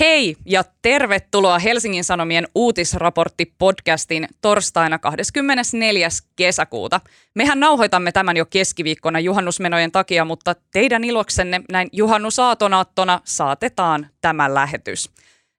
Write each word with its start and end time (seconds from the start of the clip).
Hei 0.00 0.36
ja 0.46 0.64
tervetuloa 0.82 1.58
Helsingin 1.58 2.04
Sanomien 2.04 2.48
uutisraportti-podcastin 2.54 4.28
torstaina 4.40 4.98
24. 4.98 6.08
kesäkuuta. 6.36 7.00
Mehän 7.34 7.60
nauhoitamme 7.60 8.12
tämän 8.12 8.36
jo 8.36 8.46
keskiviikkona 8.46 9.20
juhannusmenojen 9.20 9.92
takia, 9.92 10.24
mutta 10.24 10.54
teidän 10.72 11.04
iloksenne 11.04 11.60
näin 11.72 11.88
juhannusaatonaattona 11.92 13.20
saatetaan 13.24 14.06
tämä 14.20 14.54
lähetys. 14.54 15.10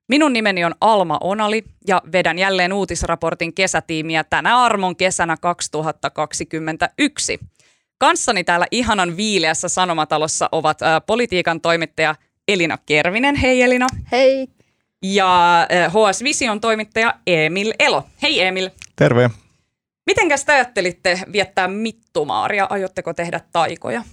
Minun 0.08 0.34
nimeni 0.34 0.66
on 0.66 0.76
Alma 0.82 1.18
Onali 1.22 1.64
ja 1.88 2.02
vedän 2.12 2.40
jälleen 2.40 2.74
uutisraportin 2.74 3.54
kesätiimiä 3.54 4.24
tänä 4.24 4.58
armon 4.58 4.96
kesänä 4.96 5.38
2021. 5.42 7.40
Kanssani 7.98 8.44
täällä 8.44 8.66
ihanan 8.72 9.18
viileässä 9.18 9.70
sanomatalossa 9.70 10.50
ovat 10.52 10.82
ä, 10.82 11.02
politiikan 11.02 11.62
toimittaja 11.62 12.16
Elina 12.48 12.78
Kervinen. 12.86 13.36
Hei 13.36 13.62
Elina. 13.62 13.88
Hei. 14.12 14.48
Ja 15.04 15.68
HS 15.90 16.24
Vision 16.24 16.62
toimittaja 16.62 17.14
Emil 17.28 17.74
Elo. 17.80 18.04
Hei 18.22 18.42
Emil. 18.42 18.70
Terve. 18.96 19.30
Mitenkäs 20.06 20.46
te 20.46 20.54
ajattelitte 20.54 21.20
viettää 21.32 21.68
mittumaaria? 21.68 22.68
Aiotteko 22.70 23.14
tehdä 23.14 23.42
taikoja? 23.52 24.04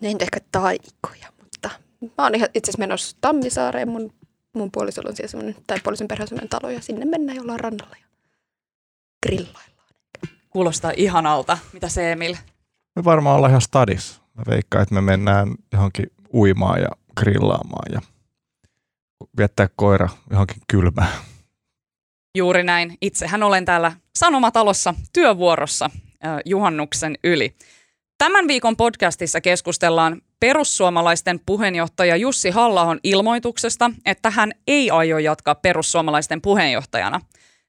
Ne 0.00 0.10
en 0.10 0.16
ehkä 0.20 0.40
taikoja, 0.52 1.32
mutta 1.42 1.70
mä 2.00 2.24
oon 2.24 2.34
ihan 2.34 2.48
itse 2.54 2.70
asiassa 2.70 2.78
menossa 2.78 3.16
Tammisaareen. 3.20 3.88
Mun, 3.88 4.12
mun 4.54 4.70
puolisolla 4.72 5.08
on 5.08 5.16
siellä 5.16 5.30
semmoinen, 5.30 5.56
tai 5.66 5.78
puolison 5.82 6.08
perhe 6.08 6.22
on 6.22 6.28
semmoinen 6.28 6.48
talo 6.48 6.70
ja 6.70 6.80
sinne 6.80 7.04
mennään 7.04 7.36
jollain 7.36 7.60
rannalla 7.60 7.96
ja 8.00 8.06
grillaillaan. 9.26 9.66
Kuulostaa 10.50 10.92
ihanalta. 10.96 11.58
Mitä 11.72 11.88
se 11.88 12.12
Emil? 12.12 12.34
Me 12.96 13.04
varmaan 13.04 13.36
ollaan 13.36 13.50
ihan 13.50 13.60
stadis. 13.60 14.20
Mä 14.34 14.42
veikkaan, 14.48 14.82
että 14.82 14.94
me 14.94 15.00
mennään 15.00 15.54
johonkin 15.72 16.06
uimaan 16.34 16.80
ja 16.80 16.88
grillaamaan 17.16 17.92
ja 17.92 18.00
viettää 19.38 19.68
koira 19.76 20.08
johonkin 20.30 20.62
kylmään. 20.68 21.12
Juuri 22.36 22.62
näin. 22.62 22.98
Itsehän 23.00 23.42
olen 23.42 23.64
täällä 23.64 23.92
Sanomatalossa 24.18 24.94
työvuorossa 25.12 25.90
juhannuksen 26.44 27.18
yli. 27.24 27.56
Tämän 28.18 28.48
viikon 28.48 28.76
podcastissa 28.76 29.40
keskustellaan 29.40 30.22
perussuomalaisten 30.40 31.40
puheenjohtaja 31.46 32.16
Jussi 32.16 32.50
halla 32.50 32.96
ilmoituksesta, 33.02 33.90
että 34.06 34.30
hän 34.30 34.52
ei 34.66 34.90
aio 34.90 35.18
jatkaa 35.18 35.54
perussuomalaisten 35.54 36.42
puheenjohtajana. 36.42 37.20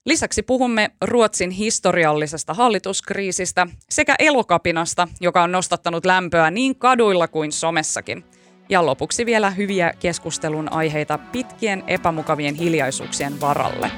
Lisäksi 0.05 0.43
puhumme 0.43 0.91
Ruotsin 1.01 1.51
historiallisesta 1.51 2.53
hallituskriisistä 2.53 3.67
sekä 3.89 4.15
elokapinasta, 4.19 5.07
joka 5.21 5.43
on 5.43 5.51
nostattanut 5.51 6.05
lämpöä 6.05 6.51
niin 6.51 6.75
kaduilla 6.75 7.27
kuin 7.27 7.51
somessakin– 7.51 8.23
ja 8.69 8.85
lopuksi 8.85 9.25
vielä 9.25 9.49
hyviä 9.49 9.93
keskustelun 9.99 10.73
aiheita 10.73 11.17
pitkien 11.17 11.83
epämukavien 11.87 12.55
hiljaisuuksien 12.55 13.41
varalle. 13.41 13.91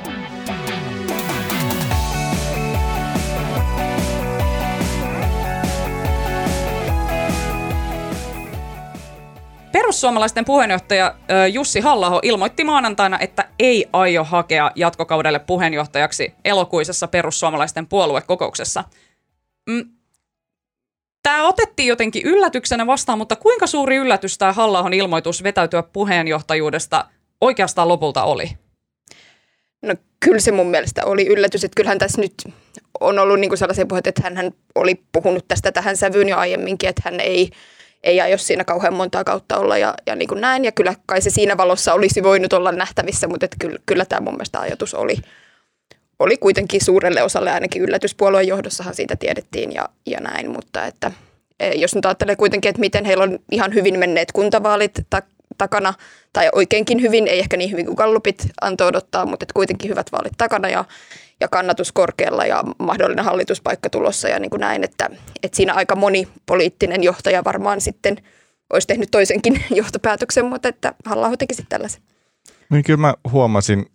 Perussuomalaisten 9.72 10.46
puheenjohtaja 10.46 11.16
Jussi 11.52 11.80
halla 11.80 12.20
ilmoitti 12.24 12.64
maanantaina, 12.64 13.20
että 13.20 13.50
ei 13.60 13.86
aio 13.94 14.24
hakea 14.24 14.72
jatkokaudelle 14.76 15.40
puheenjohtajaksi 15.40 16.34
elokuisessa 16.46 17.08
perussuomalaisten 17.08 17.88
puoluekokouksessa. 17.88 18.84
Tämä 21.24 21.48
otettiin 21.48 21.88
jotenkin 21.88 22.26
yllätyksenä 22.26 22.88
vastaan, 22.88 23.18
mutta 23.18 23.36
kuinka 23.36 23.68
suuri 23.68 23.96
yllätys 23.96 24.38
tämä 24.38 24.54
halla 24.54 24.86
ilmoitus 24.94 25.44
vetäytyä 25.44 25.84
puheenjohtajuudesta 25.84 27.06
oikeastaan 27.42 27.88
lopulta 27.88 28.24
oli? 28.24 28.50
No 29.82 29.96
kyllä 30.20 30.40
se 30.40 30.52
mun 30.52 30.68
mielestä 30.68 31.06
oli 31.06 31.28
yllätys, 31.28 31.64
että 31.64 31.76
kyllähän 31.76 32.00
tässä 32.00 32.22
nyt 32.22 32.34
on 33.00 33.20
ollut 33.20 33.40
niin 33.40 33.50
kuin 33.50 33.58
sellaisia 33.58 33.86
puheita, 33.86 34.10
että 34.10 34.22
hän 34.36 34.52
oli 34.76 35.04
puhunut 35.12 35.48
tästä 35.48 35.72
tähän 35.72 35.98
sävyyn 35.98 36.30
jo 36.30 36.38
aiemminkin, 36.38 36.90
että 36.90 37.02
hän 37.06 37.20
ei, 37.20 37.50
ei 38.04 38.22
aio 38.22 38.38
siinä 38.38 38.64
kauhean 38.64 38.94
montaa 38.94 39.24
kautta 39.24 39.58
olla 39.58 39.78
ja, 39.78 39.94
ja 40.06 40.16
niin 40.16 40.28
kuin 40.28 40.42
näin. 40.42 40.66
Ja 40.66 40.72
kyllä 40.72 40.96
kai 41.06 41.22
se 41.22 41.30
siinä 41.30 41.58
valossa 41.58 41.94
olisi 41.94 42.24
voinut 42.24 42.54
olla 42.54 42.72
nähtävissä, 42.72 43.28
mutta 43.28 43.46
että 43.46 43.58
kyllä, 43.60 43.80
kyllä 43.86 44.06
tämä 44.06 44.20
mun 44.20 44.34
mielestä 44.34 44.60
ajatus 44.60 44.94
oli, 44.94 45.16
oli 46.20 46.38
kuitenkin 46.38 46.86
suurelle 46.86 47.24
osalle 47.24 47.52
ainakin 47.52 47.82
yllätyspuolueen 47.82 48.48
johdossahan 48.48 48.96
siitä 48.96 49.16
tiedettiin 49.16 49.72
ja, 49.72 49.90
ja 50.06 50.20
näin, 50.20 50.52
mutta 50.52 50.86
että 50.86 51.12
e, 51.60 51.74
jos 51.74 51.96
nyt 51.96 52.06
ajattelee 52.06 52.36
kuitenkin, 52.36 52.70
että 52.70 52.80
miten 52.80 53.06
heillä 53.06 53.24
on 53.24 53.40
ihan 53.52 53.74
hyvin 53.74 54.00
menneet 54.00 54.32
kuntavaalit 54.32 54.92
ta- 55.10 55.22
takana, 55.58 55.94
tai 56.34 56.50
oikeinkin 56.54 57.02
hyvin, 57.02 57.28
ei 57.28 57.40
ehkä 57.40 57.58
niin 57.58 57.72
hyvin 57.72 57.86
kuin 57.86 57.96
Gallupit 57.96 58.48
antoi 58.62 58.88
odottaa, 58.88 59.26
mutta 59.26 59.44
että 59.44 59.54
kuitenkin 59.54 59.90
hyvät 59.90 60.12
vaalit 60.12 60.34
takana 60.38 60.70
ja, 60.70 60.86
ja 61.40 61.48
kannatus 61.48 61.92
korkealla 61.92 62.46
ja 62.46 62.64
mahdollinen 62.80 63.26
hallituspaikka 63.26 63.90
tulossa 63.90 64.30
ja 64.30 64.40
niin 64.40 64.50
kuin 64.50 64.60
näin, 64.60 64.84
että, 64.84 65.10
että 65.44 65.56
siinä 65.56 65.74
aika 65.74 65.96
moni 65.96 66.28
poliittinen 66.46 67.04
johtaja 67.04 67.44
varmaan 67.44 67.82
sitten 67.82 68.18
olisi 68.74 68.88
tehnyt 68.88 69.12
toisenkin 69.12 69.64
johtopäätöksen, 69.80 70.46
mutta 70.46 70.70
että 70.70 70.94
halla 71.06 71.38
teki 71.38 71.54
sitten 71.54 71.70
tällaisen. 71.70 72.02
Niin 72.70 72.84
kyllä 72.84 72.98
mä 72.98 73.14
huomasin 73.32 73.86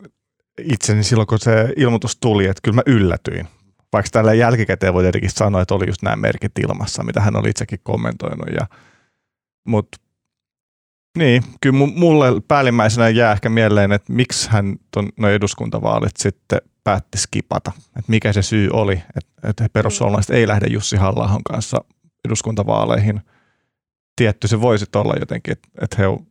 itseni 0.58 1.02
silloin, 1.02 1.26
kun 1.26 1.38
se 1.38 1.72
ilmoitus 1.76 2.16
tuli, 2.16 2.46
että 2.46 2.60
kyllä 2.62 2.74
mä 2.74 2.82
yllätyin. 2.86 3.48
Vaikka 3.92 4.10
tällä 4.12 4.34
jälkikäteen 4.34 4.94
voi 4.94 5.02
tietenkin 5.02 5.30
sanoa, 5.30 5.62
että 5.62 5.74
oli 5.74 5.86
just 5.86 6.02
nämä 6.02 6.16
merkit 6.16 6.58
ilmassa, 6.58 7.02
mitä 7.02 7.20
hän 7.20 7.36
oli 7.36 7.50
itsekin 7.50 7.80
kommentoinut. 7.82 8.48
Ja, 8.60 8.66
mutta 9.64 9.98
niin, 11.18 11.42
kyllä 11.60 11.86
mulle 11.86 12.26
päällimmäisenä 12.48 13.08
jää 13.08 13.32
ehkä 13.32 13.48
mieleen, 13.48 13.92
että 13.92 14.12
miksi 14.12 14.50
hän 14.50 14.76
tuon 14.90 15.08
no 15.16 15.28
eduskuntavaalit 15.28 16.16
sitten 16.16 16.60
päätti 16.84 17.18
skipata. 17.18 17.72
Että 17.86 18.10
mikä 18.10 18.32
se 18.32 18.42
syy 18.42 18.68
oli, 18.72 19.02
että, 19.16 19.48
että 19.48 19.66
perussuomalaiset 19.72 20.36
ei 20.36 20.48
lähde 20.48 20.66
Jussi 20.66 20.96
halla 20.96 21.40
kanssa 21.50 21.84
eduskuntavaaleihin. 22.24 23.20
Tietty 24.16 24.48
se 24.48 24.60
voisi 24.60 24.86
olla 24.94 25.14
jotenkin, 25.20 25.52
että, 25.52 25.68
että 25.82 25.96
he 25.98 26.06
ovat 26.06 26.22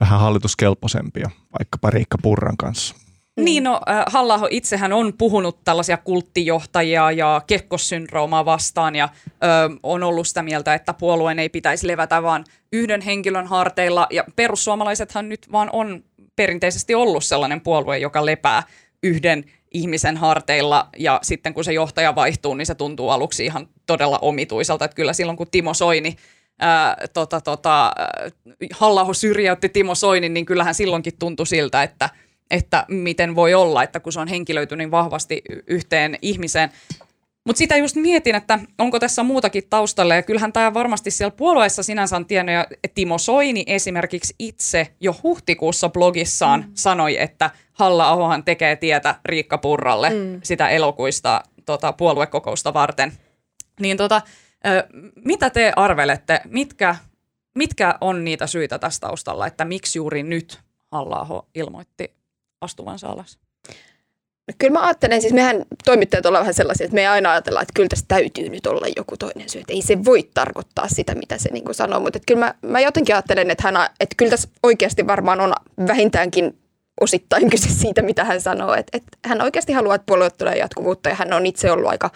vähän 0.00 0.20
hallituskelpoisempia, 0.20 1.30
vaikkapa 1.58 1.90
Riikka 1.90 2.18
Purran 2.22 2.56
kanssa. 2.56 2.94
Mm. 3.36 3.44
Niin, 3.44 3.64
no 3.64 3.80
äh, 3.88 4.04
halla 4.06 4.40
itsehän 4.50 4.92
on 4.92 5.12
puhunut 5.18 5.64
tällaisia 5.64 5.96
kulttijohtajia 5.96 7.10
ja 7.12 7.42
kekkossyndroomaa 7.46 8.44
vastaan 8.44 8.96
ja 8.96 9.08
ö, 9.26 9.36
on 9.82 10.02
ollut 10.02 10.28
sitä 10.28 10.42
mieltä, 10.42 10.74
että 10.74 10.94
puolueen 10.94 11.38
ei 11.38 11.48
pitäisi 11.48 11.86
levätä 11.86 12.22
vaan 12.22 12.44
yhden 12.72 13.00
henkilön 13.00 13.46
harteilla. 13.46 14.06
Ja 14.10 14.24
perussuomalaisethan 14.36 15.28
nyt 15.28 15.52
vaan 15.52 15.70
on 15.72 16.04
perinteisesti 16.36 16.94
ollut 16.94 17.24
sellainen 17.24 17.60
puolue, 17.60 17.98
joka 17.98 18.26
lepää 18.26 18.62
yhden 19.02 19.44
ihmisen 19.74 20.16
harteilla 20.16 20.88
ja 20.98 21.18
sitten 21.22 21.54
kun 21.54 21.64
se 21.64 21.72
johtaja 21.72 22.14
vaihtuu, 22.14 22.54
niin 22.54 22.66
se 22.66 22.74
tuntuu 22.74 23.10
aluksi 23.10 23.44
ihan 23.44 23.68
todella 23.86 24.18
omituiselta. 24.22 24.84
Että 24.84 24.94
kyllä 24.94 25.12
silloin 25.12 25.36
kun 25.36 25.50
Timo 25.50 25.74
Soini 25.74 26.16
ää, 26.58 26.96
tota, 27.12 27.40
tota, 27.40 27.92
halla 28.72 29.14
syrjäytti 29.14 29.68
Timo 29.68 29.94
Soinin, 29.94 30.34
niin 30.34 30.46
kyllähän 30.46 30.74
silloinkin 30.74 31.12
tuntui 31.18 31.46
siltä, 31.46 31.82
että– 31.82 32.10
että 32.52 32.84
miten 32.88 33.34
voi 33.34 33.54
olla, 33.54 33.82
että 33.82 34.00
kun 34.00 34.12
se 34.12 34.20
on 34.20 34.28
henkilöity 34.28 34.76
niin 34.76 34.90
vahvasti 34.90 35.42
yhteen 35.66 36.18
ihmiseen. 36.22 36.70
Mutta 37.46 37.58
sitä 37.58 37.76
just 37.76 37.96
mietin, 37.96 38.34
että 38.34 38.58
onko 38.78 38.98
tässä 38.98 39.22
muutakin 39.22 39.62
taustalla, 39.70 40.14
ja 40.14 40.22
kyllähän 40.22 40.52
tämä 40.52 40.74
varmasti 40.74 41.10
siellä 41.10 41.36
puolueessa 41.36 41.82
sinänsä 41.82 42.16
on 42.16 42.26
tiennyt, 42.26 42.54
ja 42.54 42.66
Timo 42.94 43.18
Soini 43.18 43.64
esimerkiksi 43.66 44.34
itse 44.38 44.94
jo 45.00 45.14
huhtikuussa 45.22 45.88
blogissaan 45.88 46.60
mm. 46.60 46.70
sanoi, 46.74 47.20
että 47.20 47.50
Halla-ahohan 47.72 48.44
tekee 48.44 48.76
tietä 48.76 49.14
Riikka 49.24 49.58
Purralle 49.58 50.10
mm. 50.10 50.40
sitä 50.42 50.68
elokuista 50.68 51.42
tota, 51.66 51.92
puoluekokousta 51.92 52.74
varten. 52.74 53.12
Niin 53.80 53.96
tota, 53.96 54.22
mitä 55.24 55.50
te 55.50 55.72
arvelette, 55.76 56.40
mitkä, 56.44 56.96
mitkä 57.54 57.94
on 58.00 58.24
niitä 58.24 58.46
syitä 58.46 58.78
tässä 58.78 59.00
taustalla, 59.00 59.46
että 59.46 59.64
miksi 59.64 59.98
juuri 59.98 60.22
nyt 60.22 60.60
halla 60.92 61.46
ilmoitti 61.54 62.21
astuvansa 62.62 63.08
alas? 63.08 63.38
Kyllä 64.58 64.72
mä 64.72 64.86
ajattelen, 64.86 65.20
siis 65.20 65.32
mehän 65.32 65.64
toimittajat 65.84 66.26
ollaan 66.26 66.42
vähän 66.42 66.54
sellaisia, 66.54 66.84
että 66.84 66.94
me 66.94 67.08
aina 67.08 67.30
ajatella, 67.30 67.62
että 67.62 67.72
kyllä 67.74 67.88
tässä 67.88 68.04
täytyy 68.08 68.48
nyt 68.48 68.66
olla 68.66 68.86
joku 68.96 69.16
toinen 69.16 69.48
syy. 69.48 69.60
Että 69.60 69.72
ei 69.72 69.82
se 69.82 70.04
voi 70.04 70.30
tarkoittaa 70.34 70.88
sitä, 70.88 71.14
mitä 71.14 71.38
se 71.38 71.48
niin 71.52 71.74
sanoo. 71.74 72.00
Mutta 72.00 72.16
että 72.16 72.26
kyllä 72.26 72.46
mä, 72.46 72.54
mä 72.62 72.80
jotenkin 72.80 73.14
ajattelen, 73.14 73.50
että, 73.50 73.62
hän, 73.62 73.76
että 74.00 74.14
kyllä 74.16 74.30
tässä 74.30 74.48
oikeasti 74.62 75.06
varmaan 75.06 75.40
on 75.40 75.52
vähintäänkin 75.86 76.58
osittain 77.00 77.50
kyse 77.50 77.68
siitä, 77.68 78.02
mitä 78.02 78.24
hän 78.24 78.40
sanoo. 78.40 78.74
Että, 78.74 78.96
että 78.96 79.28
hän 79.28 79.42
oikeasti 79.42 79.72
haluaa, 79.72 79.94
että 79.94 80.06
puolue 80.06 80.30
tulee 80.30 80.56
jatkuvuutta 80.56 81.08
ja 81.08 81.14
hän 81.14 81.32
on 81.32 81.46
itse 81.46 81.70
ollut 81.70 81.90
aika 81.90 82.10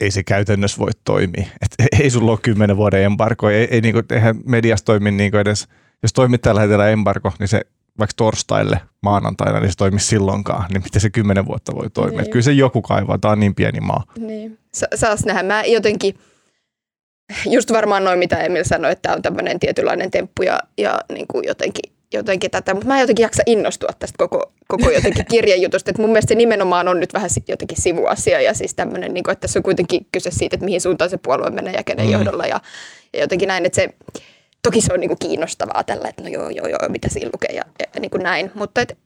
ei 0.00 0.10
se 0.10 0.22
käytännössä 0.22 0.78
voi 0.78 0.90
toimia. 1.04 1.46
Et 1.62 1.74
ei 2.02 2.10
sulla 2.10 2.30
ole 2.30 2.38
kymmenen 2.42 2.76
vuoden 2.76 3.02
embargo, 3.02 3.50
ei, 3.50 3.68
ei 3.70 3.80
niinku, 3.80 4.02
eihän 4.10 4.40
mediassa 4.44 4.84
toimi 4.84 5.10
niinku 5.10 5.36
edes, 5.36 5.68
jos 6.02 6.12
toimittajalla 6.12 6.58
lähetetään 6.58 6.90
embargo, 6.90 7.32
niin 7.38 7.48
se 7.48 7.60
vaikka 7.98 8.14
torstaille 8.16 8.80
maanantaina, 9.02 9.60
niin 9.60 9.70
se 9.70 9.76
toimi 9.76 10.00
silloinkaan, 10.00 10.64
niin 10.72 10.82
miten 10.82 11.00
se 11.00 11.10
kymmenen 11.10 11.46
vuotta 11.46 11.74
voi 11.74 11.90
toimia. 11.90 12.20
Niin. 12.20 12.30
kyllä 12.30 12.42
se 12.42 12.52
joku 12.52 12.82
kaivaa, 12.82 13.18
tämä 13.18 13.32
on 13.32 13.40
niin 13.40 13.54
pieni 13.54 13.80
maa. 13.80 14.04
Niin. 14.18 14.58
Sa- 14.74 14.86
saas 14.94 15.24
nähdä. 15.24 15.42
Mä 15.42 15.64
jotenkin, 15.64 16.14
just 17.46 17.72
varmaan 17.72 18.04
noin 18.04 18.18
mitä 18.18 18.36
Emil 18.36 18.64
sanoi, 18.64 18.92
että 18.92 19.02
tämä 19.02 19.14
on 19.14 19.22
tämmöinen 19.22 19.60
tietynlainen 19.60 20.10
temppu 20.10 20.42
ja, 20.42 20.60
ja 20.78 21.00
niin 21.12 21.26
kuin 21.26 21.44
jotenkin, 21.48 21.92
jotenkin 22.12 22.50
tätä, 22.50 22.74
mutta 22.74 22.88
mä 22.88 22.94
en 22.94 23.00
jotenkin 23.00 23.22
jaksa 23.22 23.42
innostua 23.46 23.88
tästä 23.98 24.14
koko, 24.18 24.52
koko 24.68 24.90
jotenkin 24.90 25.26
kirjajutusta, 25.30 25.90
että 25.90 26.02
mun 26.02 26.10
mielestä 26.10 26.28
se 26.28 26.34
nimenomaan 26.34 26.88
on 26.88 27.00
nyt 27.00 27.14
vähän 27.14 27.30
jotenkin 27.48 27.82
sivuasia 27.82 28.40
ja 28.40 28.54
siis 28.54 28.74
tämmöinen, 28.74 29.14
niin 29.14 29.24
kuin, 29.24 29.32
että 29.32 29.40
tässä 29.40 29.58
on 29.58 29.62
kuitenkin 29.62 30.06
kyse 30.12 30.30
siitä, 30.30 30.56
että 30.56 30.64
mihin 30.64 30.80
suuntaan 30.80 31.10
se 31.10 31.18
puolue 31.18 31.50
menee 31.50 31.72
ja 31.72 31.82
kenen 31.84 32.06
mm. 32.06 32.12
johdolla 32.12 32.46
ja, 32.46 32.60
ja 33.12 33.20
jotenkin 33.20 33.48
näin, 33.48 33.66
että 33.66 33.76
se 33.76 33.88
toki 34.62 34.80
se 34.80 34.92
on 34.92 35.00
niin 35.00 35.10
kuin 35.10 35.18
kiinnostavaa 35.18 35.84
tällä, 35.84 36.08
että 36.08 36.22
no 36.22 36.28
joo, 36.28 36.50
joo, 36.50 36.66
joo, 36.66 36.88
mitä 36.88 37.08
siinä 37.08 37.30
lukee 37.32 37.56
ja, 37.56 37.64
ja 37.78 38.00
niin 38.00 38.10
kuin 38.10 38.22
näin. 38.22 38.50
Mutta 38.54 38.80
et, 38.80 38.98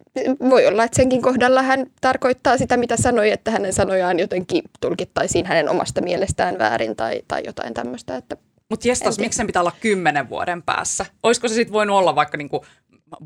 voi 0.51 0.67
olla, 0.67 0.85
että 0.85 0.97
senkin 0.97 1.23
kohdalla 1.23 1.62
hän 1.62 1.87
tarkoittaa 2.01 2.59
sitä, 2.59 2.77
mitä 2.77 2.97
sanoi, 2.97 3.31
että 3.31 3.51
hänen 3.51 3.73
sanojaan 3.73 4.19
jotenkin 4.19 4.62
tulkittaisiin 4.81 5.47
hänen 5.47 5.69
omasta 5.69 6.01
mielestään 6.01 6.59
väärin 6.59 6.97
tai, 6.97 7.23
tai 7.29 7.43
jotain 7.47 7.75
tämmöistä. 7.75 8.17
Että 8.17 8.37
mutta 8.71 8.89
jestas, 8.89 9.19
miksi 9.19 9.37
sen 9.37 9.47
pitää 9.47 9.62
olla 9.62 9.73
kymmenen 9.81 10.29
vuoden 10.29 10.62
päässä? 10.62 11.07
Olisiko 11.23 11.49
se 11.49 11.55
sitten 11.55 11.73
voinut 11.73 11.97
olla 11.97 12.15
vaikka 12.15 12.37
niinku 12.37 12.65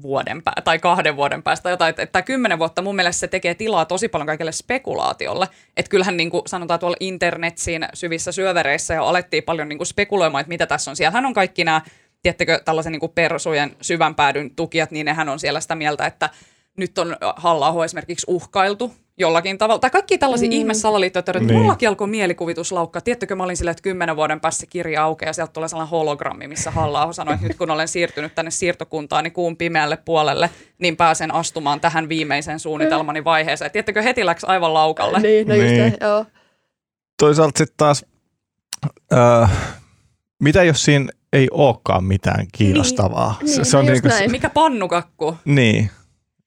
vuoden 0.03 0.43
pää- 0.43 0.63
tai 0.65 0.79
kahden 0.79 1.17
vuoden 1.17 1.43
päästä 1.43 1.71
jotain. 1.71 1.95
Että 1.99 2.23
kymmenen 2.23 2.59
vuotta 2.59 2.83
mun 2.83 2.97
mielestä 2.97 3.21
se 3.21 3.29
tekee 3.29 3.55
tilaa 3.55 3.85
tosi 3.85 4.09
paljon 4.09 4.27
kaikille 4.27 4.53
spekulaatiolle. 4.53 5.49
Että 5.77 5.91
kyllähän 5.91 6.17
niin 6.17 6.31
kuin 6.31 6.43
sanotaan 6.47 6.81
tuolla 6.81 6.97
internetsiin 7.01 7.89
syvissä 7.95 8.33
syövereissä 8.33 8.95
jo 8.95 9.05
alettiin 9.05 9.43
paljon 9.43 9.69
niin 9.69 9.79
kuin 9.79 9.87
spekuloimaan, 9.87 10.41
että 10.41 10.49
mitä 10.49 10.67
tässä 10.67 10.91
on. 10.91 10.97
Siellähän 10.97 11.27
on 11.27 11.35
kaikki 11.35 11.65
nämä 11.65 11.81
tiettekö, 12.23 12.61
tällaisen 12.65 12.93
niin 12.93 13.01
kuin 13.01 13.13
persujen 13.15 13.77
syvän 13.81 14.15
päädyn 14.15 14.51
tukijat, 14.57 14.91
niin 14.91 15.07
nehän 15.07 15.29
on 15.29 15.39
siellä 15.39 15.61
sitä 15.61 15.75
mieltä, 15.75 16.07
että 16.07 16.31
nyt 16.77 16.99
on 16.99 17.17
halla 17.37 17.85
esimerkiksi 17.85 18.27
uhkailtu 18.29 18.93
jollakin 19.19 19.59
tavalla. 19.59 19.79
Tai 19.79 19.91
kaikki 19.91 20.19
tällaisia 20.19 20.49
mm. 20.49 20.53
ihmesalaliittoja, 20.53 21.21
että 21.21 21.39
niin. 21.39 21.53
mullakin 21.53 21.89
alkoi 21.89 22.09
mielikuvituslaukka. 22.09 23.01
Tiedättekö, 23.01 23.37
mä 23.37 23.45
olin 23.45 23.57
silleen, 23.57 23.73
että 23.73 23.83
kymmenen 23.83 24.17
vuoden 24.17 24.41
päässä 24.41 24.61
se 24.61 24.67
kirja 24.67 25.05
aukeaa 25.05 25.29
ja 25.29 25.33
sieltä 25.33 25.53
tulee 25.53 25.69
sellainen 25.69 25.91
hologrammi, 25.91 26.49
missä 26.49 26.71
halla 26.71 27.13
sanoi, 27.13 27.35
että 27.35 27.49
nyt 27.49 27.57
kun 27.57 27.71
olen 27.71 27.89
siirtynyt 27.89 28.35
tänne 28.35 28.51
siirtokuntaan, 28.51 29.25
niin 29.25 29.33
kuun 29.33 29.57
pimeälle 29.57 29.97
puolelle, 29.97 30.51
niin 30.79 30.97
pääsen 30.97 31.35
astumaan 31.35 31.81
tähän 31.81 32.09
viimeisen 32.09 32.61
suunnitelmani 32.61 33.25
vaiheeseen. 33.25 33.71
Tiedättekö, 33.71 34.03
heti 34.03 34.27
läks 34.27 34.45
aivan 34.45 34.75
laukalle. 34.75 35.21
Niin, 35.21 35.49
no 35.49 35.55
just 35.55 35.69
niin. 35.69 35.97
joo. 36.01 36.27
Toisaalta 37.19 37.59
sitten 37.59 37.77
taas, 37.77 38.05
äh, 39.13 39.51
mitä 40.43 40.63
jos 40.63 40.85
siinä 40.85 41.13
ei 41.33 41.49
olekaan 41.51 42.05
mitään 42.05 42.47
kiinnostavaa. 42.53 43.39
Niin, 43.41 43.49
se, 43.49 43.65
se 43.65 43.77
on 43.77 43.87
no 43.87 43.93
niin 43.93 44.03
kuin, 44.03 44.11
näin. 44.11 44.31
Mikä 44.31 44.51
pannukakku. 44.51 45.37
Niin. 45.45 45.91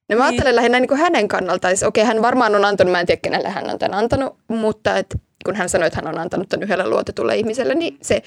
No 0.09 0.17
mä 0.17 0.25
ajattelen 0.25 0.45
niin. 0.45 0.55
lähinnä 0.55 0.79
niin 0.79 0.87
kuin 0.87 0.99
hänen 0.99 1.27
kannaltaan. 1.27 1.77
Siis, 1.77 1.83
okei, 1.83 2.03
hän 2.03 2.21
varmaan 2.21 2.55
on 2.55 2.65
antanut, 2.65 2.91
mä 2.91 2.99
en 2.99 3.05
tiedä 3.05 3.21
kenelle 3.21 3.49
hän 3.49 3.69
on 3.69 3.79
tämän 3.79 3.99
antanut, 3.99 4.37
mutta 4.47 4.97
et, 4.97 5.15
kun 5.45 5.55
hän 5.55 5.69
sanoi, 5.69 5.87
että 5.87 6.01
hän 6.03 6.13
on 6.15 6.19
antanut 6.19 6.49
tämän 6.49 6.63
yhdelle 6.63 6.87
luotetulle 6.87 7.35
ihmiselle, 7.35 7.75
niin 7.75 7.97
se 8.01 8.21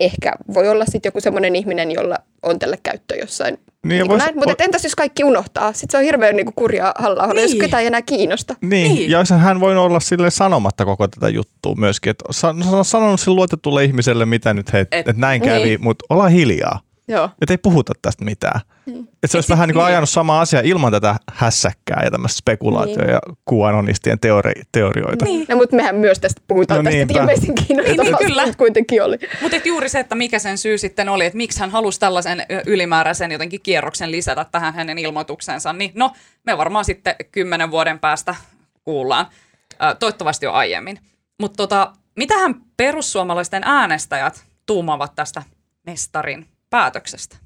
ehkä 0.00 0.32
voi 0.54 0.68
olla 0.68 0.84
sitten 0.84 1.08
joku 1.08 1.20
semmoinen 1.20 1.56
ihminen, 1.56 1.90
jolla 1.90 2.18
on 2.42 2.58
tälle 2.58 2.78
käyttö 2.82 3.16
jossain 3.16 3.58
niin, 3.82 3.88
niin 3.88 4.08
vois, 4.08 4.18
näin, 4.18 4.34
mutta 4.34 4.64
entäs 4.64 4.84
jos 4.84 4.94
kaikki 4.94 5.24
unohtaa? 5.24 5.72
Sitten 5.72 5.90
se 5.90 5.96
on 5.96 6.04
hirveän 6.04 6.36
niin 6.36 6.54
kurjaa 6.56 6.94
halla 6.98 7.26
niin. 7.26 7.42
jos 7.42 7.54
ketään 7.54 7.80
ei 7.80 7.86
enää 7.86 8.02
kiinnosta. 8.02 8.54
Niin, 8.60 8.94
niin. 8.94 9.10
ja 9.10 9.24
hän 9.38 9.60
voi 9.60 9.76
olla 9.76 10.00
sille 10.00 10.30
sanomatta 10.30 10.84
koko 10.84 11.08
tätä 11.08 11.28
juttua 11.28 11.74
myöskin. 11.74 12.10
Että 12.10 12.24
on 12.72 12.84
sanonut 12.84 13.20
sille 13.20 13.34
luotetulle 13.34 13.84
ihmiselle, 13.84 14.26
mitä 14.26 14.54
nyt 14.54 14.72
he, 14.72 14.80
että 14.80 15.10
et 15.10 15.16
näin 15.16 15.42
kävi, 15.42 15.64
niin. 15.64 15.82
mutta 15.82 16.04
olla 16.10 16.28
hiljaa. 16.28 16.80
Joo. 17.08 17.30
Että 17.42 17.52
ei 17.52 17.58
puhuta 17.58 17.92
tästä 18.02 18.24
mitään. 18.24 18.60
Mm. 18.86 19.00
Että 19.00 19.26
se 19.26 19.36
olisi 19.36 19.48
vähän 19.48 19.68
niin 19.68 19.74
kuin 19.74 19.84
ajanut 19.84 20.08
sama 20.08 20.40
asia 20.40 20.60
ilman 20.64 20.92
tätä 20.92 21.16
hässäkkää 21.32 22.00
ja 22.04 22.10
tämmöistä 22.10 22.38
spekulaatio 22.38 22.96
niin. 22.96 23.10
ja 23.10 23.20
kuanonistien 23.44 24.18
teori- 24.18 24.62
teorioita. 24.72 25.24
Niin. 25.24 25.46
No, 25.48 25.56
mutta 25.56 25.76
mehän 25.76 25.96
myös 25.96 26.18
tästä 26.18 26.42
puhutaan 26.48 26.84
no, 26.84 26.90
tästä 26.90 27.20
ilmeisen 27.20 27.54
kiinnostavasta, 27.54 28.02
niin, 28.02 28.16
niin, 28.18 28.26
kyllä. 28.26 28.54
kuitenkin 28.58 29.02
oli. 29.02 29.18
Mutta 29.42 29.56
juuri 29.64 29.88
se, 29.88 30.00
että 30.00 30.14
mikä 30.14 30.38
sen 30.38 30.58
syy 30.58 30.78
sitten 30.78 31.08
oli, 31.08 31.26
että 31.26 31.36
miksi 31.36 31.60
hän 31.60 31.70
halusi 31.70 32.00
tällaisen 32.00 32.46
ylimääräisen 32.66 33.32
jotenkin 33.32 33.60
kierroksen 33.62 34.10
lisätä 34.10 34.46
tähän 34.52 34.74
hänen 34.74 34.98
ilmoituksensa, 34.98 35.72
niin 35.72 35.92
no 35.94 36.12
me 36.44 36.58
varmaan 36.58 36.84
sitten 36.84 37.14
kymmenen 37.32 37.70
vuoden 37.70 37.98
päästä 37.98 38.34
kuullaan. 38.84 39.26
Toivottavasti 39.98 40.46
jo 40.46 40.52
aiemmin. 40.52 40.98
Mutta 41.40 41.56
tota, 41.56 41.92
mitähän 42.16 42.54
perussuomalaisten 42.76 43.62
äänestäjät 43.64 44.44
tuumavat 44.66 45.14
tästä 45.14 45.42
mestarin 45.86 46.46
päätöksestä? 46.70 47.36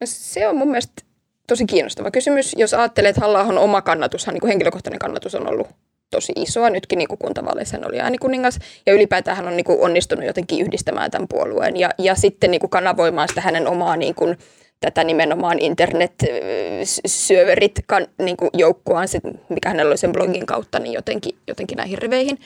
No 0.00 0.04
se 0.04 0.48
on 0.48 0.56
mun 0.56 0.68
mielestä 0.68 1.02
tosi 1.46 1.66
kiinnostava 1.66 2.10
kysymys. 2.10 2.54
Jos 2.56 2.74
ajattelee, 2.74 3.08
että 3.08 3.20
halla 3.20 3.40
oma 3.40 3.82
kannatushan, 3.82 4.34
niin 4.34 4.40
kuin 4.40 4.48
henkilökohtainen 4.48 4.98
kannatus 4.98 5.34
on 5.34 5.48
ollut 5.48 5.68
tosi 6.10 6.32
isoa. 6.36 6.70
Nytkin 6.70 6.98
niin 6.98 7.18
kuntavaaleissa 7.18 7.76
hän 7.76 7.88
oli 7.88 8.00
äänikuningas. 8.00 8.58
Ja 8.86 8.92
ylipäätään 8.92 9.36
hän 9.36 9.48
on 9.48 9.56
niin 9.56 9.64
kuin 9.64 9.80
onnistunut 9.80 10.24
jotenkin 10.24 10.60
yhdistämään 10.60 11.10
tämän 11.10 11.28
puolueen. 11.28 11.76
Ja, 11.76 11.90
ja 11.98 12.14
sitten 12.14 12.50
niin 12.50 12.60
kuin 12.60 12.70
kanavoimaan 12.70 13.28
sitä 13.28 13.40
hänen 13.40 13.68
omaa 13.68 13.96
niin 13.96 14.14
kuin, 14.14 14.38
tätä 14.80 15.04
nimenomaan 15.04 15.58
internet-syöverit 15.58 17.84
niin 18.18 18.36
joukkoaan, 18.54 19.08
mikä 19.48 19.68
hänellä 19.68 19.90
oli 19.90 19.98
sen 19.98 20.12
blogin 20.12 20.46
kautta, 20.46 20.78
niin 20.78 20.92
jotenkin, 20.92 21.38
jotenkin 21.46 21.76
näihin 21.76 21.98
riveihin. 21.98 22.38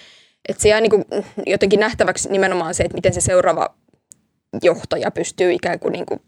Että 0.48 0.62
se 0.62 0.68
jää 0.68 0.80
niin 0.80 0.90
kuin 0.90 1.04
jotenkin 1.46 1.80
nähtäväksi 1.80 2.28
nimenomaan 2.28 2.74
se, 2.74 2.82
että 2.82 2.94
miten 2.94 3.14
se 3.14 3.20
seuraava 3.20 3.74
johtaja 4.62 5.10
pystyy 5.10 5.52
ikään 5.52 5.80
kuin, 5.80 5.92
niin 5.92 6.06
kuin 6.06 6.20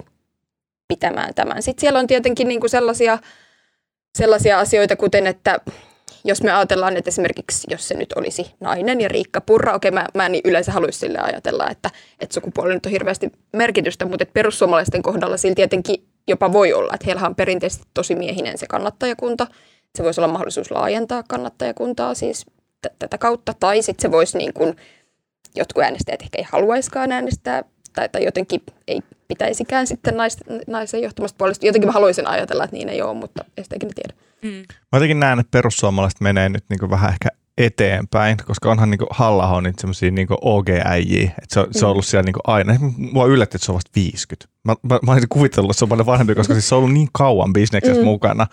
pitämään 0.88 1.34
tämän. 1.34 1.62
Sitten 1.62 1.80
siellä 1.80 1.98
on 1.98 2.06
tietenkin 2.06 2.48
niin 2.48 2.60
kuin 2.60 2.70
sellaisia, 2.70 3.18
sellaisia 4.18 4.58
asioita, 4.58 4.96
kuten 4.96 5.26
että 5.26 5.60
jos 6.24 6.42
me 6.42 6.52
ajatellaan, 6.52 6.96
että 6.96 7.08
esimerkiksi 7.08 7.66
jos 7.70 7.88
se 7.88 7.94
nyt 7.94 8.12
olisi 8.12 8.54
nainen 8.60 9.00
ja 9.00 9.08
Riikka 9.08 9.40
Purra, 9.40 9.74
okei 9.74 9.90
mä, 9.90 10.06
mä 10.14 10.26
en 10.26 10.40
yleensä 10.44 10.72
haluaisi 10.72 10.98
sille 10.98 11.18
ajatella, 11.18 11.70
että, 11.70 11.90
että 12.20 12.34
sukupuoli 12.34 12.74
nyt 12.74 12.86
on 12.86 12.92
hirveästi 12.92 13.32
merkitystä, 13.52 14.04
mutta 14.04 14.22
että 14.22 14.32
perussuomalaisten 14.32 15.02
kohdalla 15.02 15.36
sillä 15.36 15.54
tietenkin 15.54 16.06
jopa 16.28 16.52
voi 16.52 16.72
olla, 16.72 16.94
että 16.94 17.06
heillä 17.06 17.26
on 17.26 17.34
perinteisesti 17.34 17.84
tosi 17.94 18.14
miehinen 18.14 18.58
se 18.58 18.66
kannattajakunta. 18.66 19.46
Se 19.96 20.04
voisi 20.04 20.20
olla 20.20 20.32
mahdollisuus 20.32 20.70
laajentaa 20.70 21.22
kannattajakuntaa 21.28 22.14
siis 22.14 22.46
t- 22.82 22.98
tätä 22.98 23.18
kautta, 23.18 23.54
tai 23.60 23.82
sitten 23.82 24.02
se 24.02 24.10
voisi 24.10 24.38
niin 24.38 24.52
kuin, 24.52 24.76
jotkut 25.54 25.82
äänestäjät 25.82 26.22
ehkä 26.22 26.38
ei 26.38 26.46
haluaiskaan 26.52 27.12
äänestää, 27.12 27.64
tai, 27.92 28.08
tai 28.08 28.24
jotenkin 28.24 28.62
ei 28.88 29.00
pitäisikään 29.28 29.86
sitten 29.86 30.16
nais, 30.16 30.36
naisen 30.66 31.02
johtamasta 31.02 31.36
puolesta. 31.38 31.66
Jotenkin 31.66 31.88
mä 31.88 31.92
haluaisin 31.92 32.26
ajatella, 32.26 32.64
että 32.64 32.76
niin 32.76 32.88
ei 32.88 33.02
ole, 33.02 33.14
mutta 33.14 33.44
ei 33.56 33.64
sitäkin 33.64 33.90
tiedä. 33.94 34.14
Mm. 34.42 34.64
Mä 34.92 34.96
jotenkin 34.96 35.20
näen, 35.20 35.40
että 35.40 35.50
perussuomalaiset 35.50 36.20
menee 36.20 36.48
nyt 36.48 36.64
niin 36.70 36.90
vähän 36.90 37.12
ehkä 37.12 37.28
eteenpäin, 37.58 38.36
koska 38.46 38.70
onhan 38.70 38.90
niin 38.90 39.00
Halla 39.10 39.46
on 39.46 39.62
niitä 39.62 39.80
semmoisia 39.80 40.10
niin 40.10 40.28
OG-äijiä, 40.30 41.30
että 41.42 41.54
se, 41.54 41.60
on, 41.60 41.66
se 41.70 41.86
on 41.86 41.90
ollut 41.90 42.06
siellä 42.06 42.22
niin 42.22 42.34
aina. 42.44 42.74
Mua 42.96 43.26
yllätti, 43.26 43.56
että 43.56 43.66
se 43.66 43.72
on 43.72 43.76
vasta 43.76 43.90
50. 43.96 44.48
Mä, 44.64 44.74
mä, 44.82 44.98
mä 45.06 45.12
olisin 45.12 45.28
kuvitellut, 45.28 45.70
että 45.70 45.78
se 45.78 45.84
on 45.84 45.88
paljon 45.88 46.06
vanhempi, 46.06 46.34
koska 46.34 46.54
siis 46.54 46.68
se 46.68 46.74
on 46.74 46.78
ollut 46.78 46.92
niin 46.92 47.08
kauan 47.12 47.52
bisneksessä 47.52 48.02
mm. 48.02 48.04
mukana. 48.04 48.46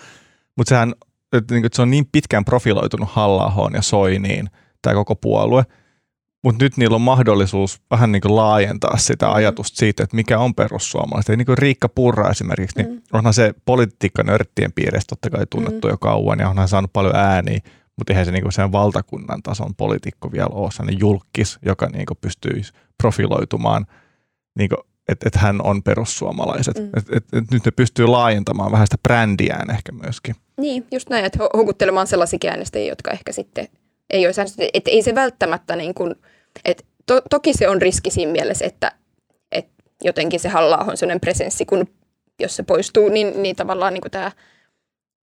Mutta 0.55 0.69
sehän, 0.69 0.93
että, 1.34 1.53
niin 1.53 1.62
kuin, 1.62 1.65
että 1.65 1.75
se 1.75 1.81
on 1.81 1.91
niin 1.91 2.05
pitkään 2.12 2.46
profiloitunut 2.46 3.10
halla 3.12 3.69
ja 3.74 3.81
Soiniin, 3.81 4.50
tämä 4.81 4.93
koko 4.93 5.15
puolue, 5.15 5.63
mutta 6.43 6.65
nyt 6.65 6.77
niillä 6.77 6.96
on 6.96 7.01
mahdollisuus 7.01 7.81
vähän 7.91 8.12
niin 8.12 8.22
kuin 8.22 8.36
laajentaa 8.36 8.98
sitä 8.98 9.25
mm. 9.25 9.34
ajatusta 9.34 9.77
siitä, 9.77 10.03
että 10.03 10.15
mikä 10.15 10.39
on 10.39 10.55
perussuomalaiset. 10.55 11.38
Niin 11.38 11.46
kuin 11.46 11.58
Riikka 11.58 11.89
Purra 11.89 12.29
esimerkiksi, 12.29 12.77
niin 12.77 12.93
mm. 12.93 13.01
onhan 13.13 13.34
se 13.34 13.53
politiikka-nörttien 13.65 14.74
piirissä 14.75 15.08
totta 15.10 15.29
kai 15.29 15.46
tunnettu 15.50 15.88
mm. 15.88 15.91
jo 15.91 15.98
kauan 15.98 16.39
ja 16.39 16.50
onhan 16.50 16.67
saanut 16.67 16.93
paljon 16.93 17.15
ääniä 17.15 17.60
mutta 18.00 18.13
eihän 18.13 18.25
se 18.25 18.31
niinku 18.31 18.51
sen 18.51 18.72
valtakunnan 18.72 19.43
tason 19.43 19.75
poliitikko 19.75 20.31
vielä 20.31 20.50
ole 20.51 20.72
sellainen 20.72 21.00
julkis, 21.00 21.60
joka 21.65 21.89
niinku 21.89 22.15
pystyisi 22.15 22.74
profiloitumaan, 22.98 23.86
niinku, 24.58 24.75
että 25.10 25.27
et 25.27 25.36
hän 25.36 25.62
on 25.62 25.84
perussuomalaiset. 25.84 26.77
Mm. 26.77 26.89
Et, 26.98 27.05
et, 27.12 27.25
et 27.34 27.51
nyt 27.51 27.65
ne 27.65 27.72
pystyy 27.72 28.08
laajentamaan 28.08 28.72
vähän 28.72 28.88
sitä 28.88 28.98
brändiään 29.03 29.72
ehkä 29.72 29.91
myöskin. 29.91 30.36
Niin, 30.58 30.88
just 30.91 31.10
näin, 31.10 31.25
että 31.25 31.39
houkuttelemaan 31.53 32.08
sellaisia 32.08 32.39
äänestäjiä, 32.50 32.91
jotka 32.91 33.12
ehkä 33.12 33.31
sitten 33.31 33.67
ei 34.09 34.25
olisi 34.25 34.41
että 34.73 34.91
ei 34.91 35.03
se 35.03 35.15
välttämättä, 35.15 35.75
niin 35.75 35.93
kuin, 35.93 36.15
että 36.65 36.83
to, 37.05 37.21
toki 37.29 37.53
se 37.53 37.69
on 37.69 37.81
riski 37.81 38.11
siinä 38.11 38.31
mielessä, 38.31 38.65
että, 38.65 38.91
että 39.51 39.83
jotenkin 40.03 40.39
se 40.39 40.49
halla 40.49 40.77
on 40.77 40.97
sellainen 40.97 41.19
presenssi, 41.19 41.65
kun 41.65 41.87
jos 42.39 42.55
se 42.55 42.63
poistuu, 42.63 43.09
niin, 43.09 43.43
niin 43.43 43.55
tavallaan 43.55 43.93
niin 43.93 44.01
kuin 44.01 44.11
tämä– 44.11 44.31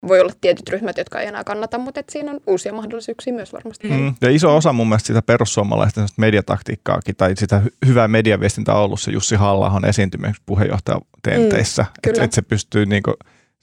voi 0.08 0.20
olla 0.20 0.32
tietyt 0.40 0.68
ryhmät, 0.68 0.98
jotka 0.98 1.20
ei 1.20 1.26
enää 1.26 1.44
kannata, 1.44 1.78
mutta 1.78 2.00
et 2.00 2.08
siinä 2.08 2.30
on 2.30 2.40
uusia 2.46 2.72
mahdollisuuksia 2.72 3.32
myös 3.32 3.52
varmasti. 3.52 3.88
Mm. 3.88 4.14
Ja 4.20 4.30
iso 4.30 4.56
osa 4.56 4.72
mun 4.72 4.88
mielestä 4.88 5.06
sitä 5.06 5.22
perussuomalaisten 5.22 6.06
mediataktiikkaakin 6.16 7.16
tai 7.16 7.36
sitä 7.36 7.62
hyvää 7.86 8.08
mediaviestintää 8.08 8.74
on 8.74 8.82
ollut 8.82 9.00
se 9.00 9.10
Jussi 9.10 9.34
halla 9.34 9.88
esiintyminen 9.88 10.34
puheenjohtajatenteissä. 10.46 11.82
Mm, 11.82 12.10
että 12.10 12.24
et 12.24 12.32
se 12.32 12.42
pystyy 12.42 12.86
niinku, 12.86 13.14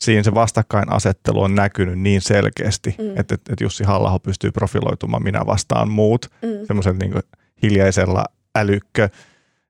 siinä 0.01 0.24
se 0.24 0.34
vastakkainasettelu 0.34 1.41
on 1.41 1.55
näkynyt 1.55 2.00
niin 2.00 2.22
selkeästi, 2.22 2.96
mm. 2.98 3.20
että 3.20 3.36
et, 3.36 3.41
et 3.50 3.62
Jussi 3.62 3.84
halla 3.84 4.20
pystyy 4.20 4.51
profiloitumaan 4.51 5.24
minä 5.24 5.46
vastaan 5.46 5.89
muut 5.91 6.25
mm. 6.41 6.65
semmoisen 6.67 6.98
niinku 6.98 7.20
hiljaisella 7.63 8.25
älykkö 8.55 9.10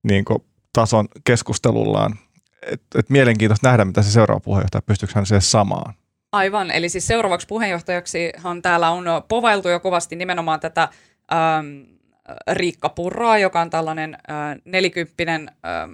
niinku, 0.03 0.45
tason 0.73 1.07
keskustelullaan. 1.23 2.15
Et, 2.61 2.81
et 2.95 3.09
mielenkiintoista 3.09 3.67
nähdä, 3.67 3.85
mitä 3.85 4.01
se 4.01 4.11
seuraava 4.11 4.39
puheenjohtaja, 4.39 4.81
pystyykö 4.81 5.13
hän 5.15 5.25
siihen 5.25 5.41
samaan. 5.41 5.93
Aivan, 6.31 6.71
eli 6.71 6.89
siis 6.89 7.07
seuraavaksi 7.07 7.47
puheenjohtajaksihan 7.47 8.61
täällä 8.61 8.89
on 8.89 9.05
povailtu 9.27 9.69
jo 9.69 9.79
kovasti 9.79 10.15
nimenomaan 10.15 10.59
tätä 10.59 10.81
ähm, 11.33 11.65
Riikka 12.51 12.89
Purraa, 12.89 13.37
joka 13.37 13.61
on 13.61 13.69
tällainen 13.69 14.13
äh, 14.13 14.57
nelikymppinen, 14.65 15.51
ähm, 15.65 15.91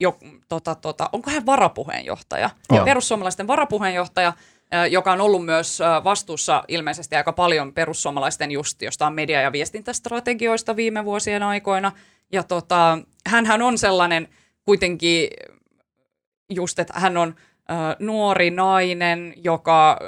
jo, 0.00 0.18
tota, 0.48 0.74
tota, 0.74 1.08
onko 1.12 1.30
hän 1.30 1.46
varapuheenjohtaja? 1.46 2.50
Oh. 2.70 2.84
Perussuomalaisten 2.84 3.46
varapuheenjohtaja, 3.46 4.32
joka 4.90 5.12
on 5.12 5.20
ollut 5.20 5.44
myös 5.44 5.78
vastuussa 6.04 6.64
ilmeisesti 6.68 7.16
aika 7.16 7.32
paljon 7.32 7.72
perussuomalaisten 7.72 8.50
just 8.50 8.82
jostain 8.82 9.14
media- 9.14 9.40
ja 9.40 9.52
viestintästrategioista 9.52 10.76
viime 10.76 11.04
vuosien 11.04 11.42
aikoina. 11.42 11.92
Ja 12.32 12.42
tota, 12.42 12.98
hän 13.26 13.62
on 13.62 13.78
sellainen 13.78 14.28
kuitenkin 14.62 15.28
just, 16.50 16.78
että 16.78 16.94
hän 16.96 17.16
on 17.16 17.34
nuori 17.98 18.50
nainen, 18.50 19.34
joka 19.36 19.98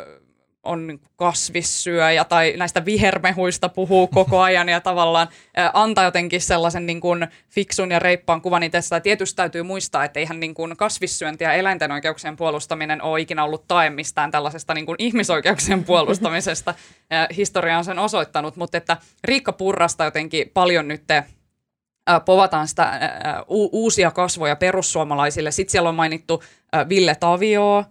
on 0.62 0.98
kasvissyöjä 1.16 2.24
tai 2.24 2.54
näistä 2.56 2.84
vihermehuista 2.84 3.68
puhuu 3.68 4.06
koko 4.06 4.40
ajan 4.48 4.68
ja 4.68 4.80
tavallaan 4.80 5.28
antaa 5.72 6.04
jotenkin 6.04 6.40
sellaisen 6.40 6.86
niin 6.86 7.00
kuin 7.00 7.26
fiksun 7.48 7.90
ja 7.90 7.98
reippaan 7.98 8.40
kuvan 8.40 8.62
itsestä. 8.62 9.00
Tietysti 9.00 9.36
täytyy 9.36 9.62
muistaa, 9.62 10.04
että 10.04 10.20
eihän 10.20 10.40
niin 10.40 10.54
kuin 10.54 10.76
kasvissyönti 10.76 11.44
ja 11.44 11.52
eläinten 11.52 11.92
oikeuksien 11.92 12.36
puolustaminen 12.36 13.02
ole 13.02 13.20
ikinä 13.20 13.44
ollut 13.44 13.68
tae 13.68 13.90
mistään 13.90 14.30
tällaisesta 14.30 14.74
niin 14.74 14.86
kuin 14.86 14.96
ihmisoikeuksien 14.98 15.84
puolustamisesta. 15.90 16.74
Historia 17.36 17.78
on 17.78 17.84
sen 17.84 17.98
osoittanut, 17.98 18.56
mutta 18.56 18.78
että 18.78 18.96
Riikka 19.24 19.52
Purrasta 19.52 20.04
jotenkin 20.04 20.50
paljon 20.54 20.88
nyt 20.88 21.04
povataan 22.24 22.68
sitä 22.68 23.00
uusia 23.48 24.10
kasvoja 24.10 24.56
perussuomalaisille. 24.56 25.50
Sitten 25.50 25.72
siellä 25.72 25.88
on 25.88 25.94
mainittu 25.94 26.42
Ville 26.88 27.14
Tavio 27.14 27.84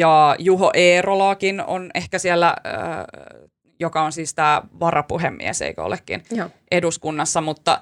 ja 0.00 0.36
Juho 0.38 0.70
Eerolakin 0.74 1.60
on 1.66 1.90
ehkä 1.94 2.18
siellä, 2.18 2.56
joka 3.80 4.02
on 4.02 4.12
siis 4.12 4.34
tämä 4.34 4.62
varapuhemies, 4.80 5.62
eikö 5.62 5.82
olekin, 5.84 6.22
Joo. 6.30 6.50
eduskunnassa, 6.70 7.40
mutta 7.40 7.80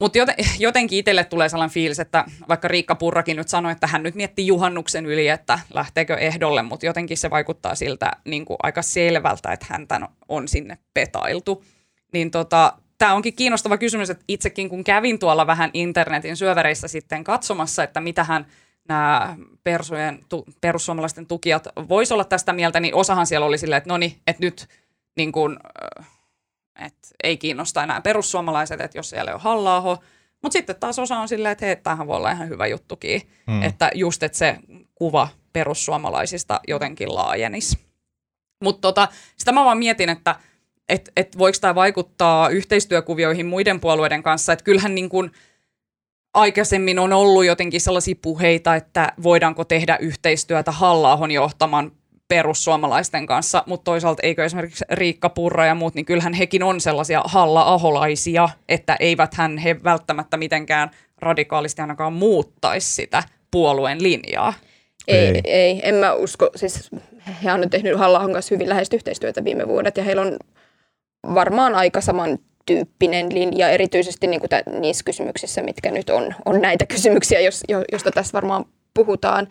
mutta 0.00 0.18
jotenkin 0.58 0.98
itselle 0.98 1.24
tulee 1.24 1.48
sellainen 1.48 1.74
fiilis, 1.74 2.00
että 2.00 2.24
vaikka 2.48 2.68
Riikka 2.68 2.94
Purrakin 2.94 3.36
nyt 3.36 3.48
sanoi, 3.48 3.72
että 3.72 3.86
hän 3.86 4.02
nyt 4.02 4.14
miettii 4.14 4.46
juhannuksen 4.46 5.06
yli, 5.06 5.28
että 5.28 5.58
lähteekö 5.74 6.16
ehdolle, 6.16 6.62
mutta 6.62 6.86
jotenkin 6.86 7.16
se 7.18 7.30
vaikuttaa 7.30 7.74
siltä 7.74 8.10
niin 8.24 8.44
kuin 8.44 8.56
aika 8.62 8.82
selvältä, 8.82 9.52
että 9.52 9.66
häntä 9.68 10.00
on 10.28 10.48
sinne 10.48 10.78
petailtu. 10.94 11.64
Niin 12.12 12.30
tota, 12.30 12.72
tämä 12.98 13.14
onkin 13.14 13.34
kiinnostava 13.34 13.76
kysymys, 13.78 14.10
että 14.10 14.24
itsekin 14.28 14.68
kun 14.68 14.84
kävin 14.84 15.18
tuolla 15.18 15.46
vähän 15.46 15.70
internetin 15.74 16.36
syövereissä 16.36 16.88
sitten 16.88 17.24
katsomassa, 17.24 17.84
että 17.84 18.00
mitä 18.00 18.24
hän 18.24 18.46
nämä 18.88 19.36
persujen, 19.64 20.24
tu, 20.28 20.44
perussuomalaisten 20.60 21.26
tukijat 21.26 21.68
voisi 21.88 22.14
olla 22.14 22.24
tästä 22.24 22.52
mieltä, 22.52 22.80
niin 22.80 22.94
osahan 22.94 23.26
siellä 23.26 23.46
oli 23.46 23.58
silleen, 23.58 23.78
että 23.78 23.90
no 23.90 23.98
niin, 23.98 24.18
että 24.26 24.42
nyt 24.42 24.68
niin 25.16 25.32
kuin, 25.32 25.58
että 26.86 27.08
ei 27.22 27.36
kiinnosta 27.36 27.82
enää 27.82 28.00
perussuomalaiset, 28.00 28.80
että 28.80 28.98
jos 28.98 29.10
siellä 29.10 29.30
ei 29.30 29.34
ole 29.34 29.42
halla 29.42 29.98
mutta 30.42 30.52
sitten 30.52 30.76
taas 30.80 30.98
osa 30.98 31.18
on 31.18 31.28
silleen, 31.28 31.52
että 31.52 31.66
hei, 31.66 31.76
tämähän 31.76 32.06
voi 32.06 32.16
olla 32.16 32.30
ihan 32.30 32.48
hyvä 32.48 32.66
juttukin, 32.66 33.22
hmm. 33.50 33.62
että 33.62 33.90
just, 33.94 34.22
että 34.22 34.38
se 34.38 34.58
kuva 34.94 35.28
perussuomalaisista 35.52 36.60
jotenkin 36.68 37.14
laajenisi. 37.14 37.78
Mutta 38.64 38.80
tota, 38.80 39.08
sitä 39.36 39.52
mä 39.52 39.64
vaan 39.64 39.78
mietin, 39.78 40.08
että– 40.08 40.36
että 40.92 41.12
et 41.16 41.38
voiko 41.38 41.58
tämä 41.60 41.74
vaikuttaa 41.74 42.48
yhteistyökuvioihin 42.48 43.46
muiden 43.46 43.80
puolueiden 43.80 44.22
kanssa, 44.22 44.52
että 44.52 44.64
kyllähän 44.64 44.94
niin 44.94 45.08
kuin 45.08 45.30
aikaisemmin 46.34 46.98
on 46.98 47.12
ollut 47.12 47.44
jotenkin 47.44 47.80
sellaisia 47.80 48.14
puheita, 48.22 48.74
että 48.74 49.12
voidaanko 49.22 49.64
tehdä 49.64 49.96
yhteistyötä 50.00 50.70
halla 50.70 51.28
johtaman 51.32 51.92
perussuomalaisten 52.28 53.26
kanssa, 53.26 53.64
mutta 53.66 53.84
toisaalta 53.84 54.22
eikö 54.22 54.44
esimerkiksi 54.44 54.84
Riikka 54.90 55.28
Purra 55.28 55.66
ja 55.66 55.74
muut, 55.74 55.94
niin 55.94 56.04
kyllähän 56.04 56.34
hekin 56.34 56.62
on 56.62 56.80
sellaisia 56.80 57.22
halla-aholaisia, 57.24 58.48
että 58.68 58.96
eivät 59.00 59.34
hän 59.34 59.58
he 59.58 59.76
välttämättä 59.84 60.36
mitenkään 60.36 60.90
radikaalisti 61.18 61.82
ainakaan 61.82 62.12
muuttaisi 62.12 62.94
sitä 62.94 63.22
puolueen 63.50 64.02
linjaa. 64.02 64.54
Ei, 65.08 65.26
ei, 65.26 65.40
ei 65.44 65.80
en 65.82 65.94
mä 65.94 66.12
usko. 66.12 66.50
Siis 66.56 66.90
he 67.44 67.52
on 67.52 67.70
tehnyt 67.70 67.98
halla 67.98 68.28
kanssa 68.32 68.54
hyvin 68.54 68.68
läheistä 68.68 68.96
yhteistyötä 68.96 69.44
viime 69.44 69.68
vuodet 69.68 69.96
ja 69.96 70.04
heillä 70.04 70.22
on 70.22 70.36
varmaan 71.34 71.74
aika 71.74 72.00
samantyyppinen 72.70 73.34
linja, 73.34 73.68
erityisesti 73.68 74.26
niin 74.26 74.40
kuin 74.40 74.80
niissä 74.80 75.04
kysymyksissä, 75.04 75.62
mitkä 75.62 75.90
nyt 75.90 76.10
on, 76.10 76.34
on 76.44 76.60
näitä 76.60 76.86
kysymyksiä, 76.86 77.40
jos, 77.40 77.62
jo, 77.68 77.84
josta 77.92 78.10
tässä 78.10 78.32
varmaan 78.32 78.64
puhutaan. 78.94 79.48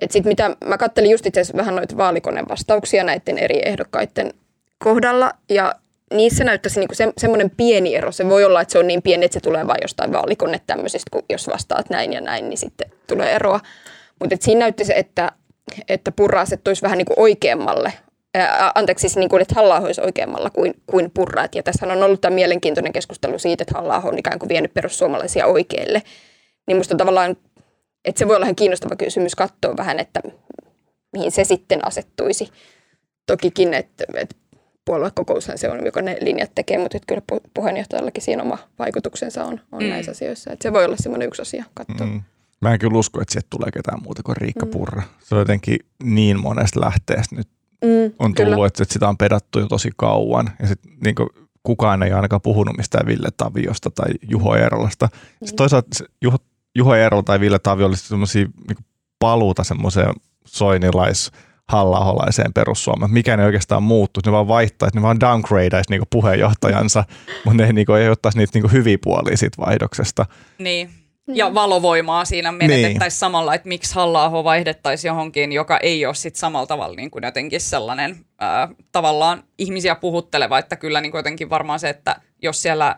Et 0.00 0.10
sit 0.10 0.24
mitä, 0.24 0.56
mä 0.64 0.78
kattelin 0.78 1.10
just 1.10 1.26
itse 1.26 1.42
vähän 1.56 1.76
noita 1.76 1.96
vaalikoneen 1.96 2.48
vastauksia 2.48 3.04
näiden 3.04 3.38
eri 3.38 3.60
ehdokkaiden 3.64 4.34
kohdalla, 4.78 5.32
ja 5.48 5.74
niissä 6.14 6.44
näyttäisi 6.44 6.80
niinku 6.80 6.94
se, 6.94 7.12
semmoinen 7.18 7.50
pieni 7.50 7.94
ero. 7.94 8.12
Se 8.12 8.28
voi 8.28 8.44
olla, 8.44 8.60
että 8.60 8.72
se 8.72 8.78
on 8.78 8.86
niin 8.86 9.02
pieni, 9.02 9.24
että 9.24 9.34
se 9.34 9.40
tulee 9.40 9.66
vain 9.66 9.80
jostain 9.82 10.12
vaalikone 10.12 10.60
tämmöisistä, 10.66 11.08
kun 11.12 11.22
jos 11.30 11.48
vastaat 11.48 11.90
näin 11.90 12.12
ja 12.12 12.20
näin, 12.20 12.48
niin 12.48 12.58
sitten 12.58 12.92
tulee 13.06 13.32
eroa. 13.34 13.60
Mutta 14.20 14.36
siinä 14.40 14.58
näytti 14.58 14.84
että, 14.94 15.32
että 15.88 16.12
purra 16.12 16.40
asettuisi 16.40 16.82
vähän 16.82 16.98
niin 16.98 17.06
kuin 17.06 17.18
oikeammalle 17.18 17.92
ää, 18.34 18.72
anteeksi, 18.74 19.00
siis 19.00 19.16
niin 19.16 19.28
kuin, 19.28 19.42
että 19.42 19.54
halla 19.54 19.80
olisi 19.80 20.00
oikeammalla 20.00 20.50
kuin, 20.50 20.74
kuin 20.86 21.10
purraat. 21.10 21.54
Ja 21.54 21.62
tässä 21.62 21.86
on 21.86 22.02
ollut 22.02 22.20
tämä 22.20 22.34
mielenkiintoinen 22.34 22.92
keskustelu 22.92 23.38
siitä, 23.38 23.62
että 23.62 23.74
halla 23.78 23.96
on 24.04 24.18
ikään 24.18 24.38
kuin 24.38 24.48
vienyt 24.48 24.74
perussuomalaisia 24.74 25.46
oikealle. 25.46 26.02
Niin 26.66 26.76
minusta 26.76 26.96
tavallaan, 26.96 27.36
että 28.04 28.18
se 28.18 28.28
voi 28.28 28.36
olla 28.36 28.46
ihan 28.46 28.56
kiinnostava 28.56 28.96
kysymys 28.96 29.34
katsoa 29.34 29.76
vähän, 29.76 29.98
että 29.98 30.20
mihin 31.12 31.30
se 31.32 31.44
sitten 31.44 31.86
asettuisi. 31.86 32.48
Tokikin, 33.26 33.74
että, 33.74 34.04
että 34.14 34.36
puoluekokoushan 34.84 35.58
se 35.58 35.70
on, 35.70 35.84
joka 35.84 36.02
ne 36.02 36.16
linjat 36.20 36.50
tekee, 36.54 36.78
mutta 36.78 36.96
että 36.96 37.06
kyllä 37.06 37.40
puheenjohtajallakin 37.54 38.22
siinä 38.22 38.42
oma 38.42 38.58
vaikutuksensa 38.78 39.44
on, 39.44 39.60
on 39.72 39.82
mm. 39.82 39.88
näissä 39.88 40.12
asioissa. 40.12 40.52
Että 40.52 40.62
se 40.62 40.72
voi 40.72 40.84
olla 40.84 40.96
semmoinen 40.96 41.28
yksi 41.28 41.42
asia 41.42 41.64
katsoa. 41.74 42.06
Mm. 42.06 42.22
Mä 42.60 42.72
en 42.72 42.78
kyllä 42.78 42.98
usko, 42.98 43.20
että 43.20 43.32
sieltä 43.32 43.46
tulee 43.50 43.70
ketään 43.70 44.02
muuta 44.02 44.22
kuin 44.22 44.36
Riikka 44.36 44.66
mm. 44.66 44.70
Purra. 44.70 45.02
Se 45.20 45.34
on 45.34 45.38
jotenkin 45.38 45.78
niin 46.02 46.40
monesta 46.40 46.80
lähteestä 46.80 47.36
nyt 47.36 47.48
mm, 47.84 48.12
on 48.18 48.34
tullut, 48.34 48.54
kyllä. 48.54 48.66
että 48.66 48.84
sitä 48.88 49.08
on 49.08 49.16
pedattu 49.16 49.58
jo 49.58 49.66
tosi 49.66 49.90
kauan. 49.96 50.50
Ja 50.60 50.66
sit 50.66 50.80
niin 51.04 51.14
kukaan 51.62 52.02
ei 52.02 52.12
ainakaan 52.12 52.42
puhunut 52.42 52.76
mistään 52.76 53.06
Ville 53.06 53.28
Taviosta 53.36 53.90
tai 53.90 54.08
Juho 54.30 54.56
Eerolasta. 54.56 55.06
Mm. 55.06 55.18
Sitten 55.46 55.56
toisaalta 55.56 56.04
Juho, 56.22 56.36
Juho 56.74 56.94
Eerola 56.94 57.22
tai 57.22 57.40
Ville 57.40 57.58
Tavio 57.58 57.86
olisi 57.86 58.08
semmoisia 58.08 58.46
niin 58.68 58.86
paluuta 59.18 59.64
semmoiseen 59.64 60.14
soinilais 60.46 61.30
halla 61.68 62.26
perussuomaan. 62.54 63.12
Mikä 63.12 63.36
ne 63.36 63.44
oikeastaan 63.44 63.82
muuttuu, 63.82 64.22
ne 64.26 64.32
vaan 64.32 64.48
vaihtaisi, 64.48 64.96
ne 64.96 65.02
vaan 65.02 65.20
downgradeaisi 65.20 65.90
niinku 65.90 66.06
puheenjohtajansa, 66.10 67.04
mutta 67.44 67.62
ne 67.62 67.72
niinku 67.72 67.92
ei 67.92 68.08
ottaisi 68.08 68.38
niitä 68.38 68.50
niinku 68.54 68.68
hyviä 68.72 68.98
puolia 69.02 69.36
siitä 69.36 69.62
vaihdoksesta. 69.66 70.26
Niin, 70.58 70.90
ja 71.28 71.54
valovoimaa 71.54 72.24
siinä 72.24 72.52
menetettäisiin 72.52 73.00
niin. 73.00 73.10
samalla, 73.10 73.54
että 73.54 73.68
miksi 73.68 73.94
halla 73.94 74.44
vaihdettaisiin 74.44 75.08
johonkin, 75.08 75.52
joka 75.52 75.78
ei 75.78 76.06
ole 76.06 76.14
sit 76.14 76.36
samalla 76.36 76.66
tavalla 76.66 76.96
niin 76.96 77.10
kuin 77.10 77.24
jotenkin 77.24 77.60
sellainen 77.60 78.16
ää, 78.38 78.68
tavallaan 78.92 79.44
ihmisiä 79.58 79.94
puhutteleva, 79.94 80.58
että 80.58 80.76
kyllä 80.76 81.00
niin 81.00 81.12
kuin 81.12 81.18
jotenkin 81.18 81.50
varmaan 81.50 81.80
se, 81.80 81.88
että 81.88 82.16
jos 82.42 82.62
siellä, 82.62 82.96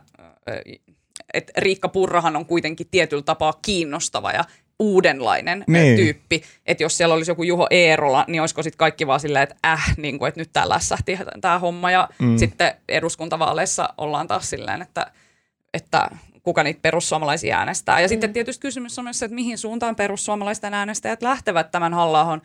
että 1.35 1.53
Riikka 1.57 1.89
Purrahan 1.89 2.37
on 2.37 2.47
kuitenkin 2.47 2.89
tietyllä 2.91 3.23
tapaa 3.23 3.53
kiinnostava 3.63 4.33
ja 4.33 4.45
uudenlainen 4.79 5.65
niin. 5.67 5.97
tyyppi. 5.97 6.43
Että 6.67 6.83
jos 6.83 6.97
siellä 6.97 7.15
olisi 7.15 7.31
joku 7.31 7.43
Juho 7.43 7.67
Eerola, 7.71 8.25
niin 8.29 8.41
olisiko 8.41 8.63
sitten 8.63 8.79
kaikki 8.79 9.07
vaan 9.07 9.21
silleen, 9.21 9.43
että 9.43 9.57
äh, 9.67 9.95
niin 9.97 10.19
kuin, 10.19 10.29
että 10.29 10.41
nyt 10.41 10.51
täällä 10.53 10.75
lässähti 10.75 11.19
tämä 11.41 11.59
homma. 11.59 11.91
Ja 11.91 12.09
mm. 12.19 12.37
sitten 12.39 12.75
eduskuntavaaleissa 12.89 13.89
ollaan 13.99 14.29
taas 14.29 14.51
silleen, 14.51 14.83
että, 14.83 15.13
että 15.75 16.11
kuka 16.43 16.63
niitä 16.63 16.81
perussuomalaisia 16.83 17.59
äänestää. 17.59 18.01
Ja 18.01 18.07
mm. 18.07 18.09
sitten 18.09 18.33
tietysti 18.33 18.63
kysymys 18.63 18.99
on 18.99 19.05
myös 19.05 19.19
se, 19.19 19.25
että 19.25 19.35
mihin 19.35 19.59
suuntaan 19.59 19.97
perussuomalaisten 19.97 20.75
äänestäjät 20.75 21.23
lähtevät 21.23 21.71
tämän 21.71 21.95
halla 21.95 22.41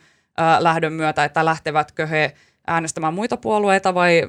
lähdön 0.58 0.92
myötä, 0.92 1.24
että 1.24 1.44
lähtevätkö 1.44 2.06
he 2.06 2.34
äänestämään 2.66 3.14
muita 3.14 3.36
puolueita 3.36 3.94
vai 3.94 4.22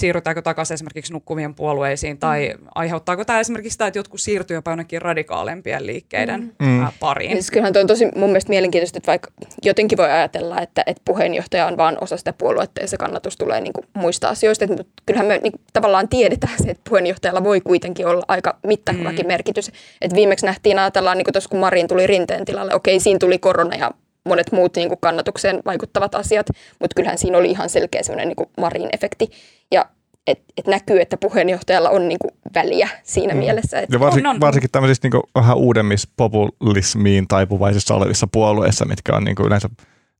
siirrytäänkö 0.00 0.42
takaisin 0.42 0.74
esimerkiksi 0.74 1.12
nukkuvien 1.12 1.54
puolueisiin, 1.54 2.18
tai 2.18 2.54
mm. 2.58 2.66
aiheuttaako 2.74 3.24
tämä 3.24 3.40
esimerkiksi 3.40 3.74
sitä, 3.74 3.86
että 3.86 3.98
jotkut 3.98 4.20
siirtyy 4.20 4.56
jopa 4.56 4.70
jonnekin 4.70 5.02
radikaalempien 5.02 5.86
liikkeiden 5.86 6.40
mm. 6.40 6.66
mm. 6.66 6.86
pariin? 7.00 7.32
Siis 7.32 7.50
kyllähän 7.50 7.72
tuo 7.72 7.80
on 7.80 7.86
tosi 7.86 8.04
mun 8.14 8.30
mielestä 8.30 8.50
mielenkiintoista, 8.50 8.98
että 8.98 9.06
vaikka 9.06 9.30
jotenkin 9.62 9.98
voi 9.98 10.10
ajatella, 10.10 10.60
että, 10.60 10.82
että 10.86 11.02
puheenjohtaja 11.04 11.66
on 11.66 11.76
vain 11.76 11.96
osa 12.00 12.16
sitä 12.16 12.32
puoluetta 12.32 12.80
ja 12.80 12.88
se 12.88 12.96
kannatus 12.96 13.36
tulee 13.36 13.60
niin 13.60 13.72
kuin 13.72 13.86
muista 13.94 14.28
asioista, 14.28 14.66
mutta 14.66 15.02
kyllähän 15.06 15.26
me 15.26 15.38
niin 15.42 15.52
kuin, 15.52 15.62
tavallaan 15.72 16.08
tiedetään 16.08 16.58
se, 16.58 16.70
että 16.70 16.88
puheenjohtajalla 16.88 17.44
voi 17.44 17.60
kuitenkin 17.60 18.06
olla 18.06 18.24
aika 18.28 18.58
mittavakin 18.66 19.26
mm. 19.26 19.32
merkitys. 19.32 19.70
Et 20.00 20.14
viimeksi 20.14 20.46
nähtiin, 20.46 20.78
ajatellaan 20.78 21.18
niin 21.18 21.24
kuin 21.24 21.32
tuossa 21.32 21.50
kun 21.50 21.60
Marin 21.60 21.88
tuli 21.88 22.06
rinteen 22.06 22.44
tilalle, 22.44 22.74
okei 22.74 23.00
siinä 23.00 23.18
tuli 23.18 23.38
korona 23.38 23.76
ja 23.76 23.90
monet 24.24 24.52
muut 24.52 24.76
niin 24.76 24.88
kuin 24.88 24.98
kannatukseen 25.00 25.62
vaikuttavat 25.64 26.14
asiat, 26.14 26.46
mutta 26.80 26.94
kyllähän 26.96 27.18
siinä 27.18 27.38
oli 27.38 27.50
ihan 27.50 27.68
selkeä 27.68 28.02
semmoinen 28.02 28.28
niin 28.28 28.50
Marin 28.58 28.88
efekti. 28.92 29.30
Ja 29.72 29.86
et, 30.26 30.44
et 30.56 30.66
näkyy, 30.66 31.00
että 31.00 31.16
puheenjohtajalla 31.16 31.90
on 31.90 32.08
niinku 32.08 32.28
väliä 32.54 32.88
siinä 33.02 33.34
mm. 33.34 33.38
mielessä. 33.38 33.80
Että 33.80 33.96
ja 33.96 34.00
varsin, 34.00 34.26
on, 34.26 34.34
on. 34.34 34.40
varsinkin 34.40 34.70
tämmöisissä 34.70 35.00
niinku 35.04 35.22
vähän 35.34 35.56
uudemmissa 35.56 36.08
populismiin 36.16 37.28
taipuvaisissa 37.28 37.94
olevissa 37.94 38.26
puolueissa, 38.32 38.84
mitkä 38.84 39.16
on 39.16 39.24
niinku 39.24 39.46
yleensä 39.46 39.68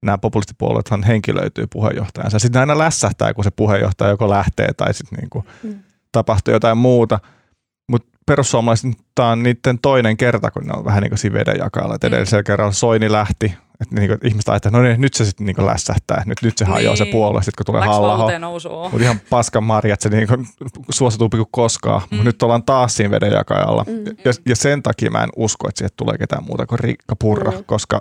nämä 0.03 0.19
populistipuolueethan 0.19 1.03
henkilöityy 1.03 1.67
puheenjohtajansa. 1.67 2.39
Sitten 2.39 2.61
aina 2.61 2.79
lässähtää, 2.79 3.35
kun 3.35 3.45
se 3.45 3.51
puheenjohtaja 3.51 4.11
joko 4.11 4.31
lähtee 4.31 4.69
tai 4.77 4.95
sitten 4.95 5.19
niinku 5.19 5.45
mm. 5.63 5.79
tapahtuu 6.13 6.55
jotain 6.55 6.79
muuta. 6.79 7.19
Mutta 7.89 8.09
perussuomalaiset 8.27 8.91
tämä 9.15 9.31
on 9.31 9.43
niiden 9.43 9.79
toinen 9.83 10.17
kerta, 10.17 10.51
kun 10.51 10.67
ne 10.67 10.73
on 10.77 10.85
vähän 10.85 11.03
niin 11.03 11.11
kuin 11.11 11.19
siinä 11.19 11.55
jakalla. 11.59 11.95
Mm. 11.95 12.07
Edellisellä 12.07 12.43
kerralla 12.43 12.73
Soini 12.73 13.13
lähti, 13.13 13.55
että 13.81 13.95
niin 13.95 14.09
kuin, 14.09 14.19
ihmiset 14.25 14.49
ajattelee, 14.49 14.71
että 14.71 14.79
no 14.79 14.83
niin, 14.83 15.01
nyt 15.01 15.15
se 15.15 15.25
sitten 15.25 15.47
niin 15.47 15.67
lässähtää, 15.67 16.23
nyt, 16.27 16.43
nyt 16.43 16.59
se 16.59 16.65
niin. 16.65 16.73
hajoaa 16.73 16.97
se 16.97 17.05
puolue, 17.05 17.43
sitten 17.43 17.65
kun 17.65 17.67
tulee 17.67 17.87
halla 17.87 18.17
Mutta 18.91 19.05
ihan 19.05 19.21
paskan 19.31 19.65
marja, 19.65 19.95
että 19.95 20.03
se 20.09 20.17
niin 20.17 20.29
kuin, 20.29 20.47
suositumpi 20.91 21.37
kuin 21.37 21.49
koskaan. 21.51 22.01
Mm. 22.01 22.17
Mutta 22.17 22.25
nyt 22.25 22.43
ollaan 22.43 22.63
taas 22.63 22.97
siinä 22.97 23.11
vedenjakajalla. 23.11 23.85
Mm. 23.87 24.05
Ja, 24.25 24.33
ja, 24.49 24.57
sen 24.57 24.83
takia 24.83 25.11
mä 25.11 25.23
en 25.23 25.31
usko, 25.37 25.69
että 25.69 25.79
sieltä 25.79 25.95
tulee 25.97 26.19
ketään 26.19 26.45
muuta 26.45 26.67
kuin 26.67 26.79
Riikka 26.79 27.17
Purra, 27.17 27.53
mm. 27.53 27.65
koska 27.65 28.01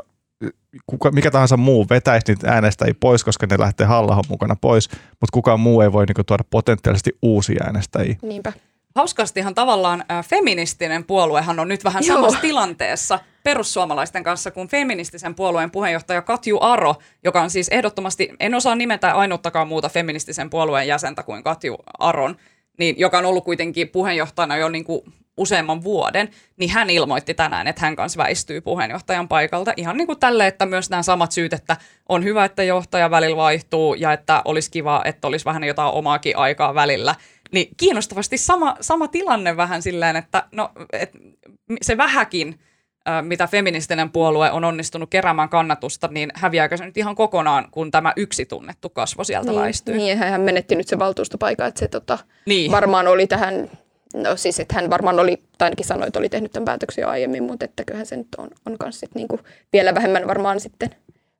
kuka, 0.88 1.12
mikä 1.12 1.32
tahansa 1.32 1.58
muu 1.58 1.86
vetäisi 1.90 2.26
niitä 2.28 2.52
äänestäjiä 2.52 2.94
pois, 3.00 3.24
koska 3.24 3.48
ne 3.50 3.60
lähtee 3.60 3.88
halla 3.88 4.22
mukana 4.30 4.56
pois, 4.62 4.90
mutta 4.92 5.34
kukaan 5.34 5.60
muu 5.60 5.82
ei 5.82 5.92
voi 5.92 6.06
niin 6.06 6.16
kuin, 6.16 6.26
tuoda 6.26 6.44
potentiaalisesti 6.50 7.12
uusia 7.22 7.64
äänestäjiä. 7.66 8.16
Niinpä 8.22 8.54
hauskastihan 8.96 9.56
tavallaan 9.56 10.04
äh, 10.12 10.28
feministinen 10.28 11.04
puoluehan 11.04 11.60
on 11.60 11.68
nyt 11.68 11.84
vähän 11.84 12.04
Joo. 12.06 12.16
samassa 12.16 12.40
tilanteessa 12.40 13.20
perussuomalaisten 13.44 14.24
kanssa 14.24 14.52
kuin 14.52 14.68
feministisen 14.68 15.36
puolueen 15.36 15.72
puheenjohtaja 15.72 16.22
Katju 16.22 16.58
Aro, 16.62 16.96
joka 17.24 17.42
on 17.42 17.50
siis 17.50 17.70
ehdottomasti, 17.70 18.30
en 18.40 18.56
osaa 18.56 18.76
nimetä 18.76 19.12
ainuttakaan 19.14 19.68
muuta 19.68 19.90
feministisen 19.90 20.50
puolueen 20.50 20.88
jäsentä 20.88 21.24
kuin 21.24 21.44
Katju 21.44 21.78
Aron, 22.00 22.36
niin, 22.80 22.96
joka 23.00 23.18
on 23.18 23.26
ollut 23.26 23.46
kuitenkin 23.46 23.90
puheenjohtajana 23.90 24.58
jo 24.58 24.70
niin 24.70 24.84
kuin 24.84 25.02
useamman 25.38 25.84
vuoden, 25.84 26.30
niin 26.58 26.70
hän 26.70 26.90
ilmoitti 26.90 27.34
tänään, 27.34 27.68
että 27.68 27.82
hän 27.82 27.96
kanssa 27.96 28.18
väistyy 28.18 28.62
puheenjohtajan 28.62 29.28
paikalta. 29.28 29.74
Ihan 29.78 29.98
niin 29.98 30.08
kuin 30.08 30.20
tälle, 30.20 30.48
että 30.48 30.66
myös 30.66 30.90
nämä 30.90 31.04
samat 31.04 31.32
syyt, 31.32 31.54
että 31.54 31.78
on 32.10 32.24
hyvä, 32.24 32.46
että 32.46 32.64
johtaja 32.64 33.12
välillä 33.12 33.38
vaihtuu 33.38 33.94
ja 33.94 34.14
että 34.14 34.42
olisi 34.46 34.72
kiva, 34.72 35.02
että 35.06 35.28
olisi 35.28 35.46
vähän 35.46 35.64
jotain 35.64 35.94
omaakin 35.94 36.38
aikaa 36.38 36.76
välillä– 36.76 37.16
niin 37.52 37.70
kiinnostavasti 37.78 38.38
sama, 38.38 38.76
sama 38.82 39.08
tilanne 39.08 39.58
vähän 39.58 39.82
silleen, 39.82 40.16
että 40.16 40.48
no, 40.52 40.72
et 40.94 41.12
se 41.82 41.98
vähäkin, 41.98 42.60
mitä 43.22 43.48
feministinen 43.48 44.12
puolue 44.12 44.52
on 44.52 44.64
onnistunut 44.64 45.10
keräämään 45.10 45.50
kannatusta, 45.50 46.10
niin 46.12 46.32
häviääkö 46.36 46.78
se 46.78 46.86
nyt 46.86 46.98
ihan 46.98 47.16
kokonaan, 47.16 47.68
kun 47.72 47.92
tämä 47.92 48.14
yksi 48.16 48.46
tunnettu 48.46 48.90
kasvo 48.90 49.24
sieltä 49.24 49.52
niin, 49.52 49.62
väistyy? 49.62 49.98
Niin, 49.98 50.18
hän 50.18 50.42
menetti 50.42 50.76
nyt 50.76 50.88
se 50.88 51.00
valtuustopaikka, 51.00 51.66
että 51.66 51.80
se 51.80 51.88
tota, 51.88 52.18
niin. 52.46 52.72
varmaan 52.72 53.08
oli 53.08 53.28
tähän, 53.28 53.70
no 54.14 54.36
siis, 54.36 54.60
että 54.60 54.76
hän 54.76 54.90
varmaan 54.90 55.20
oli, 55.20 55.38
tai 55.58 55.66
ainakin 55.66 55.86
sanoi, 55.86 56.08
että 56.08 56.20
oli 56.20 56.30
tehnyt 56.30 56.52
tämän 56.52 56.66
päätöksen 56.66 57.02
jo 57.02 57.10
aiemmin, 57.10 57.44
mutta 57.44 57.66
että 57.66 57.84
kyllähän 57.86 58.06
se 58.06 58.18
nyt 58.18 58.28
on, 58.38 58.50
on 58.66 58.78
kanssa 58.78 59.00
sit 59.00 59.16
niinku 59.16 59.40
vielä 59.74 59.96
vähemmän 59.96 60.28
varmaan 60.28 60.60
sitten 60.60 60.90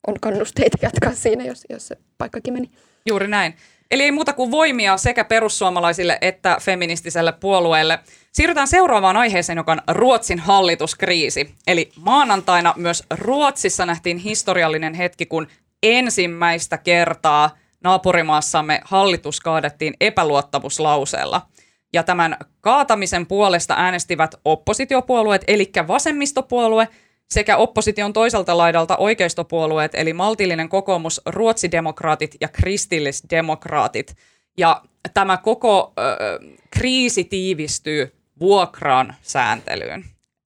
on 0.06 0.14
kannusteita 0.20 0.78
jatkaa 0.82 1.14
siinä, 1.14 1.44
jos, 1.44 1.64
jos 1.70 1.88
se 1.88 1.96
paikkakin 2.18 2.54
meni. 2.54 2.70
Juuri 3.06 3.28
näin. 3.28 3.54
Eli 3.90 4.02
ei 4.02 4.12
muuta 4.12 4.32
kuin 4.32 4.50
voimia 4.50 4.96
sekä 4.96 5.24
perussuomalaisille 5.24 6.18
että 6.20 6.56
feministiselle 6.60 7.32
puolueelle. 7.32 7.98
Siirrytään 8.32 8.68
seuraavaan 8.68 9.16
aiheeseen, 9.16 9.56
joka 9.56 9.72
on 9.72 9.82
Ruotsin 9.88 10.38
hallituskriisi. 10.38 11.54
Eli 11.66 11.90
maanantaina 11.96 12.74
myös 12.76 13.04
Ruotsissa 13.10 13.86
nähtiin 13.86 14.18
historiallinen 14.18 14.94
hetki, 14.94 15.26
kun 15.26 15.46
ensimmäistä 15.82 16.78
kertaa 16.78 17.58
naapurimaassamme 17.84 18.80
hallitus 18.84 19.40
kaadettiin 19.40 19.94
epäluottamuslauseella. 20.00 21.46
Ja 21.92 22.02
tämän 22.02 22.36
kaatamisen 22.60 23.26
puolesta 23.26 23.74
äänestivät 23.78 24.34
oppositiopuolueet, 24.44 25.44
eli 25.46 25.72
vasemmistopuolue– 25.88 26.88
sekä 27.30 27.56
opposition 27.56 28.12
toiselta 28.12 28.58
laidalta 28.58 28.96
oikeistopuolueet, 28.96 29.94
eli 29.94 30.12
maltillinen 30.12 30.68
kokoomus, 30.68 31.20
ruotsidemokraatit 31.26 32.36
ja 32.40 32.48
kristillisdemokraatit. 32.48 34.16
Ja 34.58 34.82
tämä 35.14 35.36
koko 35.36 35.92
ö, 35.98 36.02
kriisi 36.70 37.24
tiivistyy 37.24 38.19
vuokran 38.40 39.14
sääntelyyn. 39.22 40.04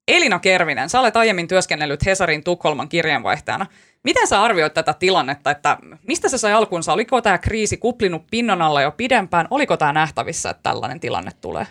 Elina 0.08 0.38
Kervinen, 0.38 0.88
sä 0.88 1.00
olet 1.00 1.16
aiemmin 1.16 1.48
työskennellyt 1.48 2.06
Hesarin 2.06 2.44
Tukholman 2.44 2.88
kirjeenvaihtajana. 2.88 3.66
Miten 4.02 4.26
sä 4.26 4.42
arvioit 4.42 4.74
tätä 4.74 4.94
tilannetta, 4.98 5.50
että 5.50 5.78
mistä 6.08 6.28
se 6.28 6.38
sai 6.38 6.52
alkunsa? 6.52 6.92
Oliko 6.92 7.20
tämä 7.20 7.38
kriisi 7.38 7.76
kuplinut 7.76 8.22
pinnan 8.30 8.62
alla 8.62 8.82
jo 8.82 8.90
pidempään? 8.90 9.48
Oliko 9.50 9.76
tämä 9.76 9.92
nähtävissä, 9.92 10.50
että 10.50 10.62
tällainen 10.62 11.00
tilanne 11.00 11.30
tulee? 11.40 11.66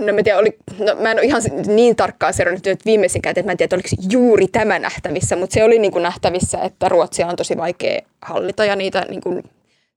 No 0.00 0.12
mä, 0.12 0.22
tiedä, 0.22 0.38
oli, 0.38 0.58
no 0.78 0.94
mä 1.02 1.10
en 1.10 1.18
ole 1.18 1.26
ihan 1.26 1.42
niin 1.66 1.96
tarkkaan 1.96 2.34
seurannut 2.34 2.66
että 2.66 2.84
viimeisikään, 2.84 3.30
että 3.30 3.42
mä 3.42 3.52
en 3.52 3.58
tiedä, 3.58 3.76
oliko 3.76 3.88
juuri 4.10 4.48
tämä 4.48 4.78
nähtävissä, 4.78 5.36
mutta 5.36 5.54
se 5.54 5.64
oli 5.64 5.78
niin 5.78 5.92
kuin 5.92 6.02
nähtävissä, 6.02 6.58
että 6.58 6.88
Ruotsia 6.88 7.26
on 7.26 7.36
tosi 7.36 7.56
vaikea 7.56 8.00
hallita 8.22 8.64
ja 8.64 8.76
niitä 8.76 9.06
niin 9.08 9.20
kuin 9.20 9.42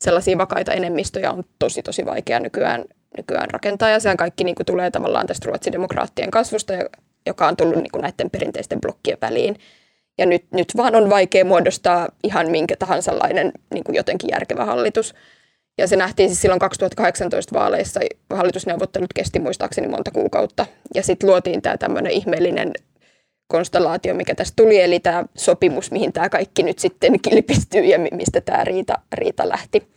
sellaisia 0.02 0.38
vakaita 0.38 0.74
enemmistöjä 0.74 1.32
on 1.32 1.44
tosi 1.60 1.84
tosi 1.84 2.06
vaikea 2.06 2.40
nykyään, 2.40 2.86
nykyään 3.18 3.50
rakentaa 3.52 3.90
ja 3.90 4.00
sehän 4.00 4.18
kaikki 4.18 4.44
niin 4.44 4.56
kuin 4.56 4.66
tulee 4.66 4.92
tavallaan 4.92 5.28
tästä 5.28 5.46
ruotsidemokraattien 5.46 6.32
kasvusta, 6.32 6.74
joka 7.26 7.48
on 7.48 7.58
tullut 7.58 7.76
niin 7.76 7.92
kuin 7.92 8.02
näiden 8.02 8.30
perinteisten 8.30 8.82
blokkien 8.82 9.18
väliin. 9.22 9.56
Ja 10.18 10.26
nyt, 10.26 10.46
nyt 10.52 10.68
vaan 10.78 10.96
on 10.96 11.10
vaikea 11.10 11.46
muodostaa 11.46 12.10
ihan 12.24 12.52
minkä 12.52 12.76
tahansa 12.80 13.20
lainen 13.20 13.52
niin 13.74 13.84
kuin 13.84 13.96
jotenkin 13.96 14.30
järkevä 14.32 14.66
hallitus. 14.66 15.16
Ja 15.78 15.88
se 15.88 15.96
nähtiin 15.96 16.30
siis 16.30 16.42
silloin 16.42 16.60
2018 16.60 17.60
vaaleissa. 17.60 18.00
Hallitusneuvottelut 18.30 19.14
kesti 19.14 19.40
muistaakseni 19.40 19.88
monta 19.88 20.12
kuukautta. 20.12 20.66
Ja 20.96 21.04
sitten 21.04 21.30
luotiin 21.30 21.62
tämä 21.62 21.78
tämmöinen 21.78 22.12
ihmeellinen 22.12 22.72
konstellaatio, 23.48 24.14
mikä 24.14 24.36
tästä 24.36 24.54
tuli, 24.56 24.82
eli 24.82 25.00
tämä 25.00 25.26
sopimus, 25.38 25.92
mihin 25.92 26.14
tämä 26.14 26.30
kaikki 26.30 26.64
nyt 26.64 26.80
sitten 26.80 27.20
kilpistyy 27.20 27.82
ja 27.82 28.00
mistä 28.00 28.42
tämä 28.42 28.64
riita, 28.64 28.94
riita 29.14 29.50
lähti. 29.50 29.95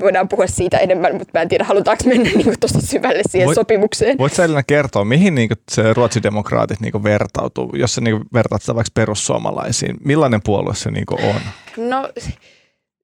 Voidaan 0.00 0.28
puhua 0.28 0.46
siitä 0.46 0.78
enemmän, 0.78 1.16
mutta 1.16 1.38
mä 1.38 1.42
en 1.42 1.48
tiedä, 1.48 1.64
halutaanko 1.64 2.04
mennä 2.06 2.30
niin 2.34 2.44
kuin 2.44 2.60
tosi 2.60 2.86
syvälle 2.86 3.22
siihen 3.28 3.48
Voit- 3.48 3.54
sopimukseen. 3.54 4.18
Voitko 4.18 4.36
sä 4.36 4.44
Elina 4.44 4.62
kertoa, 4.62 5.04
mihin 5.04 5.34
niin 5.34 5.50
se 5.70 5.92
ruotsidemokraatit 5.92 6.80
niin 6.80 7.04
vertautuu, 7.04 7.70
jos 7.74 7.94
sä 7.94 8.00
niin 8.00 8.20
vertaat 8.34 8.62
sitä 8.62 8.74
vaikka 8.74 8.90
perussuomalaisiin? 8.94 9.96
Millainen 10.04 10.40
puolue 10.44 10.74
se 10.74 10.90
niin 10.90 11.04
on? 11.10 11.40
No 11.76 12.08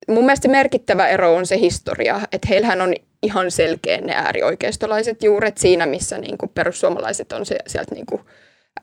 mun 0.09 0.25
mielestä 0.25 0.49
merkittävä 0.49 1.09
ero 1.09 1.37
on 1.37 1.47
se 1.47 1.59
historia, 1.59 2.21
että 2.33 2.49
heillähän 2.49 2.81
on 2.81 2.95
ihan 3.23 3.51
selkeä 3.51 4.01
ne 4.01 4.15
äärioikeistolaiset 4.15 5.23
juuret 5.23 5.59
siinä, 5.59 5.87
missä 5.87 6.19
niin 6.19 6.39
kuin 6.39 6.51
perussuomalaiset 6.55 7.33
on 7.33 7.47
se, 7.47 7.59
sieltä 7.67 7.95
niin 7.95 8.07
kuin 8.07 8.21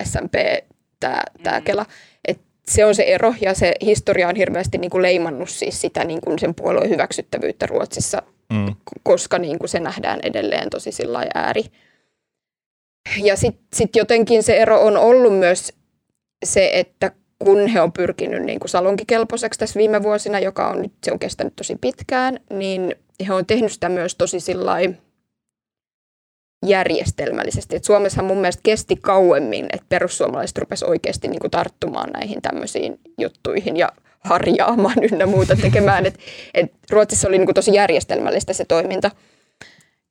SMP, 0.03 0.33
tämä 0.99 1.21
tää 1.43 1.61
Kela. 1.61 1.85
Se 2.71 2.85
on 2.85 2.95
se 2.95 3.03
ero 3.03 3.33
ja 3.41 3.53
se 3.53 3.73
historia 3.81 4.27
on 4.27 4.35
hirveästi 4.35 4.77
niin 4.77 4.91
kuin 4.91 5.01
leimannut 5.01 5.49
siis 5.49 5.81
sitä 5.81 6.03
niin 6.03 6.21
kuin 6.21 6.39
sen 6.39 6.55
puolueen 6.55 6.89
hyväksyttävyyttä 6.89 7.65
Ruotsissa, 7.65 8.21
Mm. 8.53 8.75
koska 9.03 9.39
niin 9.39 9.59
kuin 9.59 9.69
se 9.69 9.79
nähdään 9.79 10.19
edelleen 10.23 10.69
tosi 10.69 10.91
sillä 10.91 11.25
ääri. 11.33 11.63
Ja 13.23 13.35
sitten 13.35 13.65
sit 13.75 13.95
jotenkin 13.95 14.43
se 14.43 14.57
ero 14.57 14.81
on 14.81 14.97
ollut 14.97 15.39
myös 15.39 15.73
se, 16.45 16.69
että 16.73 17.11
kun 17.39 17.67
he 17.67 17.81
on 17.81 17.91
pyrkinyt 17.91 18.43
niin 18.43 18.59
kuin 18.59 18.69
salonkikelpoiseksi 18.69 19.59
tässä 19.59 19.77
viime 19.77 20.03
vuosina, 20.03 20.39
joka 20.39 20.69
on 20.69 20.81
nyt, 20.81 20.93
se 21.03 21.11
on 21.11 21.19
kestänyt 21.19 21.55
tosi 21.55 21.75
pitkään, 21.81 22.39
niin 22.49 22.95
he 23.27 23.33
on 23.33 23.45
tehnyt 23.45 23.71
sitä 23.71 23.89
myös 23.89 24.15
tosi 24.15 24.39
sillä 24.39 24.65
lailla 24.65 24.95
järjestelmällisesti. 26.67 27.75
Et 27.75 27.83
Suomessahan 27.83 28.25
mun 28.25 28.37
mielestä 28.37 28.61
kesti 28.63 28.95
kauemmin, 28.95 29.65
että 29.73 29.85
perussuomalaiset 29.89 30.57
rupes 30.57 30.83
oikeasti 30.83 31.27
niin 31.27 31.39
kuin 31.39 31.51
tarttumaan 31.51 32.09
näihin 32.09 32.41
tämmöisiin 32.41 32.99
juttuihin 33.17 33.77
ja 33.77 33.89
harjaamaan 34.19 35.03
ynnä 35.11 35.25
muuta 35.25 35.55
tekemään. 35.55 36.05
Et, 36.05 36.19
et 36.53 36.71
Ruotsissa 36.89 37.27
oli 37.27 37.37
niin 37.37 37.47
kuin 37.47 37.55
tosi 37.55 37.73
järjestelmällistä 37.73 38.53
se 38.53 38.65
toiminta. 38.65 39.11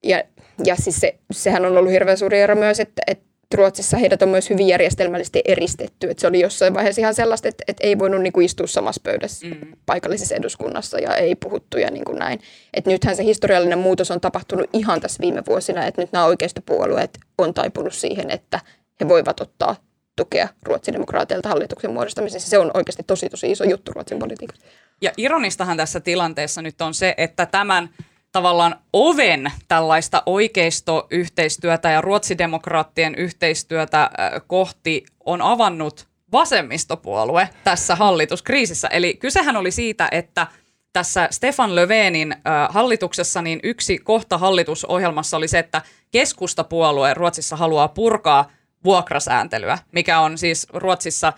Ja, 0.04 0.22
ja 0.64 0.76
siis 0.76 1.00
se, 1.00 1.18
sehän 1.32 1.64
on 1.64 1.78
ollut 1.78 1.92
hirveän 1.92 2.18
suuri 2.18 2.40
ero 2.40 2.54
myös, 2.54 2.80
että, 2.80 3.02
että 3.06 3.33
Ruotsissa 3.54 3.96
heidät 3.96 4.22
on 4.22 4.28
myös 4.28 4.50
hyvin 4.50 4.68
järjestelmällisesti 4.68 5.42
eristetty. 5.44 6.10
Että 6.10 6.20
se 6.20 6.26
oli 6.26 6.40
jossain 6.40 6.74
vaiheessa 6.74 7.00
ihan 7.00 7.14
sellaista, 7.14 7.48
että, 7.48 7.64
että 7.68 7.86
ei 7.86 7.98
voinut 7.98 8.20
niin 8.20 8.32
kuin 8.32 8.44
istua 8.44 8.66
samassa 8.66 9.00
pöydässä 9.04 9.46
Mm. 9.46 9.72
paikallisessa 9.86 10.34
eduskunnassa 10.34 10.98
ja 10.98 11.16
ei 11.16 11.34
puhuttu 11.34 11.78
ja 11.78 11.90
niin 11.90 12.04
kuin 12.04 12.18
näin. 12.18 12.40
Et 12.74 12.86
nythän 12.86 13.16
se 13.16 13.24
historiallinen 13.24 13.78
muutos 13.78 14.10
on 14.10 14.20
tapahtunut 14.20 14.70
ihan 14.72 15.00
tässä 15.00 15.20
viime 15.20 15.42
vuosina, 15.48 15.86
että 15.86 16.02
nyt 16.02 16.12
nämä 16.12 16.24
oikeistopuolueet 16.24 17.18
on 17.38 17.54
taipunut 17.54 17.94
siihen, 17.94 18.30
että 18.30 18.60
he 19.00 19.08
voivat 19.08 19.40
ottaa 19.40 19.76
tukea 20.16 20.48
ruotsidemokraateilta 20.62 21.48
hallituksen 21.48 21.92
muodostamisessa. 21.92 22.50
Se 22.50 22.58
on 22.58 22.70
oikeasti 22.74 23.02
tosi 23.02 23.28
tosi 23.28 23.50
iso 23.50 23.64
juttu 23.64 23.92
Ruotsin 23.92 24.18
politiikassa. 24.18 24.66
Ja 25.02 25.12
ironistahan 25.16 25.76
tässä 25.76 26.00
tilanteessa 26.00 26.62
nyt 26.62 26.80
on 26.80 26.94
se, 26.94 27.14
että 27.16 27.46
tämän 27.46 27.88
tavallaan 28.34 28.76
oven 28.92 29.52
tällaista 29.68 30.22
oikeistoyhteistyötä 30.26 31.90
ja 31.90 32.00
ruotsidemokraattien 32.00 33.14
yhteistyötä 33.14 34.10
kohti 34.46 35.04
on 35.24 35.42
avannut 35.42 36.06
vasemmistopuolue 36.32 37.48
tässä 37.64 37.96
hallituskriisissä. 37.96 38.88
Eli 38.88 39.14
kysehän 39.14 39.56
oli 39.56 39.70
siitä, 39.70 40.08
että 40.12 40.46
tässä 40.92 41.28
Stefan 41.30 41.74
Löfvenin 41.74 42.36
hallituksessa 42.68 43.42
niin 43.42 43.60
yksi 43.62 43.98
kohta 43.98 44.38
hallitusohjelmassa 44.38 45.36
oli 45.36 45.48
se, 45.48 45.58
että 45.58 45.82
keskustapuolue 46.10 47.14
Ruotsissa 47.14 47.56
haluaa 47.56 47.88
purkaa 47.88 48.50
vuokrasääntelyä, 48.84 49.78
mikä 49.92 50.20
on 50.20 50.38
siis 50.38 50.66
Ruotsissa 50.72 51.32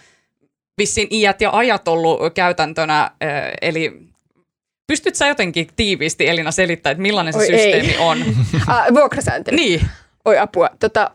vissiin 0.78 1.08
iät 1.10 1.40
ja 1.40 1.50
ajat 1.52 1.88
ollut 1.88 2.20
käytäntönä, 2.34 3.10
eli 3.62 4.06
pystyt 4.86 5.14
sä 5.14 5.28
jotenkin 5.28 5.68
tiiviisti 5.76 6.28
Elina 6.28 6.50
selittämään, 6.50 6.92
että 6.92 7.02
millainen 7.02 7.32
se 7.32 7.38
Oi, 7.38 7.46
systeemi 7.46 7.92
ei. 7.92 7.98
on? 7.98 8.18
Ah, 8.66 8.86
vuokrasääntely. 8.94 9.56
niin, 9.56 9.80
Oi 10.24 10.38
apua. 10.38 10.70
Tota, 10.80 11.10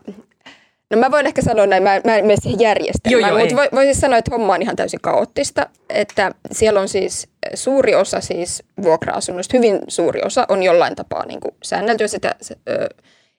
no 0.90 0.98
mä 0.98 1.10
voin 1.10 1.26
ehkä 1.26 1.42
sanoa 1.42 1.66
näin, 1.66 1.82
mä, 1.82 2.00
mä 2.04 2.16
en 2.16 2.26
mene 2.26 2.36
siihen 2.42 2.60
järjestelmään, 2.60 3.30
Joo, 3.30 3.38
joo, 3.38 3.48
mutta 3.48 3.76
voisin 3.76 3.94
sanoa, 3.94 4.18
että 4.18 4.30
homma 4.30 4.54
on 4.54 4.62
ihan 4.62 4.76
täysin 4.76 5.00
kaoottista. 5.00 5.66
Että 5.88 6.32
siellä 6.52 6.80
on 6.80 6.88
siis 6.88 7.28
suuri 7.54 7.94
osa 7.94 8.20
siis 8.20 8.62
vuokra-asunnoista, 8.82 9.56
hyvin 9.56 9.78
suuri 9.88 10.20
osa 10.24 10.46
on 10.48 10.62
jollain 10.62 10.96
tapaa 10.96 11.26
niin 11.26 11.40
kuin 11.40 11.54
säännelty. 11.62 12.04
Ja 12.04 12.08
Sitä, 12.08 12.34
se, 12.40 12.56
ö, 12.68 12.88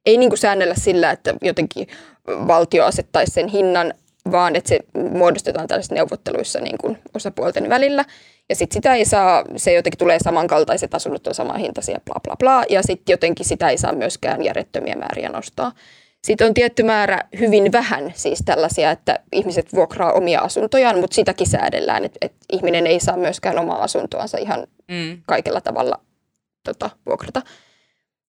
ei 0.06 0.18
niin 0.18 0.30
kuin 0.30 0.40
säännellä 0.40 0.76
sillä, 0.78 1.12
että 1.12 1.34
jotenkin 1.42 1.88
valtio 2.28 2.86
asettaisi 2.86 3.32
sen 3.32 3.48
hinnan, 3.48 3.94
vaan 4.32 4.56
että 4.56 4.70
se 4.70 4.80
muodostetaan 5.10 5.68
tällaisissa 5.68 5.96
neuvotteluissa 5.96 6.60
niin 6.60 6.78
kuin 6.78 6.98
osapuolten 7.16 7.70
välillä. 7.70 8.06
Ja 8.50 8.56
sitten 8.56 8.74
sitä 8.74 8.96
ei 8.96 9.06
saa, 9.06 9.44
se 9.56 9.74
jotenkin 9.74 9.98
tulee 9.98 10.18
samankaltaiset 10.20 10.94
asunnot 10.94 11.28
on 11.28 11.36
saman 11.36 11.60
hintaisia, 11.60 12.00
bla 12.06 12.20
bla 12.24 12.36
bla. 12.40 12.64
Ja 12.70 12.84
sitten 12.84 13.14
jotenkin 13.14 13.46
sitä 13.46 13.70
ei 13.70 13.78
saa 13.78 13.94
myöskään 13.94 14.44
järjettömiä 14.44 14.96
määriä 14.96 15.30
nostaa. 15.30 15.72
Sitten 16.24 16.48
on 16.48 16.54
tietty 16.54 16.84
määrä 16.84 17.20
hyvin 17.40 17.72
vähän 17.72 18.12
siis 18.16 18.42
tällaisia, 18.46 18.92
että 18.92 19.20
ihmiset 19.32 19.74
vuokraa 19.74 20.12
omia 20.12 20.40
asuntojaan, 20.40 21.00
mutta 21.00 21.16
sitäkin 21.16 21.48
säädellään, 21.48 22.06
että, 22.06 22.18
että 22.22 22.38
ihminen 22.54 22.88
ei 22.88 23.00
saa 23.00 23.18
myöskään 23.18 23.60
omaa 23.60 23.84
asuntoansa 23.84 24.38
ihan 24.38 24.68
mm, 24.88 25.22
kaikella 25.28 25.62
tavalla 25.62 26.00
tota, 26.64 26.90
vuokrata. 27.06 27.42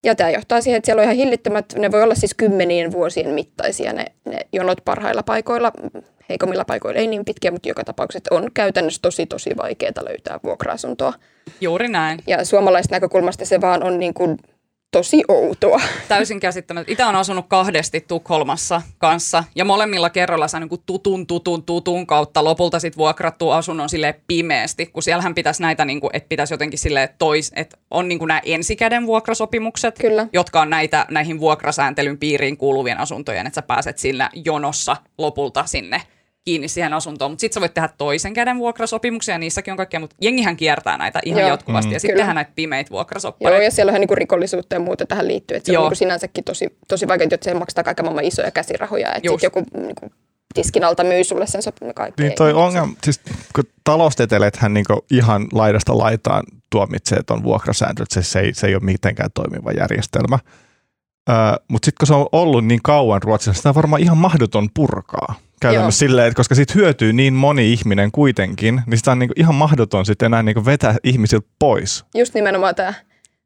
Ja 0.03 0.15
tämä 0.15 0.29
johtaa 0.29 0.61
siihen, 0.61 0.77
että 0.77 0.85
siellä 0.85 0.99
on 0.99 1.03
ihan 1.03 1.15
hillittömät, 1.15 1.65
ne 1.77 1.91
voi 1.91 2.03
olla 2.03 2.15
siis 2.15 2.33
kymmenien 2.33 2.91
vuosien 2.91 3.29
mittaisia 3.29 3.93
ne, 3.93 4.05
ne 4.25 4.37
jonot 4.53 4.77
parhailla 4.85 5.23
paikoilla, 5.23 5.71
heikommilla 6.29 6.65
paikoilla 6.65 6.99
ei 6.99 7.07
niin 7.07 7.25
pitkiä, 7.25 7.51
mutta 7.51 7.69
joka 7.69 7.83
tapauksessa 7.83 8.35
on 8.35 8.51
käytännössä 8.53 9.01
tosi 9.01 9.25
tosi 9.25 9.49
vaikeaa 9.57 10.05
löytää 10.09 10.39
vuokra-asuntoa. 10.43 11.13
juuri 11.61 11.87
näin. 11.87 12.19
Ja 12.27 12.45
suomalaisesta 12.45 12.95
näkökulmasta 12.95 13.45
se 13.45 13.61
vaan 13.61 13.83
on 13.83 13.99
niin 13.99 14.13
kuin 14.13 14.37
tosi 14.97 15.23
outoa. 15.27 15.81
Täysin 16.07 16.39
käsittämätöntä. 16.39 16.91
Itse 16.91 17.05
on 17.05 17.15
asunut 17.15 17.45
kahdesti 17.47 18.01
Tukholmassa 18.07 18.81
kanssa 18.97 19.43
ja 19.55 19.65
molemmilla 19.65 20.09
kerroilla 20.09 20.47
saa 20.47 20.59
niin 20.59 20.69
tutun, 20.85 21.27
tutun, 21.27 21.63
tutun 21.63 22.07
kautta 22.07 22.43
lopulta 22.43 22.79
sit 22.79 22.97
vuokrattu 22.97 23.49
asunnon 23.49 23.89
sille 23.89 24.21
pimeästi, 24.27 24.85
kun 24.85 25.03
siellähän 25.03 25.35
pitäisi 25.35 25.61
näitä, 25.61 25.85
niin 25.85 26.01
kuin, 26.01 26.09
että 26.13 26.29
pitäisi 26.29 26.53
jotenkin 26.53 26.79
sille 26.79 27.13
tois, 27.17 27.51
että 27.55 27.77
on 27.91 28.07
niin 28.07 28.19
kuin 28.19 28.27
nämä 28.27 28.41
ensikäden 28.45 29.05
vuokrasopimukset, 29.05 29.99
Kyllä. 29.99 30.27
jotka 30.33 30.61
on 30.61 30.69
näitä, 30.69 31.05
näihin 31.09 31.39
vuokrasääntelyn 31.39 32.17
piiriin 32.17 32.57
kuuluvien 32.57 32.99
asuntojen, 32.99 33.47
että 33.47 33.55
sä 33.55 33.61
pääset 33.61 33.97
sillä 33.97 34.29
jonossa 34.33 34.97
lopulta 35.17 35.65
sinne 35.65 36.01
kiinni 36.45 36.67
siihen 36.67 36.93
asuntoon, 36.93 37.31
mutta 37.31 37.41
sitten 37.41 37.53
sä 37.53 37.59
voit 37.59 37.73
tehdä 37.73 37.89
toisen 37.97 38.33
käden 38.33 38.57
vuokrasopimuksia, 38.57 39.35
ja 39.35 39.39
niissäkin 39.39 39.71
on 39.71 39.77
kaikkea, 39.77 39.99
mutta 39.99 40.15
jengihän 40.21 40.57
kiertää 40.57 40.97
näitä 40.97 41.19
ihan 41.25 41.41
Joo. 41.41 41.49
jatkuvasti, 41.49 41.93
ja 41.93 41.99
sitten 41.99 42.17
tehdään 42.17 42.35
näitä 42.35 42.51
pimeitä 42.55 42.87
Joo, 42.87 42.95
vuokrasoppareita. 42.97 43.63
ja 43.63 43.71
siellä 43.71 43.91
on 43.91 43.99
niinku 43.99 44.15
rikollisuutta 44.15 44.75
ja 44.75 44.79
muuta 44.79 45.05
tähän 45.05 45.27
liittyy. 45.27 45.57
Että 45.57 45.67
se 45.67 45.73
Joo. 45.73 45.83
on 45.83 45.85
niinku 45.85 45.95
sinänsäkin 45.95 46.43
tosi, 46.43 46.77
tosi 46.87 47.07
vaikeaa, 47.07 47.27
että 47.31 47.43
se 47.43 47.53
maksaa 47.53 47.83
kaiken 47.83 48.05
maailman 48.05 48.23
isoja 48.25 48.51
käsirahoja. 48.51 49.07
Että 49.13 49.29
sitten 49.29 49.47
joku 49.47 49.63
niinku, 49.77 50.11
tiskin 50.53 50.83
alta 50.83 51.03
myy 51.03 51.23
sulle 51.23 51.47
sen 51.47 51.61
sopimuksen 51.61 51.95
kaikkea. 51.95 52.25
Niin 52.25 52.35
toi 52.35 52.53
ongelma, 52.53 52.93
siis 53.03 53.21
kun 53.55 53.63
taloustieteilijäthän 53.83 54.73
niin 54.73 54.85
ihan 55.11 55.47
laidasta 55.51 55.97
laitaan 55.97 56.43
tuomitsee 56.69 57.23
tuon 57.23 57.43
vuokrasääntö, 57.43 58.03
että 58.03 58.13
se, 58.13 58.23
se, 58.23 58.39
ei, 58.39 58.53
se 58.53 58.67
ei 58.67 58.75
ole 58.75 58.83
mitenkään 58.83 59.29
toimiva 59.33 59.71
järjestelmä. 59.71 60.39
Öö, 61.29 61.35
Mutta 61.67 61.85
sitten 61.85 61.97
kun 61.99 62.07
se 62.07 62.13
on 62.13 62.27
ollut 62.31 62.65
niin 62.65 62.79
kauan 62.83 63.21
Ruotsissa, 63.23 63.53
sitä 63.53 63.69
on 63.69 63.75
varmaan 63.75 64.01
ihan 64.01 64.17
mahdoton 64.17 64.69
purkaa. 64.73 65.35
Käytännössä 65.61 65.99
silleen, 65.99 66.27
että 66.27 66.37
koska 66.37 66.55
siitä 66.55 66.73
hyötyy 66.75 67.13
niin 67.13 67.33
moni 67.33 67.73
ihminen 67.73 68.11
kuitenkin, 68.11 68.81
niin 68.85 68.97
sitä 68.97 69.11
on 69.11 69.19
niin 69.19 69.29
ihan 69.35 69.55
mahdoton 69.55 70.05
sitten 70.05 70.25
enää 70.25 70.43
niin 70.43 70.65
vetää 70.65 70.95
ihmisiltä 71.03 71.47
pois. 71.59 72.05
Just 72.15 72.33
nimenomaan 72.33 72.75
tämä. 72.75 72.93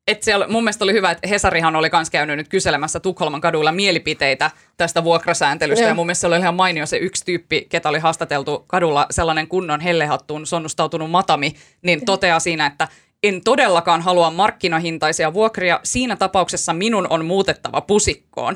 Et 0.07 0.23
siellä, 0.23 0.47
mun 0.47 0.63
mielestä 0.63 0.83
oli 0.83 0.93
hyvä, 0.93 1.11
että 1.11 1.27
Hesarihan 1.27 1.75
oli 1.75 1.89
myös 1.93 2.09
käynyt 2.09 2.37
nyt 2.37 2.47
kyselemässä 2.47 2.99
Tukholman 2.99 3.41
kaduilla 3.41 3.71
mielipiteitä 3.71 4.51
tästä 4.77 5.03
vuokrasääntelystä. 5.03 5.83
Joo. 5.83 5.89
Ja 5.89 5.95
mun 5.95 6.05
mielestä 6.05 6.21
se 6.21 6.27
oli 6.27 6.37
ihan 6.37 6.55
mainio 6.55 6.85
se 6.85 6.97
yksi 6.97 7.25
tyyppi, 7.25 7.65
ketä 7.69 7.89
oli 7.89 7.99
haastateltu 7.99 8.63
kadulla, 8.67 9.05
sellainen 9.11 9.47
kunnon 9.47 9.79
hellehattuun 9.79 10.47
sonnustautunut 10.47 11.11
matami, 11.11 11.55
niin 11.81 12.05
toteaa 12.05 12.39
siinä, 12.39 12.65
että 12.65 12.87
en 13.23 13.41
todellakaan 13.43 14.01
halua 14.01 14.31
markkinahintaisia 14.31 15.33
vuokria. 15.33 15.79
Siinä 15.83 16.15
tapauksessa 16.15 16.73
minun 16.73 17.07
on 17.09 17.25
muutettava 17.25 17.81
pusikkoon. 17.81 18.55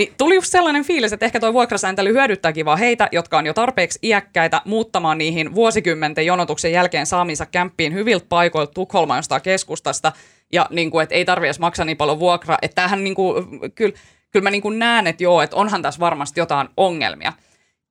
Niin 0.00 0.14
tuli 0.18 0.34
just 0.34 0.52
sellainen 0.52 0.84
fiilis, 0.84 1.12
että 1.12 1.26
ehkä 1.26 1.40
tuo 1.40 1.52
vuokrasääntely 1.52 2.12
hyödyttääkin 2.12 2.64
vaan 2.64 2.78
heitä, 2.78 3.08
jotka 3.12 3.38
on 3.38 3.46
jo 3.46 3.54
tarpeeksi 3.54 3.98
iäkkäitä 4.02 4.62
muuttamaan 4.64 5.18
niihin 5.18 5.54
vuosikymmenten 5.54 6.26
jonotuksen 6.26 6.72
jälkeen 6.72 7.06
saamiinsa 7.06 7.46
kämppiin 7.46 7.94
hyviltä 7.94 8.26
paikoilta 8.28 8.72
Tukholman 8.72 9.18
jostain 9.18 9.42
keskustasta. 9.42 10.12
Ja 10.52 10.66
niin 10.70 10.90
kuin, 10.90 11.02
että 11.02 11.14
ei 11.14 11.24
tarvitse 11.24 11.46
edes 11.46 11.58
maksaa 11.58 11.84
niin 11.84 11.96
paljon 11.96 12.18
vuokraa. 12.18 12.58
Että 12.62 12.74
tämähän 12.74 13.04
niin 13.04 13.14
kuin, 13.14 13.44
kyllä, 13.74 13.94
kyllä 14.30 14.42
mä 14.44 14.50
niin 14.50 14.62
kuin 14.62 14.78
näen, 14.78 15.06
että 15.06 15.22
joo, 15.22 15.42
että 15.42 15.56
onhan 15.56 15.82
tässä 15.82 16.00
varmasti 16.00 16.40
jotain 16.40 16.68
ongelmia. 16.76 17.32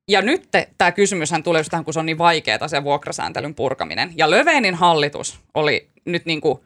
Ja 0.08 0.22
nyt 0.22 0.50
tämä 0.78 0.92
kysymyshän 0.92 1.44
tulee 1.44 1.60
just 1.60 1.70
tähän, 1.70 1.86
kun 1.86 1.94
se 1.94 2.00
on 2.00 2.06
niin 2.06 2.18
vaikeaa 2.18 2.68
se 2.68 2.84
vuokrasääntelyn 2.84 3.56
purkaminen. 3.56 4.14
Ja 4.16 4.30
Lövenin 4.30 4.76
hallitus 4.76 5.40
oli 5.54 5.90
nyt 6.06 6.26
niin 6.26 6.42
kuin 6.42 6.60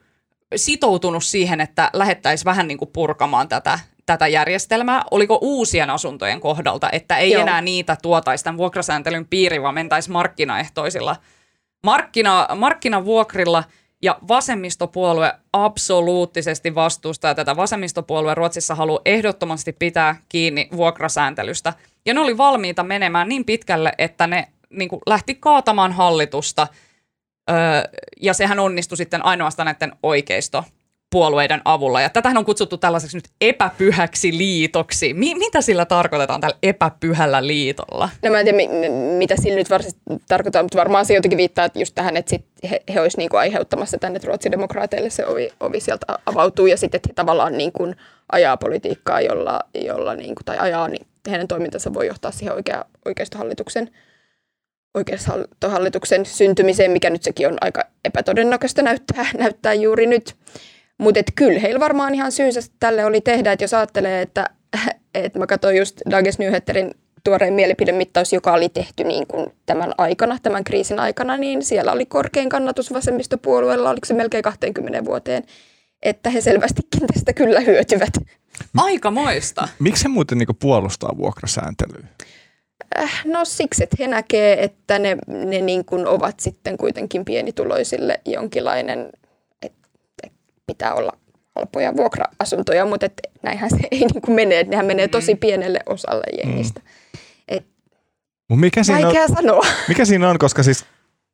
sitoutunut 0.56 1.24
siihen, 1.24 1.60
että 1.60 1.90
lähettäisiin 1.92 2.44
vähän 2.44 2.68
niin 2.68 2.78
kuin 2.78 2.90
purkamaan 2.92 3.48
tätä, 3.48 3.78
tätä 4.06 4.28
järjestelmää. 4.28 5.04
Oliko 5.10 5.38
uusien 5.42 5.90
asuntojen 5.90 6.40
kohdalta, 6.40 6.90
että 6.92 7.16
ei 7.16 7.30
Joo. 7.30 7.42
enää 7.42 7.60
niitä 7.60 7.96
tuotaisi 8.02 8.44
tämän 8.44 8.58
vuokrasääntelyn 8.58 9.26
piiriin, 9.26 9.62
vaan 9.62 9.74
mentäisiin 9.74 10.12
markkinaehtoisilla 10.12 11.16
markkina, 11.84 12.48
markkinavuokrilla. 12.56 13.64
Ja 14.02 14.18
vasemmistopuolue 14.28 15.32
absoluuttisesti 15.52 16.74
vastustaa 16.74 17.34
tätä. 17.34 17.56
Vasemmistopuolue 17.56 18.34
Ruotsissa 18.34 18.74
haluaa 18.74 19.00
ehdottomasti 19.04 19.72
pitää 19.72 20.16
kiinni 20.28 20.68
vuokrasääntelystä. 20.76 21.72
Ja 22.06 22.14
ne 22.14 22.20
oli 22.20 22.38
valmiita 22.38 22.82
menemään 22.82 23.28
niin 23.28 23.44
pitkälle, 23.44 23.92
että 23.98 24.26
ne 24.26 24.48
niin 24.70 24.88
kuin, 24.88 25.00
lähti 25.06 25.34
kaatamaan 25.34 25.92
hallitusta. 25.92 26.66
Öö, 27.50 27.56
ja 28.20 28.34
sehän 28.34 28.58
onnistui 28.58 28.96
sitten 28.96 29.24
ainoastaan 29.24 29.66
näiden 29.66 29.92
oikeisto 30.02 30.64
puolueiden 31.14 31.60
avulla. 31.64 32.00
Ja 32.00 32.10
tätähän 32.10 32.38
on 32.38 32.44
kutsuttu 32.44 32.78
tällaiseksi 32.78 33.16
nyt 33.16 33.28
epäpyhäksi 33.40 34.38
liitoksi. 34.38 35.14
Mi- 35.14 35.34
mitä 35.34 35.60
sillä 35.60 35.84
tarkoitetaan 35.84 36.40
tällä 36.40 36.56
epäpyhällä 36.62 37.46
liitolla? 37.46 38.08
No 38.22 38.30
mä 38.30 38.40
en 38.40 38.46
tiedä, 38.46 38.58
mitä 39.18 39.34
sillä 39.36 39.56
nyt 39.56 39.70
varsinaisesti 39.70 40.02
tarkoittaa, 40.28 40.62
mutta 40.62 40.78
varmaan 40.78 41.06
se 41.06 41.14
jotenkin 41.14 41.36
viittaa 41.36 41.68
just 41.74 41.94
tähän, 41.94 42.16
että 42.16 42.30
sit 42.30 42.46
he, 42.70 42.82
he 42.94 43.00
olisivat 43.00 43.18
niinku 43.18 43.36
aiheuttamassa 43.36 43.98
tänne 43.98 44.20
Ruotsin 44.24 44.52
demokraateille 44.52 45.10
se 45.10 45.26
ovi, 45.26 45.50
ovi 45.60 45.80
sieltä 45.80 46.06
avautuu 46.26 46.66
ja 46.66 46.76
sitten 46.76 46.98
että 46.98 47.08
he 47.08 47.14
tavallaan 47.14 47.58
niinku 47.58 47.94
ajaa 48.32 48.56
politiikkaa, 48.56 49.20
jolla, 49.20 49.60
jolla 49.74 50.14
niinku, 50.14 50.42
tai 50.44 50.58
ajaa, 50.58 50.88
niin 50.88 51.06
heidän 51.30 51.48
toimintansa 51.48 51.94
voi 51.94 52.06
johtaa 52.06 52.30
siihen 52.30 52.54
oikea, 52.54 52.84
oikeistohallituksen 53.04 53.90
oikeistohallituksen 54.94 56.26
syntymiseen, 56.26 56.90
mikä 56.90 57.10
nyt 57.10 57.22
sekin 57.22 57.48
on 57.48 57.56
aika 57.60 57.84
epätodennäköistä 58.04 58.82
näyttää, 58.82 59.26
näyttää 59.38 59.74
juuri 59.74 60.06
nyt. 60.06 60.36
Mutta 60.98 61.20
kyllä 61.34 61.60
heillä 61.60 61.80
varmaan 61.80 62.14
ihan 62.14 62.32
syynsä 62.32 62.60
tälle 62.80 63.04
oli 63.04 63.20
tehdä, 63.20 63.52
että 63.52 63.64
jos 63.64 63.74
ajattelee, 63.74 64.22
että, 64.22 64.50
että 65.14 65.38
mä 65.38 65.46
katsoin 65.46 65.76
just 65.76 66.00
Dages 66.10 66.38
Nyheterin 66.38 66.90
tuoreen 67.24 67.54
mielipidemittaus, 67.54 68.32
joka 68.32 68.52
oli 68.52 68.68
tehty 68.68 69.04
niin 69.04 69.26
kuin 69.26 69.46
tämän 69.66 69.92
aikana, 69.98 70.38
tämän 70.42 70.64
kriisin 70.64 71.00
aikana, 71.00 71.36
niin 71.36 71.62
siellä 71.62 71.92
oli 71.92 72.06
korkein 72.06 72.48
kannatus 72.48 72.92
vasemmistopuolueella, 72.92 73.90
oliko 73.90 74.06
se 74.06 74.14
melkein 74.14 74.42
20 74.42 75.04
vuoteen, 75.04 75.42
että 76.02 76.30
he 76.30 76.40
selvästikin 76.40 77.06
tästä 77.14 77.32
kyllä 77.32 77.60
hyötyvät. 77.60 78.12
Aika 78.76 79.10
moista. 79.10 79.68
Miksi 79.78 80.04
he 80.04 80.08
muuten 80.08 80.38
niin 80.38 80.48
puolustaa 80.60 81.16
vuokrasääntelyä? 81.16 82.06
Äh, 82.98 83.22
no 83.24 83.44
siksi, 83.44 83.84
että 83.84 83.96
he 84.00 84.06
näkee, 84.06 84.64
että 84.64 84.98
ne, 84.98 85.16
ne 85.26 85.60
niin 85.60 85.84
kuin 85.84 86.06
ovat 86.06 86.40
sitten 86.40 86.76
kuitenkin 86.76 87.24
pienituloisille 87.24 88.20
jonkinlainen 88.26 89.10
pitää 90.66 90.94
olla 90.94 91.12
halpoja 91.54 91.96
vuokra-asuntoja, 91.96 92.86
mutta 92.86 93.06
et 93.06 93.22
näinhän 93.42 93.70
se 93.70 93.88
ei 93.90 93.98
niin 93.98 94.22
kuin 94.22 94.34
mene. 94.34 94.62
Nehän 94.62 94.86
menee 94.86 95.08
tosi 95.08 95.34
mm. 95.34 95.40
pienelle 95.40 95.80
osalle 95.86 96.24
jengistä. 96.44 96.80
Mm. 96.80 96.88
Et 97.48 97.66
mikä 98.48 98.84
siinä 98.84 99.08
on, 99.08 99.14
sanoa. 99.34 99.66
Mikä 99.88 100.04
siinä 100.04 100.30
on, 100.30 100.38
koska 100.38 100.62
siis 100.62 100.84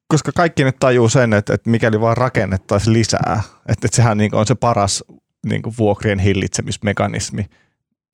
koska 0.09 0.33
kaikki 0.33 0.64
nyt 0.64 0.77
tajuu 0.81 1.09
sen, 1.09 1.33
että, 1.33 1.55
että 1.55 1.71
mikäli 1.71 2.01
vaan 2.01 2.16
rakennettaisiin 2.16 2.93
lisää, 2.93 3.43
että, 3.69 3.87
että 3.87 3.97
sehän 3.97 4.19
niin 4.19 4.35
on 4.35 4.47
se 4.47 4.55
paras 4.55 5.05
niin 5.47 5.62
vuokrien 5.79 6.19
hillitsemismekanismi. 6.19 7.47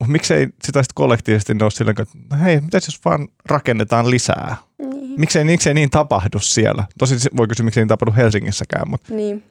Mutta 0.01 0.13
miksei 0.13 0.47
sitä 0.47 0.83
sitten 0.83 0.95
kollektiivisesti 0.95 1.53
ole 1.63 1.71
silleen, 1.71 1.97
että 2.01 2.19
no 2.31 2.45
hei, 2.45 2.61
mitä 2.61 2.77
jos 2.77 3.01
vaan 3.05 3.29
rakennetaan 3.47 4.11
lisää? 4.11 4.57
Niin. 4.79 5.21
Miksei, 5.21 5.45
miksei 5.45 5.75
niin 5.75 5.91
tapahdu 5.91 6.39
siellä? 6.39 6.85
Tosin 6.99 7.19
voi 7.37 7.49
kysyä, 7.49 7.65
miksei 7.65 7.81
niin 7.81 7.89
tapahdu 7.89 8.13
Helsingissäkään. 8.17 8.91
Mutta. 8.91 9.15
Niin. 9.15 9.45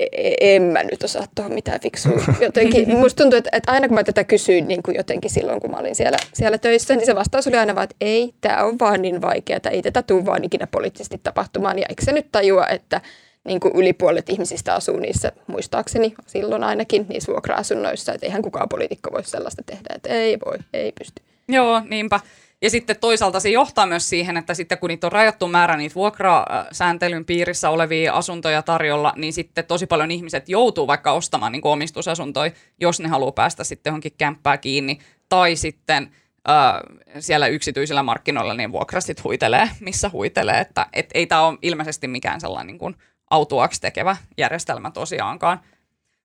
E, 0.00 0.06
e, 0.12 0.56
en 0.56 0.62
mä 0.62 0.82
nyt 0.82 1.02
osaa 1.02 1.26
tuohon 1.34 1.54
mitään 1.54 1.80
fiksua. 1.80 2.22
Jotenkin, 2.40 2.96
musta 2.96 3.22
tuntuu, 3.22 3.38
että, 3.38 3.50
että 3.52 3.72
aina 3.72 3.88
kun 3.88 3.94
mä 3.94 4.04
tätä 4.04 4.24
kysyin 4.24 4.68
niin 4.68 4.82
kuin 4.82 4.96
jotenkin 4.96 5.30
silloin, 5.30 5.60
kun 5.60 5.70
mä 5.70 5.76
olin 5.76 5.94
siellä, 5.94 6.18
siellä 6.32 6.58
töissä, 6.58 6.96
niin 6.96 7.06
se 7.06 7.14
vastaus 7.14 7.46
oli 7.46 7.56
aina 7.56 7.74
vaan, 7.74 7.84
että 7.84 7.96
ei, 8.00 8.34
tämä 8.40 8.64
on 8.64 8.78
vaan 8.78 9.02
niin 9.02 9.22
vaikeaa, 9.22 9.60
ei 9.70 9.82
tätä 9.82 10.02
tule 10.02 10.26
vaan 10.26 10.44
ikinä 10.44 10.66
poliittisesti 10.66 11.20
tapahtumaan. 11.22 11.78
Ja 11.78 11.86
eikö 11.88 12.04
se 12.04 12.12
nyt 12.12 12.26
tajua, 12.32 12.66
että 12.66 13.00
niin 13.44 13.60
kuin 13.60 13.76
yli 13.76 13.92
puolet 13.92 14.28
ihmisistä 14.28 14.74
asuu 14.74 14.96
niissä, 14.96 15.32
muistaakseni 15.46 16.14
silloin 16.26 16.64
ainakin, 16.64 17.06
niissä 17.08 17.32
vuokra-asunnoissa, 17.32 18.12
että 18.12 18.26
eihän 18.26 18.42
kukaan 18.42 18.68
poliitikko 18.68 19.12
voi 19.12 19.24
sellaista 19.24 19.62
tehdä, 19.66 19.94
että 19.94 20.08
ei 20.08 20.38
voi, 20.46 20.58
ei 20.72 20.92
pysty. 20.92 21.22
Joo, 21.48 21.82
niinpä. 21.88 22.20
Ja 22.62 22.70
sitten 22.70 22.96
toisaalta 23.00 23.40
se 23.40 23.50
johtaa 23.50 23.86
myös 23.86 24.08
siihen, 24.08 24.36
että 24.36 24.54
sitten 24.54 24.78
kun 24.78 24.88
niitä 24.88 25.06
on 25.06 25.12
rajattu 25.12 25.48
määrä 25.48 25.76
niitä 25.76 25.94
vuokrasääntelyn 25.94 27.24
piirissä 27.24 27.70
olevia 27.70 28.12
asuntoja 28.12 28.62
tarjolla, 28.62 29.12
niin 29.16 29.32
sitten 29.32 29.64
tosi 29.64 29.86
paljon 29.86 30.10
ihmiset 30.10 30.48
joutuu 30.48 30.86
vaikka 30.86 31.12
ostamaan 31.12 31.52
niin 31.52 31.66
omistusasuntoja, 31.66 32.50
jos 32.80 33.00
ne 33.00 33.08
haluaa 33.08 33.32
päästä 33.32 33.64
sitten 33.64 33.90
johonkin 33.90 34.12
kämppää 34.18 34.58
kiinni. 34.58 34.98
Tai 35.28 35.56
sitten 35.56 36.10
äh, 36.48 36.74
siellä 37.18 37.46
yksityisillä 37.46 38.02
markkinoilla 38.02 38.54
niin 38.54 38.72
vuokra 38.72 39.00
sitten 39.00 39.24
huitelee, 39.24 39.70
missä 39.80 40.10
huitelee. 40.12 40.60
Että 40.60 40.86
et 40.92 41.10
ei 41.14 41.26
tämä 41.26 41.46
ole 41.46 41.58
ilmeisesti 41.62 42.08
mikään 42.08 42.40
sellainen 42.40 42.78
niin 42.82 42.96
autuaksi 43.30 43.80
tekevä 43.80 44.16
järjestelmä 44.38 44.90
tosiaankaan. 44.90 45.60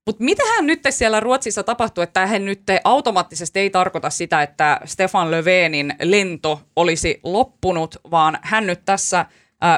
Mutta 0.05 0.23
mitähän 0.23 0.67
nyt 0.67 0.79
siellä 0.89 1.19
Ruotsissa 1.19 1.63
tapahtuu, 1.63 2.01
että 2.01 2.27
hän 2.27 2.45
nyt 2.45 2.61
automaattisesti 2.83 3.59
ei 3.59 3.69
tarkoita 3.69 4.09
sitä, 4.09 4.41
että 4.41 4.79
Stefan 4.85 5.31
Löfvenin 5.31 5.93
lento 6.01 6.61
olisi 6.75 7.19
loppunut, 7.23 7.95
vaan 8.11 8.39
hän 8.41 8.67
nyt 8.67 8.81
tässä 8.85 9.25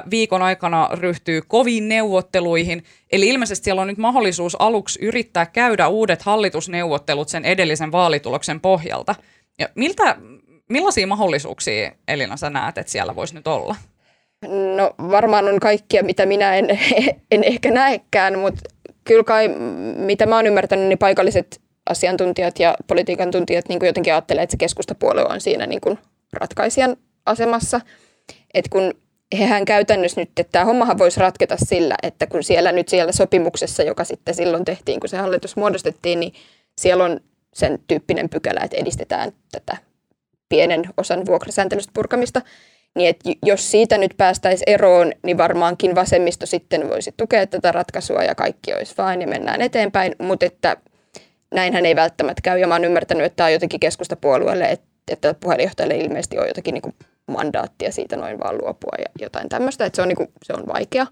viikon 0.09 0.41
aikana 0.41 0.89
ryhtyy 0.93 1.41
koviin 1.47 1.89
neuvotteluihin. 1.89 2.83
Eli 3.11 3.27
ilmeisesti 3.27 3.63
siellä 3.63 3.81
on 3.81 3.87
nyt 3.87 3.97
mahdollisuus 3.97 4.55
aluksi 4.59 4.99
yrittää 5.01 5.45
käydä 5.45 5.87
uudet 5.87 6.21
hallitusneuvottelut 6.21 7.29
sen 7.29 7.45
edellisen 7.45 7.91
vaalituloksen 7.91 8.59
pohjalta. 8.59 9.15
Ja 9.59 9.69
miltä, 9.75 10.17
millaisia 10.69 11.07
mahdollisuuksia, 11.07 11.91
Elina, 12.07 12.37
sä 12.37 12.49
näet, 12.49 12.77
että 12.77 12.91
siellä 12.91 13.15
voisi 13.15 13.35
nyt 13.35 13.47
olla? 13.47 13.75
No 14.75 15.11
varmaan 15.11 15.47
on 15.47 15.59
kaikkia, 15.59 16.03
mitä 16.03 16.25
minä 16.25 16.55
en, 16.55 16.79
en 17.31 17.43
ehkä 17.43 17.71
näekään, 17.71 18.39
mutta 18.39 18.61
kyllä 19.08 19.24
kai, 19.24 19.48
mitä 19.96 20.26
mä 20.26 20.36
oon 20.36 20.48
ymmärtänyt, 20.48 20.88
niin 20.88 20.98
paikalliset 20.98 21.62
asiantuntijat 21.89 22.60
ja 22.60 22.76
politiikan 22.88 23.32
tuntijat 23.32 23.70
niin 23.70 23.80
kuin 23.80 23.88
jotenkin 23.88 24.13
ajattelee, 24.13 24.43
että 24.43 24.52
se 24.52 24.58
keskustapuolue 24.58 25.26
on 25.30 25.41
siinä 25.41 25.65
niin 25.65 25.82
kuin 25.82 26.00
ratkaisijan 26.34 26.98
asemassa. 27.26 27.82
Että 28.54 28.70
kun 28.70 28.93
hehän 29.39 29.65
käytännössä 29.65 30.22
nyt, 30.22 30.30
että 30.30 30.52
tämä 30.52 30.65
hommahan 30.65 30.98
voisi 30.98 31.20
ratketa 31.20 31.56
sillä, 31.65 31.96
että 32.04 32.28
kun 32.28 32.43
siellä 32.43 32.72
nyt 32.72 32.89
siellä 32.89 33.12
sopimuksessa, 33.12 33.84
joka 33.84 34.04
sitten 34.04 34.36
silloin 34.36 34.65
tehtiin, 34.65 35.00
kun 35.00 35.10
se 35.10 35.17
hallitus 35.17 35.56
muodostettiin, 35.56 36.20
niin 36.20 36.34
siellä 36.78 37.04
on 37.04 37.20
sen 37.54 37.80
tyyppinen 37.88 38.30
pykälä, 38.30 38.62
että 38.63 38.78
edistetään 38.78 39.32
tätä 39.52 39.78
pienen 40.50 40.89
osan 40.98 41.26
vuokrasääntelystä 41.26 41.91
purkamista. 41.93 42.41
Niin 42.95 43.10
että 43.10 43.30
jos 43.45 43.71
siitä 43.71 43.97
nyt 43.97 44.13
päästäisiin 44.17 44.69
eroon, 44.69 45.13
niin 45.23 45.38
varmaankin 45.38 45.95
vasemmisto 45.95 46.45
sitten 46.45 46.89
voisi 46.89 47.13
tukea 47.17 47.47
tätä 47.47 47.71
ratkaisua 47.71 48.23
ja 48.23 48.36
kaikki 48.36 48.73
olisi 48.73 48.93
vain 48.97 49.21
ja 49.21 49.28
mennään 49.28 49.62
eteenpäin. 49.62 50.15
Mutta 50.19 50.45
että 50.45 50.78
näinhän 51.54 51.86
ei 51.86 51.95
välttämättä 51.95 52.41
käy 52.43 52.60
ja 52.60 52.67
mä 52.67 52.73
oon 52.73 52.86
ymmärtänyt, 52.86 53.26
että 53.26 53.36
tämä 53.36 53.47
on 53.47 53.54
jotenkin 53.54 53.80
keskustapuolueelle, 53.80 54.65
että, 55.12 55.34
puheenjohtajalle 55.34 55.97
ilmeisesti 55.97 56.39
on 56.39 56.47
jotakin 56.47 56.73
niin 56.73 56.95
mandaattia 57.28 57.91
siitä 57.91 58.15
noin 58.15 58.39
vaan 58.39 58.58
luopua 58.58 58.93
ja 58.97 59.06
jotain 59.19 59.50
tämmöistä, 59.50 59.86
että 59.86 59.95
se 59.95 60.02
on, 60.02 60.08
niin 60.08 60.17
kuin, 60.17 60.30
se 60.43 60.54
on 60.54 60.67
vaikea. 60.67 61.08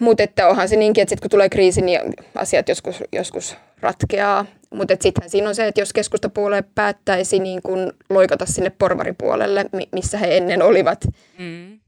Mutta 0.00 0.22
että 0.22 0.48
onhan 0.48 0.68
se 0.68 0.76
niinkin, 0.76 1.02
että 1.02 1.10
sit 1.10 1.20
kun 1.20 1.30
tulee 1.30 1.48
kriisi, 1.48 1.82
niin 1.82 2.00
asiat 2.34 2.68
joskus, 2.68 3.04
joskus 3.12 3.56
ratkeaa. 3.82 4.46
Mutta 4.74 4.96
sittenhän 5.00 5.30
siinä 5.30 5.48
on 5.48 5.54
se, 5.54 5.66
että 5.66 5.80
jos 5.80 5.92
keskustapuolue 5.92 6.64
päättäisi 6.74 7.38
niin 7.38 7.62
kun 7.62 7.92
loikata 8.10 8.46
sinne 8.46 8.70
porvaripuolelle, 8.70 9.66
missä 9.92 10.18
he 10.18 10.36
ennen 10.36 10.62
olivat, 10.62 11.04
mm. 11.38 11.80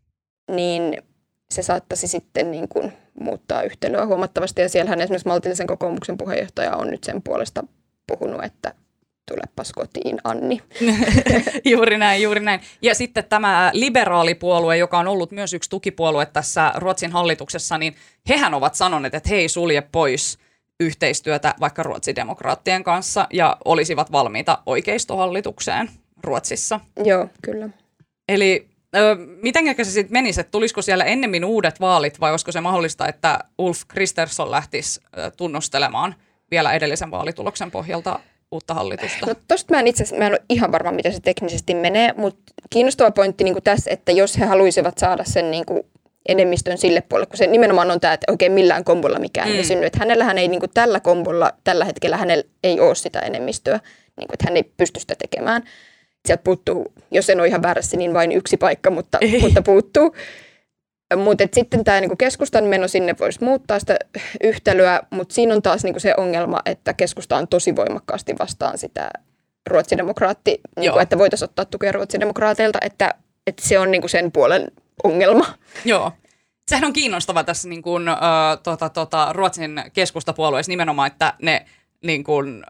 niin 0.50 1.02
se 1.50 1.62
saattaisi 1.62 2.08
sitten 2.08 2.50
niin 2.50 2.68
kun 2.68 2.92
muuttaa 3.20 3.62
yhtälöä 3.62 4.06
huomattavasti. 4.06 4.60
Ja 4.60 4.68
siellähän 4.68 5.00
esimerkiksi 5.00 5.28
maltillisen 5.28 5.66
kokoomuksen 5.66 6.18
puheenjohtaja 6.18 6.76
on 6.76 6.90
nyt 6.90 7.04
sen 7.04 7.22
puolesta 7.22 7.64
puhunut, 8.06 8.44
että 8.44 8.74
tulepas 9.28 9.72
kotiin, 9.72 10.18
Anni. 10.24 10.62
juuri 11.72 11.98
näin, 11.98 12.22
juuri 12.22 12.40
näin. 12.40 12.60
Ja 12.82 12.94
sitten 12.94 13.24
tämä 13.28 13.70
liberaalipuolue, 13.74 14.76
joka 14.76 14.98
on 14.98 15.08
ollut 15.08 15.30
myös 15.30 15.52
yksi 15.52 15.70
tukipuolue 15.70 16.26
tässä 16.26 16.72
Ruotsin 16.76 17.12
hallituksessa, 17.12 17.78
niin 17.78 17.94
hehän 18.28 18.54
ovat 18.54 18.74
sanoneet, 18.74 19.14
että 19.14 19.28
he 19.28 19.36
ei 19.36 19.48
sulje 19.48 19.82
pois 19.92 20.38
yhteistyötä 20.80 21.54
vaikka 21.60 21.82
ruotsidemokraattien 21.82 22.84
kanssa 22.84 23.26
ja 23.32 23.56
olisivat 23.64 24.12
valmiita 24.12 24.58
oikeistohallitukseen 24.66 25.90
Ruotsissa. 26.22 26.80
Joo, 27.04 27.28
kyllä. 27.42 27.68
Eli 28.28 28.68
miten 29.42 29.64
se 29.76 29.84
sitten 29.84 30.12
menisi, 30.12 30.40
että 30.40 30.50
tulisiko 30.50 30.82
siellä 30.82 31.04
ennemmin 31.04 31.44
uudet 31.44 31.80
vaalit 31.80 32.20
vai 32.20 32.30
olisiko 32.30 32.52
se 32.52 32.60
mahdollista, 32.60 33.08
että 33.08 33.38
Ulf 33.58 33.80
Kristersson 33.88 34.50
lähtisi 34.50 35.00
tunnustelemaan 35.36 36.14
vielä 36.50 36.72
edellisen 36.72 37.10
vaalituloksen 37.10 37.70
pohjalta 37.70 38.20
uutta 38.52 38.74
hallitusta? 38.74 39.26
No 39.26 39.34
tosta 39.48 39.74
mä 39.74 39.80
en 39.80 39.86
itse 39.86 40.16
mä 40.18 40.26
en 40.26 40.32
ole 40.32 40.42
ihan 40.48 40.72
varma, 40.72 40.92
miten 40.92 41.12
se 41.12 41.20
teknisesti 41.20 41.74
menee, 41.74 42.14
mutta 42.16 42.52
kiinnostava 42.70 43.10
pointti 43.10 43.44
niin 43.44 43.62
tässä, 43.64 43.90
että 43.90 44.12
jos 44.12 44.38
he 44.38 44.44
haluaisivat 44.44 44.98
saada 44.98 45.24
sen 45.24 45.50
niin 45.50 45.66
kuin 45.66 45.82
enemmistön 46.28 46.78
sille 46.78 47.00
puolelle, 47.00 47.26
kun 47.26 47.36
se 47.36 47.46
nimenomaan 47.46 47.90
on 47.90 48.00
tämä, 48.00 48.12
että 48.12 48.32
oikein 48.32 48.52
millään 48.52 48.84
kombolla 48.84 49.18
mikään 49.18 49.48
mm. 49.48 49.54
ei 49.54 49.64
synny. 49.64 49.86
Että 49.86 49.98
hänellähän 49.98 50.38
ei 50.38 50.48
niin 50.48 50.60
kuin 50.60 50.70
tällä 50.74 51.00
kombolla, 51.00 51.52
tällä 51.64 51.84
hetkellä 51.84 52.16
hänellä 52.16 52.44
ei 52.64 52.80
ole 52.80 52.94
sitä 52.94 53.20
enemmistöä, 53.20 53.80
niin 54.16 54.28
kuin, 54.28 54.34
että 54.34 54.44
hän 54.48 54.56
ei 54.56 54.62
pysty 54.76 55.00
sitä 55.00 55.14
tekemään. 55.18 55.62
Sieltä 56.26 56.42
puuttuu, 56.42 56.92
jos 57.10 57.30
en 57.30 57.40
ole 57.40 57.48
ihan 57.48 57.62
väärässä, 57.62 57.96
niin 57.96 58.14
vain 58.14 58.32
yksi 58.32 58.56
paikka, 58.56 58.90
mutta, 58.90 59.18
mutta 59.40 59.62
puuttuu. 59.62 60.14
Mutta 61.16 61.44
sitten 61.52 61.84
tämä 61.84 62.00
niinku 62.00 62.16
keskustan 62.16 62.64
meno 62.64 62.88
sinne 62.88 63.14
voisi 63.20 63.44
muuttaa 63.44 63.78
sitä 63.78 63.96
yhtälöä, 64.42 65.00
mutta 65.10 65.34
siinä 65.34 65.54
on 65.54 65.62
taas 65.62 65.84
niinku 65.84 66.00
se 66.00 66.14
ongelma, 66.16 66.60
että 66.66 66.94
keskusta 66.94 67.36
on 67.36 67.48
tosi 67.48 67.76
voimakkaasti 67.76 68.34
vastaan 68.38 68.78
sitä 68.78 69.10
ruotsidemokraatti, 69.70 70.60
niinku, 70.78 70.98
että 70.98 71.18
voitaisiin 71.18 71.48
ottaa 71.48 71.64
tukea 71.64 71.92
ruotsidemokraateilta, 71.92 72.78
että, 72.82 73.14
että 73.46 73.68
se 73.68 73.78
on 73.78 73.90
niinku 73.90 74.08
sen 74.08 74.32
puolen 74.32 74.68
ongelma. 75.02 75.46
Joo. 75.84 76.12
Sehän 76.68 76.84
on 76.84 76.92
kiinnostava 76.92 77.44
tässä 77.44 77.68
niin 77.68 77.82
kuin, 77.82 78.08
äh, 78.08 78.16
tota, 78.62 78.88
tota, 78.88 79.32
Ruotsin 79.32 79.82
keskustapuolueessa 79.92 80.70
nimenomaan, 80.70 81.06
että 81.06 81.34
ne 81.42 81.66
niin 82.02 82.24
kuin, 82.24 82.64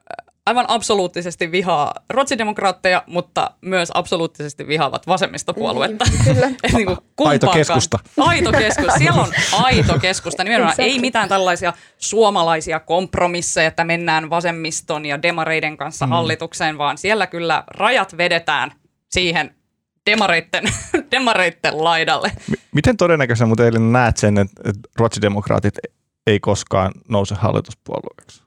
aivan 0.47 0.65
absoluuttisesti 0.69 1.53
vihaa 1.53 1.95
ruotsidemokraatteja, 2.11 3.03
mutta 3.07 3.51
myös 3.61 3.91
absoluuttisesti 3.95 4.67
vihaavat 4.67 5.07
vasemmistopuoluetta. 5.07 6.05
Mm, 6.05 6.25
kyllä. 6.25 6.47
niin 6.77 6.87
kuin 6.87 7.29
aito 7.29 7.47
keskusta. 7.47 7.99
Aito 8.19 8.53
keskusta. 8.53 8.99
Siellä 8.99 9.23
on 9.23 9.33
aito 9.53 9.99
keskusta. 9.99 10.45
Nimenomaan 10.45 10.73
exactly. 10.73 10.93
ei 10.93 10.99
mitään 10.99 11.29
tällaisia 11.29 11.73
suomalaisia 11.99 12.81
kompromisseja, 12.81 13.69
että 13.69 13.85
mennään 13.85 14.31
vasemmiston 14.31 15.07
ja 15.07 15.23
demareiden 15.23 15.77
kanssa 15.77 16.07
mm. 16.07 16.11
hallitukseen, 16.11 16.79
vaan 16.79 16.99
siellä 16.99 17.27
kyllä 17.27 17.65
rajat 17.67 18.17
vedetään 18.17 18.73
siihen 19.11 19.55
demareitten, 20.11 20.65
demareitten 21.13 21.85
laidalle. 21.85 22.33
M- 22.51 22.55
miten 22.73 22.97
todennäköisenä 22.97 23.49
mutta 23.49 23.65
eilen 23.65 23.93
näet 23.93 24.17
sen, 24.17 24.39
että, 24.39 24.63
että 24.71 24.89
ruotsidemokraatit 24.99 25.75
ei 26.27 26.41
koskaan 26.41 26.93
nouse 27.09 27.35
hallituspuolueeksi? 27.35 28.43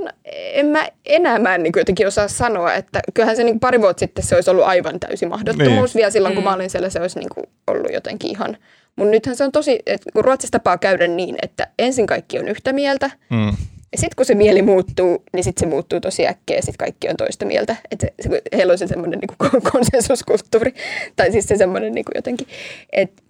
No, 0.00 0.10
en 0.26 0.66
mä 0.66 0.88
enää 1.04 1.38
mä 1.38 1.54
en 1.54 1.62
niin 1.62 1.72
jotenkin 1.76 2.06
osaa 2.06 2.28
sanoa, 2.28 2.74
että 2.74 3.00
kyllähän 3.14 3.36
se 3.36 3.44
niin 3.44 3.60
pari 3.60 3.80
vuotta 3.80 4.00
sitten 4.00 4.24
se 4.24 4.34
olisi 4.34 4.50
ollut 4.50 4.64
aivan 4.64 5.00
täysi 5.00 5.26
mahdottomuus. 5.26 5.94
Niin. 5.94 6.00
Vielä 6.00 6.10
silloin, 6.10 6.34
kun 6.34 6.44
mm. 6.44 6.48
mä 6.48 6.54
olin 6.54 6.70
siellä, 6.70 6.90
se 6.90 7.00
olisi 7.00 7.18
niin 7.18 7.28
kuin 7.34 7.46
ollut 7.66 7.92
jotenkin 7.92 8.30
ihan... 8.30 8.56
Mutta 8.96 9.10
nythän 9.10 9.36
se 9.36 9.44
on 9.44 9.52
tosi, 9.52 9.82
että 9.86 10.10
kun 10.12 10.24
Ruotsissa 10.24 10.58
tapaa 10.58 10.78
käydä 10.78 11.06
niin, 11.06 11.36
että 11.42 11.66
ensin 11.78 12.06
kaikki 12.06 12.38
on 12.38 12.48
yhtä 12.48 12.72
mieltä, 12.72 13.10
mm. 13.30 13.56
Ja 13.94 13.98
sitten 13.98 14.16
kun 14.16 14.26
se 14.26 14.34
mieli 14.34 14.62
muuttuu, 14.62 15.22
niin 15.32 15.44
sitten 15.44 15.60
se 15.60 15.66
muuttuu 15.66 16.00
tosi 16.00 16.26
äkkiä, 16.26 16.56
ja 16.56 16.62
sitten 16.62 16.78
kaikki 16.78 17.08
on 17.08 17.16
toista 17.16 17.44
mieltä. 17.46 17.76
Että 17.90 18.06
se, 18.06 18.28
se, 18.30 18.42
heillä 18.56 18.72
on 18.72 18.78
se 18.78 18.86
semmoinen 18.86 19.18
niin 19.18 19.62
konsensuskulttuuri, 19.72 20.74
tai 21.16 21.32
siis 21.32 21.48
se 21.48 21.56
semmoinen 21.56 21.92
niin 21.92 22.04
jotenkin, 22.14 22.46
että 22.92 23.22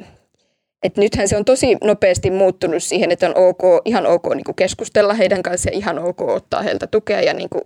et 0.82 0.96
nythän 0.96 1.28
se 1.28 1.36
on 1.36 1.44
tosi 1.44 1.76
nopeasti 1.84 2.30
muuttunut 2.30 2.82
siihen, 2.82 3.12
että 3.12 3.28
on 3.28 3.36
ok, 3.36 3.82
ihan 3.84 4.06
ok 4.06 4.34
niin 4.34 4.44
kuin 4.44 4.54
keskustella 4.54 5.14
heidän 5.14 5.42
kanssaan 5.42 5.72
ja 5.72 5.78
ihan 5.78 5.98
ok 5.98 6.20
ottaa 6.20 6.62
heiltä 6.62 6.86
tukea 6.86 7.20
ja 7.20 7.34
niin 7.34 7.48
kuin 7.48 7.64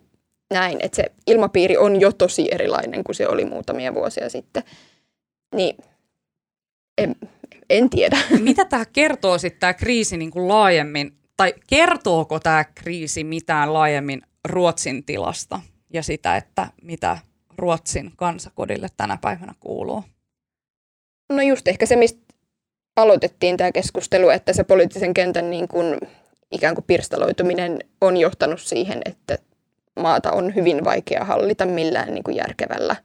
näin. 0.50 0.78
Että 0.82 0.96
se 0.96 1.04
ilmapiiri 1.26 1.76
on 1.76 2.00
jo 2.00 2.12
tosi 2.12 2.48
erilainen 2.50 3.04
kuin 3.04 3.16
se 3.16 3.28
oli 3.28 3.44
muutamia 3.44 3.94
vuosia 3.94 4.28
sitten. 4.28 4.62
Niin 5.54 5.76
en, 6.98 7.16
en 7.70 7.90
tiedä. 7.90 8.18
Mitä 8.40 8.64
tämä 8.64 8.84
kertoo 8.92 9.38
sitten 9.38 9.60
tämä 9.60 9.74
kriisi 9.74 10.16
niin 10.16 10.30
kuin 10.30 10.48
laajemmin, 10.48 11.17
tai 11.38 11.54
kertooko 11.66 12.40
tämä 12.40 12.64
kriisi 12.64 13.24
mitään 13.24 13.74
laajemmin 13.74 14.22
Ruotsin 14.44 15.04
tilasta 15.04 15.60
ja 15.92 16.02
sitä, 16.02 16.36
että 16.36 16.66
mitä 16.82 17.18
Ruotsin 17.58 18.12
kansakodille 18.16 18.88
tänä 18.96 19.18
päivänä 19.20 19.54
kuuluu? 19.60 20.04
No 21.28 21.42
just 21.42 21.68
ehkä 21.68 21.86
se, 21.86 21.96
mistä 21.96 22.34
aloitettiin 22.96 23.56
tämä 23.56 23.72
keskustelu, 23.72 24.28
että 24.28 24.52
se 24.52 24.64
poliittisen 24.64 25.14
kentän 25.14 25.50
niin 25.50 25.68
kuin, 25.68 25.98
ikään 26.50 26.74
kuin 26.74 26.84
pirstaloituminen 26.84 27.78
on 28.00 28.16
johtanut 28.16 28.60
siihen, 28.60 29.00
että 29.04 29.38
maata 30.00 30.32
on 30.32 30.54
hyvin 30.54 30.84
vaikea 30.84 31.24
hallita 31.24 31.66
millään 31.66 32.14
niin 32.14 32.24
kuin 32.24 32.36
järkevällä 32.36 32.96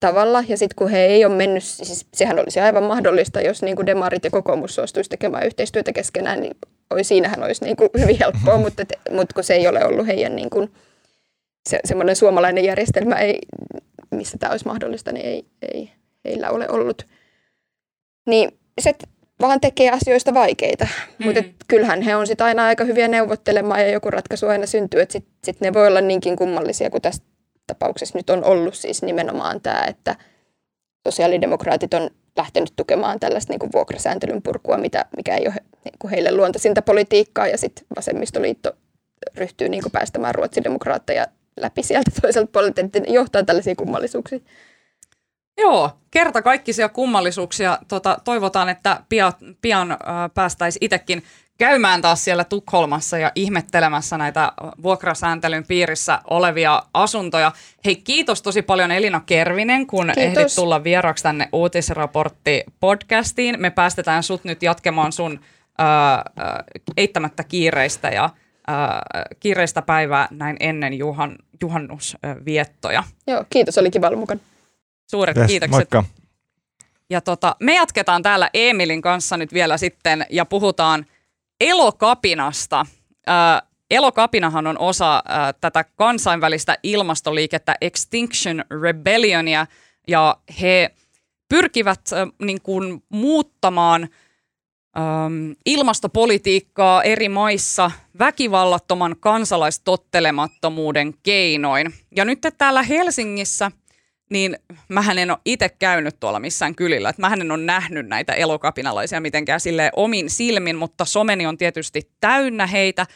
tavalla. 0.00 0.44
Ja 0.48 0.56
sitten 0.56 0.76
kun 0.76 0.90
he 0.90 0.98
ei 0.98 1.24
ole 1.24 1.34
mennyt, 1.34 1.64
siis 1.64 2.06
sehän 2.14 2.38
olisi 2.38 2.60
aivan 2.60 2.82
mahdollista, 2.82 3.40
jos 3.40 3.62
niin 3.62 3.76
kuin 3.76 3.86
demarit 3.86 4.24
ja 4.24 4.30
kokoomus 4.30 4.74
suostuisi 4.74 5.10
tekemään 5.10 5.46
yhteistyötä 5.46 5.92
keskenään, 5.92 6.40
niin 6.40 6.56
siinähän 7.02 7.42
olisi 7.42 7.64
niin 7.64 7.76
kuin 7.76 7.90
hyvin 8.00 8.18
helppoa, 8.20 8.58
mutta, 8.64 8.82
mutta 9.10 9.34
kun 9.34 9.44
se 9.44 9.54
ei 9.54 9.68
ole 9.68 9.84
ollut 9.84 10.06
heidän 10.06 10.36
niin 10.36 10.50
kuin, 10.50 10.72
se, 11.68 11.80
semmoinen 11.84 12.16
suomalainen 12.16 12.64
järjestelmä, 12.64 13.14
ei, 13.14 13.38
missä 14.10 14.38
tämä 14.38 14.50
olisi 14.50 14.66
mahdollista, 14.66 15.12
niin 15.12 15.26
ei, 15.26 15.44
ei 15.72 15.90
heillä 16.24 16.50
ole 16.50 16.68
ollut. 16.68 17.06
Niin 18.26 18.58
se 18.80 18.94
vaan 19.40 19.60
tekee 19.60 19.90
asioista 19.90 20.34
vaikeita. 20.34 20.88
Mm. 21.18 21.26
Mutta 21.26 21.42
kyllähän 21.68 22.02
he 22.02 22.16
on 22.16 22.26
sitten 22.26 22.46
aina 22.46 22.66
aika 22.66 22.84
hyviä 22.84 23.08
neuvottelemaan 23.08 23.80
ja 23.80 23.90
joku 23.90 24.10
ratkaisu 24.10 24.46
aina 24.46 24.66
syntyy. 24.66 25.00
Että 25.00 25.12
sitten 25.12 25.32
sit 25.44 25.60
ne 25.60 25.72
voi 25.72 25.86
olla 25.86 26.00
niinkin 26.00 26.36
kummallisia 26.36 26.90
kuin 26.90 27.02
tässä 27.02 27.22
tapauksessa 27.68 28.18
nyt 28.18 28.30
on 28.30 28.44
ollut 28.44 28.74
siis 28.74 29.02
nimenomaan 29.02 29.60
tämä, 29.60 29.84
että 29.84 30.16
sosiaalidemokraatit 31.08 31.94
on 31.94 32.10
lähtenyt 32.36 32.72
tukemaan 32.76 33.20
tällaista 33.20 33.52
niin 33.52 33.58
kuin 33.58 33.72
vuokrasääntelyn 33.72 34.42
purkua, 34.42 34.76
mitä, 34.76 35.04
mikä 35.16 35.36
ei 35.36 35.46
ole 35.46 35.56
niin 35.84 35.94
kuin 35.98 36.10
heille 36.10 36.32
luontaisinta 36.32 36.82
politiikkaa, 36.82 37.46
ja 37.46 37.58
sitten 37.58 37.84
vasemmistoliitto 37.96 38.72
ryhtyy 39.36 39.68
niin 39.68 39.82
kuin 39.82 39.92
päästämään 39.92 40.34
ruotsidemokraatteja 40.34 41.26
läpi 41.60 41.82
sieltä 41.82 42.10
toiselta 42.22 42.52
puolelta, 42.52 42.80
että 42.80 43.00
johtaa 43.08 43.42
tällaisia 43.42 43.76
kummallisuuksia. 43.76 44.38
Joo, 45.58 45.90
kerta 46.10 46.42
kaikkisia 46.42 46.88
kummallisuuksia. 46.88 47.78
Tota, 47.88 48.18
toivotaan, 48.24 48.68
että 48.68 49.02
pian, 49.08 49.32
pian 49.62 49.92
äh, 49.92 49.98
päästäisiin 50.34 50.84
itsekin 50.84 51.22
käymään 51.58 52.02
taas 52.02 52.24
siellä 52.24 52.44
Tukholmassa 52.44 53.18
ja 53.18 53.32
ihmettelemässä 53.34 54.18
näitä 54.18 54.52
vuokrasääntelyn 54.82 55.66
piirissä 55.66 56.20
olevia 56.30 56.82
asuntoja. 56.94 57.52
Hei, 57.84 57.96
kiitos 57.96 58.42
tosi 58.42 58.62
paljon 58.62 58.90
Elina 58.90 59.20
Kervinen, 59.26 59.86
kun 59.86 60.12
kiitos. 60.14 60.38
ehdit 60.38 60.54
tulla 60.54 60.84
vieraksi 60.84 61.22
tänne 61.22 61.48
Uutisraportti-podcastiin. 61.52 63.56
Me 63.56 63.70
päästetään 63.70 64.22
sut 64.22 64.44
nyt 64.44 64.62
jatkemaan 64.62 65.12
sun 65.12 65.40
äh, 65.80 66.18
äh, 66.18 66.24
eittämättä 66.96 67.44
kiireistä 67.44 68.08
ja 68.08 68.24
äh, 68.24 68.32
kiireistä 69.40 69.82
päivää 69.82 70.28
näin 70.30 70.56
ennen 70.60 70.94
juhan, 70.94 71.36
juhannusviettoja. 71.62 73.04
Joo, 73.26 73.44
kiitos, 73.50 73.78
oli 73.78 73.90
kiva 73.90 74.06
olla 74.06 74.18
mukana. 74.18 74.40
Suuret 75.10 75.36
yes, 75.36 75.46
kiitokset. 75.46 75.70
Moikka. 75.70 76.04
Ja 77.10 77.20
tota, 77.20 77.56
me 77.60 77.74
jatketaan 77.74 78.22
täällä 78.22 78.50
Emilin 78.54 79.02
kanssa 79.02 79.36
nyt 79.36 79.52
vielä 79.52 79.78
sitten 79.78 80.26
ja 80.30 80.44
puhutaan 80.44 81.06
elokapinasta. 81.60 82.86
Äh, 83.28 83.62
elokapinahan 83.90 84.66
on 84.66 84.78
osa 84.78 85.16
äh, 85.16 85.22
tätä 85.60 85.84
kansainvälistä 85.84 86.78
ilmastoliikettä 86.82 87.74
Extinction 87.80 88.64
Rebellionia 88.82 89.66
ja 90.08 90.36
he 90.60 90.90
pyrkivät 91.48 92.00
äh, 92.12 92.28
niin 92.42 92.62
kuin, 92.62 93.02
muuttamaan 93.08 94.02
ähm, 94.98 95.52
ilmastopolitiikkaa 95.66 97.02
eri 97.02 97.28
maissa 97.28 97.90
väkivallattoman 98.18 99.16
kansalaistottelemattomuuden 99.20 101.14
keinoin. 101.22 101.94
Ja 102.16 102.24
nyt 102.24 102.38
täällä 102.58 102.82
Helsingissä– 102.82 103.70
niin 104.30 104.58
mähän 104.88 105.18
en 105.18 105.30
ole 105.30 105.38
itse 105.44 105.68
käynyt 105.68 106.20
tuolla 106.20 106.40
missään 106.40 106.74
kylillä. 106.74 107.08
Että 107.08 107.22
mähän 107.22 107.40
en 107.40 107.50
ole 107.52 107.62
nähnyt 107.62 108.06
näitä 108.06 108.32
elokapinalaisia 108.32 109.20
mitenkään 109.20 109.60
sille 109.60 109.90
omin 109.96 110.30
silmin, 110.30 110.76
mutta 110.76 111.04
someni 111.04 111.46
on 111.46 111.58
tietysti 111.58 112.10
täynnä 112.20 112.66
heitä. 112.66 113.06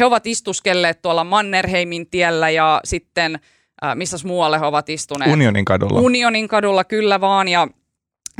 He 0.00 0.04
ovat 0.04 0.26
istuskelleet 0.26 1.02
tuolla 1.02 1.24
Mannerheimin 1.24 2.06
tiellä 2.10 2.50
ja 2.50 2.80
sitten, 2.84 3.38
äh, 3.84 3.96
missä 3.96 4.16
muualle 4.24 4.60
he 4.60 4.66
ovat 4.66 4.88
istuneet? 4.88 5.32
Unionin 5.32 5.64
kadulla. 5.64 6.00
Unionin 6.00 6.48
kadulla, 6.48 6.84
kyllä 6.84 7.20
vaan. 7.20 7.48
Ja 7.48 7.68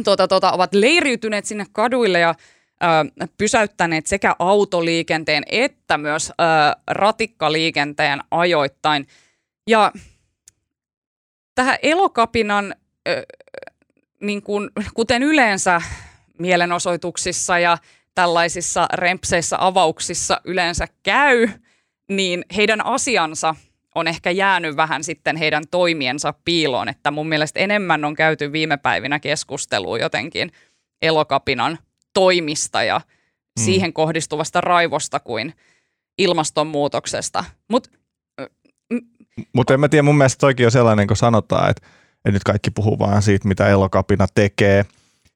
tuota, 0.05 0.29
tuota, 0.29 0.53
ovat 0.53 0.75
leiriytyneet 0.75 1.45
sinne 1.45 1.67
kaduille 1.73 2.19
ja 2.19 2.29
äh, 2.29 3.29
pysäyttäneet 3.39 4.07
sekä 4.07 4.37
autoliikenteen 4.39 5.43
että 5.47 5.99
myös 5.99 6.31
äh, 6.31 6.83
ratikkaliikenteen 6.87 8.21
ajoittain. 8.31 9.07
Ja 9.69 9.93
tähän 11.55 11.79
elokapinan, 11.83 12.75
äh, 13.09 13.15
niin 14.21 14.43
kuin, 14.43 14.71
kuten 14.95 15.23
yleensä 15.23 15.83
mielenosoituksissa 16.39 17.59
ja 17.59 17.79
tällaisissa 18.15 18.87
rempseissä 18.93 19.57
avauksissa 19.61 20.41
yleensä 20.45 20.89
käy, 21.03 21.49
niin 22.09 22.45
heidän 22.57 22.87
asiansa 22.87 23.55
on 23.95 24.09
ehkä 24.09 24.31
jäänyt 24.31 24.77
vähän 24.77 25.05
sitten 25.05 25.37
heidän 25.37 25.65
toimiensa 25.71 26.35
piiloon, 26.45 26.89
että 26.89 27.11
mun 27.11 27.29
mielestä 27.29 27.61
enemmän 27.61 28.05
on 28.05 28.15
käyty 28.15 28.53
viime 28.53 28.77
päivinä 28.77 29.21
keskustelua 29.21 29.99
jotenkin 29.99 30.53
elokapinan 31.03 31.79
toimista 32.15 32.83
ja 32.83 32.99
mm. 32.99 33.65
siihen 33.65 33.93
kohdistuvasta 33.93 34.61
raivosta 34.61 35.21
kuin 35.21 35.55
ilmastonmuutoksesta. 36.19 37.45
Mutta 37.69 37.91
mutta 39.53 39.75
en 39.75 39.81
mä 39.81 39.89
tiedä, 39.89 40.03
mun 40.03 40.19
mielestä 40.19 40.41
toikin 40.41 40.67
on 40.67 40.73
sellainen, 40.73 41.07
kun 41.07 41.17
sanotaan, 41.17 41.71
että, 41.71 41.87
että 42.17 42.31
nyt 42.31 42.45
kaikki 42.45 42.71
puhuu 42.71 42.99
vaan 42.99 43.23
siitä, 43.23 43.49
mitä 43.49 43.69
elokapina 43.69 44.27
tekee, 44.35 44.85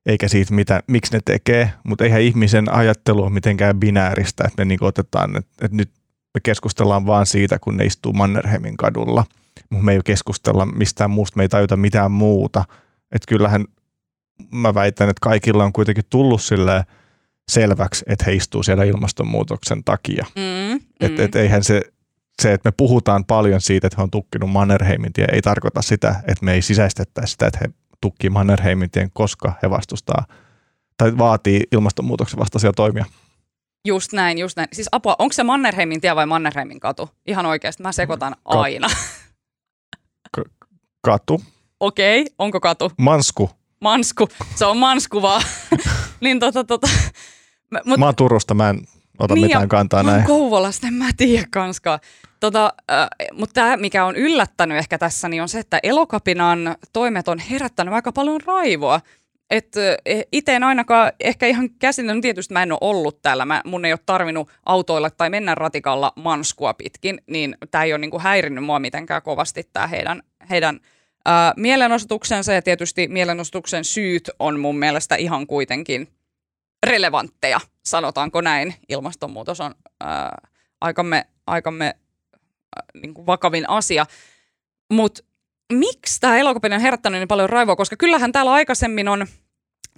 eikä 0.07 0.29
siitä, 0.29 0.55
mitä, 0.55 0.83
miksi 0.87 1.13
ne 1.13 1.21
tekee, 1.25 1.73
mutta 1.85 2.05
eihän 2.05 2.21
ihmisen 2.21 2.73
ajattelu 2.73 3.23
ole 3.23 3.31
mitenkään 3.31 3.81
binääristä, 3.81 4.45
että 4.47 4.61
me 4.61 4.65
niin 4.65 4.85
otetaan, 4.85 5.37
että, 5.37 5.51
että 5.63 5.77
nyt 5.77 5.91
me 6.35 6.41
keskustellaan 6.43 7.07
vaan 7.07 7.27
siitä, 7.27 7.59
kun 7.59 7.77
ne 7.77 7.85
istuu 7.85 8.13
Mannerheimin 8.13 8.77
kadulla, 8.77 9.25
mutta 9.71 9.85
me 9.85 9.93
ei 9.93 10.01
keskustella 10.05 10.67
mistään 10.67 11.11
muusta, 11.11 11.37
me 11.37 11.43
ei 11.45 11.49
tajuta 11.49 11.77
mitään 11.77 12.11
muuta. 12.11 12.65
Että 13.13 13.27
kyllähän 13.29 13.65
mä 14.53 14.75
väitän, 14.75 15.09
että 15.09 15.21
kaikilla 15.21 15.65
on 15.65 15.73
kuitenkin 15.73 16.05
tullut 16.11 16.43
sille 16.43 16.85
selväksi, 17.49 18.05
että 18.09 18.25
he 18.25 18.33
istuu 18.33 18.63
siellä 18.63 18.85
ilmastonmuutoksen 18.85 19.85
takia. 19.85 20.27
Mm, 20.37 20.75
Että 21.01 21.23
mm. 21.23 21.25
et 21.25 21.37
eihän 21.37 21.65
se, 21.65 21.83
se, 22.43 22.53
että 22.53 22.69
me 22.69 22.75
puhutaan 22.77 23.25
paljon 23.25 23.61
siitä, 23.61 23.87
että 23.87 23.97
he 23.97 24.03
on 24.03 24.11
tukkinut 24.11 24.51
Mannerheimin 24.51 25.13
tie, 25.13 25.27
ei 25.33 25.43
tarkoita 25.43 25.83
sitä, 25.83 26.09
että 26.19 26.45
me 26.45 26.53
ei 26.53 26.63
sisäistettäisi 26.63 27.31
sitä, 27.31 27.47
että 27.47 27.59
he 27.63 27.69
tukkii 28.01 28.31
Mannerheimin 28.31 28.91
tien, 28.91 29.11
koska 29.13 29.53
he 29.63 29.71
vastustaa 29.71 30.27
tai 30.99 31.19
vaatii 31.19 31.63
ilmastonmuutoksen 31.73 32.39
vastaisia 32.39 32.73
toimia. 32.73 33.05
Just 33.85 34.13
näin, 34.13 34.39
just 34.39 34.57
näin. 34.57 34.69
Siis 34.73 34.89
apua, 34.93 35.17
onko 35.19 35.33
se 35.33 35.43
Mannerheimin 35.43 36.01
tie 36.01 36.17
vai 36.17 36.27
Mannerheimin 36.27 36.81
katu? 36.81 37.11
Ihan 37.27 37.47
oikeasti, 37.47 37.83
mä 37.83 37.93
sekoitan 37.93 38.37
aina. 38.45 38.89
Katu, 41.01 41.43
Okei, 41.81 42.21
okay, 42.21 42.35
onko 42.39 42.61
katu? 42.61 42.93
Mansku, 42.99 43.51
Mansku, 43.81 44.29
se 44.55 44.67
on 44.67 44.77
Mansku 44.77 45.23
vaan. 45.23 45.43
niin 46.21 46.41
tota, 46.41 46.65
tota. 46.65 46.89
Mut, 47.85 47.99
mä 47.99 48.05
oon 48.05 48.17
Turusta, 48.17 48.55
mä 48.55 48.71
en 48.71 48.87
ota 49.19 49.35
Niin, 49.35 49.47
mitään 49.47 49.63
ja 49.63 49.69
kantaa 49.69 50.03
näin. 50.03 50.25
Kouvolasta, 50.25 50.87
en 50.87 50.95
mä 50.95 51.09
tiedä 51.17 51.47
kanskaan. 51.51 51.99
Tota, 52.41 52.73
äh, 52.91 53.09
mutta 53.33 53.55
tämä, 53.55 53.77
mikä 53.77 54.05
on 54.05 54.17
yllättänyt 54.17 54.79
ehkä 54.79 54.99
tässä, 54.99 55.29
niin 55.29 55.43
on 55.43 55.49
se, 55.49 55.59
että 55.59 55.81
Elokapinan 55.83 56.77
toimet 56.93 57.29
on 57.29 57.39
herättänyt 57.39 57.95
aika 57.95 58.13
paljon 58.13 58.41
raivoa. 58.47 59.01
Et 59.51 59.77
äh, 59.77 60.23
itse 60.33 60.57
en 60.57 60.63
ainakaan 60.63 61.13
ehkä 61.21 61.47
ihan 61.47 61.71
käsitellyt, 61.71 62.23
tietysti 62.23 62.55
mä 62.55 62.63
en 62.63 62.73
ole 62.73 62.79
ollut 62.81 63.23
täällä, 63.23 63.45
mä, 63.45 63.63
mun 63.65 63.85
ei 63.85 63.93
ole 63.93 64.01
tarvinnut 64.07 64.49
autoilla 64.67 65.11
tai 65.11 65.31
mennä 65.31 65.55
ratikalla 65.55 66.13
manskua 66.17 66.75
pitkin, 66.75 67.21
niin 67.27 67.57
tämä 67.71 67.85
ei 67.85 67.93
ole 67.93 67.99
niinku 67.99 68.19
häirinnyt 68.19 68.65
mua 68.65 68.79
mitenkään 68.79 69.23
kovasti 69.23 69.69
tämä 69.73 69.87
heidän, 69.87 70.23
heidän 70.51 70.81
äh, 71.29 71.53
mielenosoituksensa 71.57 72.53
ja 72.53 72.63
tietysti 72.63 73.09
mielenosoituksen 73.09 73.85
syyt 73.85 74.31
on 74.39 74.61
mun 74.61 74.79
mielestä 74.79 75.17
ihan 75.17 75.47
kuitenkin 75.47 76.09
relevantteja, 76.87 77.61
sanotaanko 77.87 78.41
näin. 78.41 78.75
Ilmastonmuutos 78.89 79.61
on 79.61 79.75
ää, 80.01 80.39
aikamme, 80.81 81.27
aikamme 81.47 81.85
ää, 81.85 82.83
niin 83.03 83.15
kuin 83.15 83.27
vakavin 83.27 83.71
asia. 83.71 84.07
Mutta 84.93 85.23
miksi 85.73 86.21
tämä 86.21 86.39
elokapinen 86.39 86.77
on 86.77 86.83
herättänyt 86.83 87.21
niin 87.21 87.29
paljon 87.29 87.49
raivoa? 87.49 87.77
Koska 87.77 87.97
kyllähän 87.97 88.33
täällä 88.33 88.53
aikaisemmin 88.53 89.09
on 89.09 89.27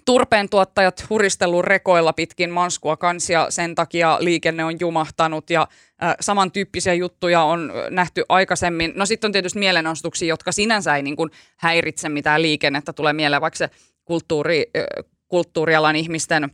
turpeen 0.04 0.48
tuottajat 0.48 1.04
huristellut 1.10 1.64
rekoilla 1.64 2.12
pitkin 2.12 2.50
manskua 2.50 2.96
kansia, 2.96 3.46
sen 3.50 3.74
takia 3.74 4.16
liikenne 4.20 4.64
on 4.64 4.80
jumahtanut 4.80 5.50
ja 5.50 5.68
äh, 6.02 6.14
samantyyppisiä 6.20 6.94
juttuja 6.94 7.42
on 7.42 7.72
nähty 7.90 8.24
aikaisemmin. 8.28 8.92
No 8.96 9.06
sitten 9.06 9.28
on 9.28 9.32
tietysti 9.32 9.58
mielenosoituksia, 9.58 10.28
jotka 10.28 10.52
sinänsä 10.52 10.96
ei 10.96 11.02
niin 11.02 11.16
kuin 11.16 11.30
häiritse 11.56 12.08
mitään 12.08 12.42
liikennettä, 12.42 12.92
tulee 12.92 13.12
mieleen 13.12 13.42
vaikka 13.42 13.58
se 13.58 13.70
kulttuuri, 14.04 14.70
ö, 14.76 14.86
kulttuurialan 15.28 15.96
ihmisten 15.96 16.50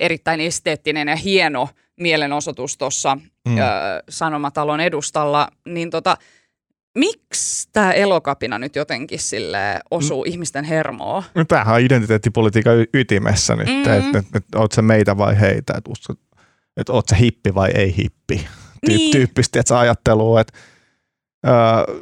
erittäin 0.00 0.40
esteettinen 0.40 1.08
ja 1.08 1.16
hieno 1.16 1.68
mielenosoitus 2.00 2.78
tuossa 2.78 3.14
Mm. 3.48 3.54
mm. 3.54 3.58
Sanomatalon 4.08 4.80
edustalla, 4.80 5.48
niin 5.64 5.90
tota, 5.90 6.16
miksi 6.98 7.68
tämä 7.72 7.92
elokapina 7.92 8.58
nyt 8.58 8.76
jotenkin 8.76 9.18
sille 9.18 9.80
osuu 9.90 10.24
mm. 10.24 10.30
ihmisten 10.30 10.64
hermoon? 10.64 11.22
No 11.34 11.44
Tämähän 11.44 11.74
on 11.74 11.80
identiteettipolitiikan 11.80 12.76
y- 12.76 12.86
ytimessä 12.94 13.56
nyt, 13.56 13.66
Mm. 13.66 13.72
mm. 13.74 13.80
että 13.80 14.18
et, 14.18 14.26
et, 14.36 14.44
oot 14.54 14.72
sä 14.72 14.82
meitä 14.82 15.16
vai 15.18 15.40
heitä, 15.40 15.74
että 15.76 15.90
että 16.76 16.92
oot 16.92 17.08
sä 17.08 17.16
hippi 17.16 17.54
vai 17.54 17.70
ei 17.74 17.96
hippi. 17.96 18.36
Tyyp, 18.36 18.48
Niin. 18.98 19.12
Tyyppisesti, 19.12 19.58
että 19.58 19.78
ajattelua, 19.78 20.40
että 20.40 20.58
öö, 21.46 22.00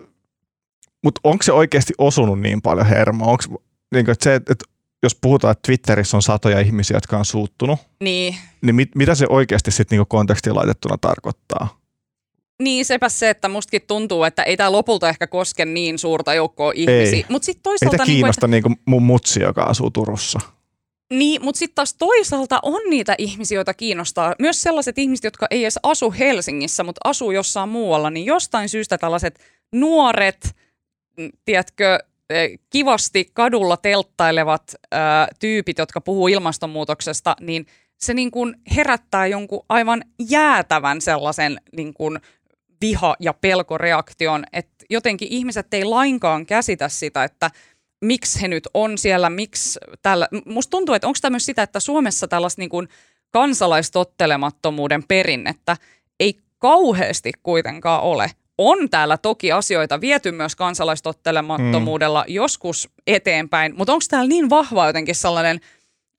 mutta 1.05 1.21
onko 1.25 1.43
se 1.43 1.53
oikeasti 1.53 1.93
osunut 1.99 2.41
niin 2.41 2.63
paljon 2.63 2.87
hermoa? 2.87 3.29
Onks, 3.31 3.49
niin 3.95 4.05
kuin, 4.05 4.11
että 4.13 4.25
se, 4.25 4.35
että 4.35 4.55
jos 5.03 5.15
puhutaan, 5.15 5.53
että 5.53 5.67
Twitterissä 5.67 6.17
on 6.17 6.23
satoja 6.23 6.61
ihmisiä, 6.61 6.97
jotka 6.97 7.19
on 7.19 7.25
suuttunut, 7.25 7.79
Niin, 8.01 8.37
niin 8.63 8.75
mit, 8.75 8.95
mitä 8.95 9.15
se 9.15 9.27
oikeasti 9.29 9.71
sitten 9.71 9.99
niin 9.99 10.07
kontekstiin 10.09 10.57
laitettuna 10.57 10.99
tarkoittaa? 10.99 11.81
Niin 12.63 12.85
sepä 12.85 13.09
se, 13.09 13.31
että 13.31 13.49
mustakin 13.49 13.83
tuntuu, 13.87 14.25
että 14.25 14.43
ei 14.43 14.57
tämä 14.57 14.73
lopulta 14.73 15.09
ehkä 15.09 15.27
koske 15.27 15.65
niin 15.65 15.99
suurta 15.99 16.35
joukkoa 16.35 16.73
ihmisiä. 16.75 17.27
Mutta 17.29 17.47
sitten 17.47 17.61
Ei 17.61 17.63
toisaalta, 17.63 17.97
te 17.97 18.05
niin 18.05 18.15
kiinnosta 18.17 18.47
niin 18.47 18.63
kuin 18.63 18.77
mun 18.87 19.03
mutsi, 19.03 19.41
joka 19.41 19.63
asuu 19.63 19.91
Turussa. 19.91 20.41
niin, 21.13 21.43
mutta 21.45 21.59
sitten 21.59 21.75
taas 21.75 21.95
toisaalta 21.95 22.59
on 22.63 22.81
niitä 22.91 23.15
ihmisiä, 23.19 23.57
joita 23.59 23.75
kiinnostaa. 23.75 24.35
Myös 24.39 24.63
sellaiset 24.63 24.99
ihmiset, 24.99 25.25
jotka 25.25 25.47
ei 25.51 25.65
edes 25.65 25.79
asu 25.83 26.15
Helsingissä, 26.19 26.85
mutta 26.85 27.01
asuu 27.05 27.31
jossain 27.31 27.69
muualla, 27.69 28.11
niin 28.11 28.27
jostain 28.27 28.69
syystä 28.69 28.99
tällaiset 28.99 29.41
nuoret, 29.73 30.57
mm, 31.19 31.31
tiedätkö, 31.45 31.99
kivasti 32.71 33.31
kadulla 33.35 33.77
telttailevat 33.77 34.75
tyypit, 35.41 35.79
jotka 35.79 36.01
puhuu 36.01 36.29
ilmastonmuutoksesta, 36.29 37.37
niin 37.41 37.67
se 37.99 38.15
niin 38.15 38.31
kuin 38.31 38.55
herättää 38.77 39.27
jonkun 39.27 39.65
aivan 39.69 40.05
jäätävän 40.29 41.01
sellaisen 41.01 41.61
niin 41.77 41.95
kuin 41.95 42.19
viha- 42.81 43.17
ja 43.21 43.35
pelkoreaktion, 43.35 44.45
että 44.53 44.85
jotenkin 44.91 45.29
ihmiset 45.31 45.75
ei 45.75 45.85
lainkaan 45.85 46.47
käsitä 46.47 46.89
sitä, 46.89 47.25
että 47.25 47.51
miksi 48.05 48.43
he 48.43 48.49
nyt 48.49 48.69
on 48.75 48.99
siellä, 48.99 49.31
miksi 49.31 49.79
tällä. 50.03 50.29
Musta 50.47 50.71
tuntuu, 50.71 50.95
että 50.95 51.07
onko 51.07 51.19
tämä 51.23 51.31
myös 51.31 51.47
sitä, 51.47 51.63
että 51.63 51.81
Suomessa 51.81 52.29
tällaista 52.29 52.63
niin 52.63 52.71
kuin 52.71 52.89
kansalaistottelemattomuuden 53.31 55.05
perinnettä 55.09 55.77
ei 56.21 56.39
kauheasti 56.59 57.33
kuitenkaan 57.43 58.03
ole. 58.03 58.31
On 58.59 58.91
täällä 58.91 59.17
toki 59.19 59.53
asioita 59.53 60.01
viety 60.01 60.33
myös 60.33 60.57
kansalaistottelemattomuudella 60.57 62.25
mm. 62.29 62.35
joskus 62.35 62.89
eteenpäin, 63.07 63.75
mutta 63.77 63.93
onko 63.93 64.05
täällä 64.11 64.29
niin 64.29 64.51
vahva 64.51 64.87
jotenkin 64.87 65.15
sellainen 65.15 65.61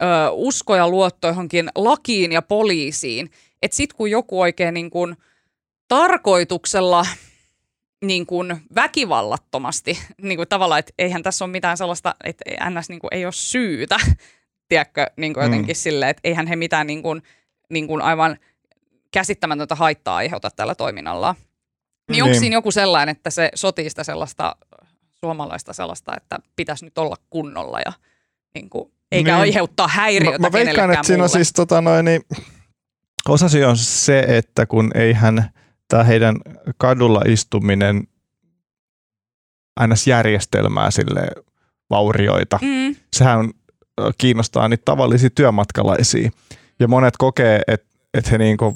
ö, 0.01 0.05
usko 0.31 0.75
ja 0.75 0.89
luotto 0.89 1.27
johonkin 1.27 1.69
lakiin 1.75 2.31
ja 2.31 2.41
poliisiin, 2.41 3.29
että 3.61 3.77
sitten 3.77 3.97
kun 3.97 4.11
joku 4.11 4.41
oikein 4.41 4.73
niin 4.73 4.89
kuin 4.89 5.15
tarkoituksella 5.87 7.05
niin 8.05 8.25
kuin 8.25 8.61
väkivallattomasti, 8.75 9.99
niin 10.21 10.37
kuin 10.37 10.47
tavallaan, 10.47 10.79
että 10.79 10.93
eihän 10.97 11.23
tässä 11.23 11.45
ole 11.45 11.51
mitään 11.51 11.77
sellaista, 11.77 12.15
että 12.23 12.69
ns. 12.69 12.89
Niin 12.89 12.99
kuin 12.99 13.13
ei 13.13 13.25
ole 13.25 13.33
syytä, 13.33 13.97
tiedätkö, 14.69 15.07
niin 15.17 15.33
kuin 15.33 15.43
jotenkin 15.43 15.75
mm. 15.75 15.79
silleen, 15.79 16.09
että 16.09 16.21
eihän 16.23 16.47
he 16.47 16.55
mitään 16.55 16.87
niin 16.87 17.01
kuin, 17.01 17.23
niin 17.69 17.87
kuin 17.87 18.01
aivan 18.01 18.37
käsittämätöntä 19.11 19.75
haittaa 19.75 20.15
aiheuta 20.15 20.49
tällä 20.55 20.75
toiminnalla. 20.75 21.35
Niin 22.11 22.23
onko 22.23 22.31
Niin. 22.31 22.39
siinä 22.39 22.53
joku 22.55 22.71
sellainen, 22.71 23.15
että 23.15 23.29
se 23.29 23.49
sotii 23.55 23.89
sitä 23.89 24.03
sellaista 24.03 24.55
suomalaista 25.13 25.73
sellaista, 25.73 26.13
että 26.17 26.39
pitäisi 26.55 26.85
nyt 26.85 26.97
olla 26.97 27.15
kunnolla 27.29 27.79
ja 27.85 27.93
niin 28.53 28.69
kuin, 28.69 28.91
eikä 29.11 29.31
Niin. 29.31 29.41
aiheuttaa 29.41 29.87
häiriötä 29.87 30.37
Mä, 30.39 30.47
mä 30.47 30.51
veikkaan, 30.51 30.91
että 30.91 31.07
siinä 31.07 31.23
on 31.23 31.29
siis 31.29 31.53
tota 31.53 31.81
noin, 31.81 32.05
niin, 32.05 32.21
osasyy 33.29 33.63
on 33.63 33.77
se, 33.77 34.19
että 34.19 34.65
kun 34.65 34.91
eihän 34.95 35.49
tämä 35.87 36.03
heidän 36.03 36.35
kadulla 36.77 37.21
istuminen 37.27 38.07
aina 39.75 39.95
järjestelmää 40.07 40.91
sille 40.91 41.27
vaurioita. 41.89 42.59
Mm, 42.61 42.95
Sehän 43.15 43.49
kiinnostaa 44.17 44.67
niitä 44.67 44.81
tavallisia 44.85 45.29
työmatkalaisia. 45.29 46.29
Ja 46.79 46.87
monet 46.87 47.17
kokee, 47.17 47.61
että 47.67 47.87
et 48.13 48.31
he 48.31 48.37
niinku 48.37 48.75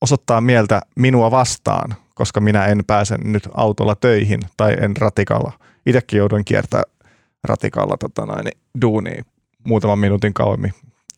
osoittaa 0.00 0.40
mieltä 0.40 0.80
minua 0.96 1.30
vastaan, 1.30 1.94
koska 2.18 2.40
minä 2.40 2.66
en 2.66 2.82
pääse 2.86 3.18
nyt 3.24 3.48
autolla 3.54 3.94
töihin 3.94 4.40
tai 4.56 4.76
en 4.80 4.96
ratikalla. 4.96 5.52
Itsekin 5.86 6.18
jouduin 6.18 6.44
kiertää 6.44 6.82
ratikalla 7.44 7.96
tota 7.96 8.26
noin, 8.26 8.44
niin 8.44 8.58
duuniin 8.82 9.24
muutaman 9.64 9.98
minuutin 9.98 10.34
kauemmin. 10.34 10.72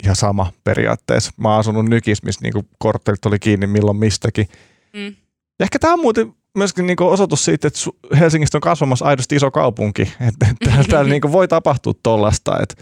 Ihan 0.05 0.16
sama 0.16 0.53
periaatteessa. 0.64 1.32
Mä 1.36 1.48
oon 1.48 1.59
asunut 1.59 1.86
nykis, 1.86 2.22
missä 2.22 2.40
niinku 2.42 2.66
korttelit 2.78 3.26
oli 3.26 3.38
kiinni 3.38 3.66
milloin 3.66 3.96
mistäkin. 3.96 4.48
mm. 4.92 5.16
Ja 5.59 5.64
ehkä 5.64 5.78
tämä 5.78 5.92
on 5.92 6.01
muuten 6.01 6.34
myöskin 6.57 6.86
niinku 6.86 7.09
osoitus 7.09 7.44
siitä, 7.44 7.68
että 7.68 7.80
Helsingistä 8.18 8.59
on 8.59 8.62
kasvamassa 8.62 9.05
aidosti 9.05 9.36
iso 9.36 9.51
kaupunki. 9.51 10.03
Että 10.28 10.46
et 10.51 10.57
täällä, 10.64 10.84
täällä 10.84 11.11
niinku 11.11 11.32
voi 11.32 11.48
tapahtua 11.48 11.92
tollasta, 12.03 12.62
että 12.62 12.74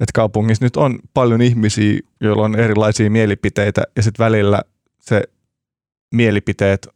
et 0.00 0.12
kaupungissa 0.14 0.64
nyt 0.64 0.76
on 0.76 0.98
paljon 1.14 1.42
ihmisiä, 1.42 2.00
joilla 2.20 2.42
on 2.42 2.56
erilaisia 2.56 3.10
mielipiteitä 3.10 3.82
ja 3.96 4.02
sitten 4.02 4.24
välillä 4.24 4.62
se 5.00 5.22
mielipiteet 6.14 6.88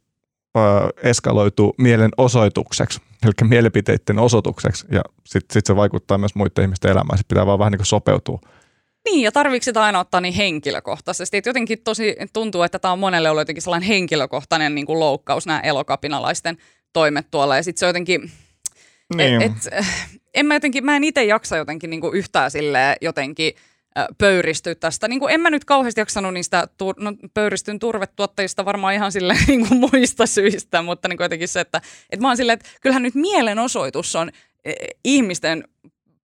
eskaloituu 1.03 1.75
mielenosoitukseksi, 1.77 3.01
eli 3.23 3.49
mielipiteiden 3.49 4.19
osoitukseksi 4.19 4.85
ja 4.91 5.01
sitten 5.25 5.53
sit 5.53 5.65
se 5.65 5.75
vaikuttaa 5.75 6.17
myös 6.17 6.35
muiden 6.35 6.63
ihmisten 6.63 6.91
elämään. 6.91 7.17
Sitten 7.17 7.35
pitää 7.35 7.45
vaan 7.45 7.59
vähän 7.59 7.71
niin 7.71 7.85
sopeutua. 7.85 8.39
Niin, 9.05 9.21
ja 9.21 9.31
tarviiko 9.31 9.63
sitä 9.63 9.83
aina 9.83 9.99
ottaa 9.99 10.21
niin 10.21 10.33
henkilökohtaisesti? 10.33 11.37
Et 11.37 11.45
jotenkin 11.45 11.81
tosi 11.83 12.15
tuntuu, 12.33 12.63
että 12.63 12.79
tämä 12.79 12.91
on 12.91 12.99
monelle 12.99 13.29
ollut 13.29 13.41
jotenkin 13.41 13.61
sellainen 13.61 13.87
henkilökohtainen 13.87 14.75
niin 14.75 14.85
kuin 14.85 14.99
loukkaus, 14.99 15.45
nämä 15.45 15.59
elokapinalaisten 15.59 16.57
toimet 16.93 17.27
tuolla. 17.31 17.55
Ja 17.55 17.63
sitten 17.63 17.79
se 17.79 17.85
jotenkin, 17.85 18.31
Niin. 19.15 19.41
et, 19.41 19.51
et, 19.51 19.73
äh, 19.73 20.17
en 20.33 20.45
mä 20.45 20.53
jotenkin, 20.53 20.85
mä 20.85 20.95
en 20.95 21.03
itse 21.03 21.23
jaksa 21.23 21.57
jotenkin 21.57 21.89
niin 21.89 22.01
kuin 22.01 22.13
yhtään 22.13 22.51
silleen 22.51 22.95
jotenkin 23.01 23.53
pöyristyä 24.17 24.75
tästä. 24.75 25.07
Niin 25.07 25.19
kuin 25.19 25.33
en 25.33 25.41
mä 25.41 25.49
nyt 25.49 25.65
kauheasti 25.65 26.01
jaksanut 26.01 26.33
niistä 26.33 26.67
tur- 26.83 27.03
no, 27.03 27.13
pöyristyn 27.33 27.79
turvetuottajista 27.79 28.65
varmaan 28.65 28.93
ihan 28.93 29.11
sille 29.11 29.37
niin 29.47 29.67
kuin 29.67 29.79
muista 29.79 30.25
syistä, 30.25 30.81
mutta 30.81 31.07
niin 31.07 31.17
kuin 31.17 31.25
jotenkin 31.25 31.47
se, 31.47 31.59
että, 31.59 31.81
että 32.09 32.21
mä 32.21 32.27
oon 32.27 32.37
silleen, 32.37 32.59
että 32.59 32.69
kyllähän 32.81 33.03
nyt 33.03 33.15
mielenosoitus 33.15 34.15
on 34.15 34.31
eh, 34.65 34.75
ihmisten 35.03 35.63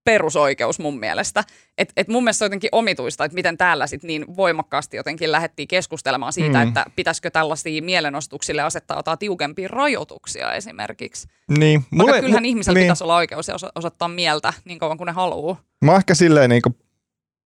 perusoikeus 0.04 0.78
mun 0.78 0.98
mielestä. 0.98 1.44
Et, 1.78 1.92
et 1.96 2.08
mun 2.08 2.24
mielestä 2.24 2.38
se 2.38 2.44
on 2.44 2.46
jotenkin 2.46 2.70
omituista, 2.72 3.24
että 3.24 3.34
miten 3.34 3.58
täällä 3.58 3.86
sit 3.86 4.02
niin 4.02 4.36
voimakkaasti 4.36 4.96
jotenkin 4.96 5.32
lähdettiin 5.32 5.68
keskustelemaan 5.68 6.32
siitä, 6.32 6.58
mm. 6.58 6.68
että 6.68 6.84
pitäisikö 6.96 7.30
tällaisia 7.30 7.82
mielenostuksille 7.82 8.62
asettaa 8.62 8.98
jotain 8.98 9.18
tiukempia 9.18 9.68
rajoituksia 9.68 10.54
esimerkiksi. 10.54 11.28
Niin. 11.58 11.84
Mulle, 11.90 12.10
Vaikka 12.10 12.26
kyllähän 12.26 12.44
mu- 12.44 12.46
ihmisellä 12.46 12.78
niin. 12.78 12.84
pitäisi 12.84 13.04
olla 13.04 13.16
oikeus 13.16 13.48
ja 13.48 13.54
osoittaa 13.74 14.08
mieltä 14.08 14.52
niin 14.64 14.78
kauan 14.78 14.98
kuin 14.98 15.06
ne 15.06 15.12
haluaa. 15.12 15.56
Mä 15.84 15.96
ehkä 15.96 16.14
silleen 16.14 16.50
niin 16.50 16.62
kuin, 16.62 16.74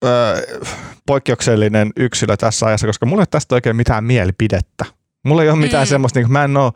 öö, 0.05 0.41
poikkeuksellinen 1.05 1.91
yksilö 1.97 2.37
tässä 2.37 2.65
ajassa, 2.65 2.87
koska 2.87 3.05
mulla 3.05 3.23
ei 3.23 3.27
tästä 3.27 3.55
oikein 3.55 3.75
mitään 3.75 4.03
mielipidettä. 4.03 4.85
Mulla 5.25 5.43
ei 5.43 5.49
ole 5.49 5.59
mitään 5.59 5.87
mm. 5.87 5.89
semmoista, 5.89 6.19
niin 6.19 6.25
kuin, 6.25 6.33
mä 6.33 6.43
en 6.43 6.57
ole 6.57 6.71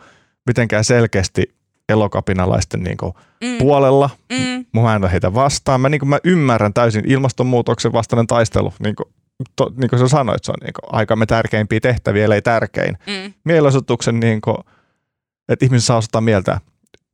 mitenkään 0.45 0.84
selkeästi 0.84 1.55
elokapinalaisten 1.89 2.84
niin 2.84 2.97
kuin, 2.97 3.13
mm. 3.43 3.57
puolella. 3.57 4.09
Mm. 4.32 4.82
Mä 4.82 4.95
en 4.95 5.03
ole 5.03 5.11
heitä 5.11 5.34
vastaan. 5.34 5.82
Mä, 5.82 5.89
niin 5.89 5.99
kuin, 5.99 6.09
mä 6.09 6.19
ymmärrän 6.23 6.73
täysin 6.73 7.11
ilmastonmuutoksen 7.11 7.93
vastainen 7.93 8.28
taistelu. 8.28 8.73
Niin 8.80 8.95
kuin, 8.95 9.13
to, 9.55 9.71
niin 9.78 9.89
kuin 9.89 9.99
sä 9.99 10.07
sanoit, 10.07 10.43
se 10.43 10.51
on 10.51 10.57
niin 10.61 10.73
kuin, 10.73 10.95
aikamme 10.95 11.26
tärkeimpiä 11.26 11.80
tehtäviä, 11.80 12.28
ei 12.34 12.41
tärkein. 12.41 12.97
Mm. 13.07 13.34
Mielenosoituksen, 13.43 14.19
niin 14.19 14.41
kuin, 14.41 14.57
että 15.49 15.65
ihmiset 15.65 15.86
saa 15.86 15.97
osoittaa 15.97 16.21
mieltä. 16.21 16.59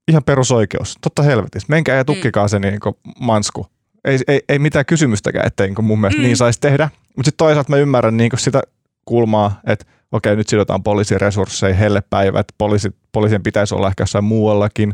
Ihan 0.07 0.23
perusoikeus. 0.23 0.97
Totta 1.01 1.23
helvetissä. 1.23 1.65
Menkää 1.69 1.95
ja 1.95 2.05
tukkikaa 2.05 2.45
mm. 2.45 2.49
se 2.49 2.59
niin 2.59 2.79
kuin, 2.79 2.95
mansku. 3.19 3.67
Ei, 4.05 4.19
ei, 4.27 4.41
ei 4.49 4.59
mitään 4.59 4.85
kysymystäkään, 4.85 5.47
ettei 5.47 5.67
niin 5.67 5.85
mun 5.85 6.01
mielestä 6.01 6.21
mm. 6.21 6.25
niin 6.25 6.37
saisi 6.37 6.59
tehdä. 6.59 6.89
Mutta 7.15 7.27
sitten 7.27 7.45
toisaalta 7.45 7.69
mä 7.69 7.77
ymmärrän 7.77 8.17
niin 8.17 8.31
sitä 8.37 8.61
kulmaa, 9.05 9.59
että 9.67 9.85
okei, 10.11 10.35
nyt 10.35 10.49
sidotaan 10.49 10.83
poliisin 10.83 11.21
resursseja, 11.21 11.75
hellepäivät, 11.75 12.47
poliisi, 12.57 12.95
poliisien 13.11 13.43
pitäisi 13.43 13.75
olla 13.75 13.87
ehkä 13.87 14.01
jossain 14.01 14.23
muuallakin. 14.23 14.93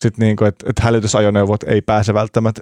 Sitten 0.00 0.26
niin 0.26 0.36
kuin, 0.36 0.48
että, 0.48 0.66
että 0.70 0.82
hälytysajoneuvot 0.82 1.62
ei 1.62 1.82
pääse 1.82 2.14
välttämättä 2.14 2.60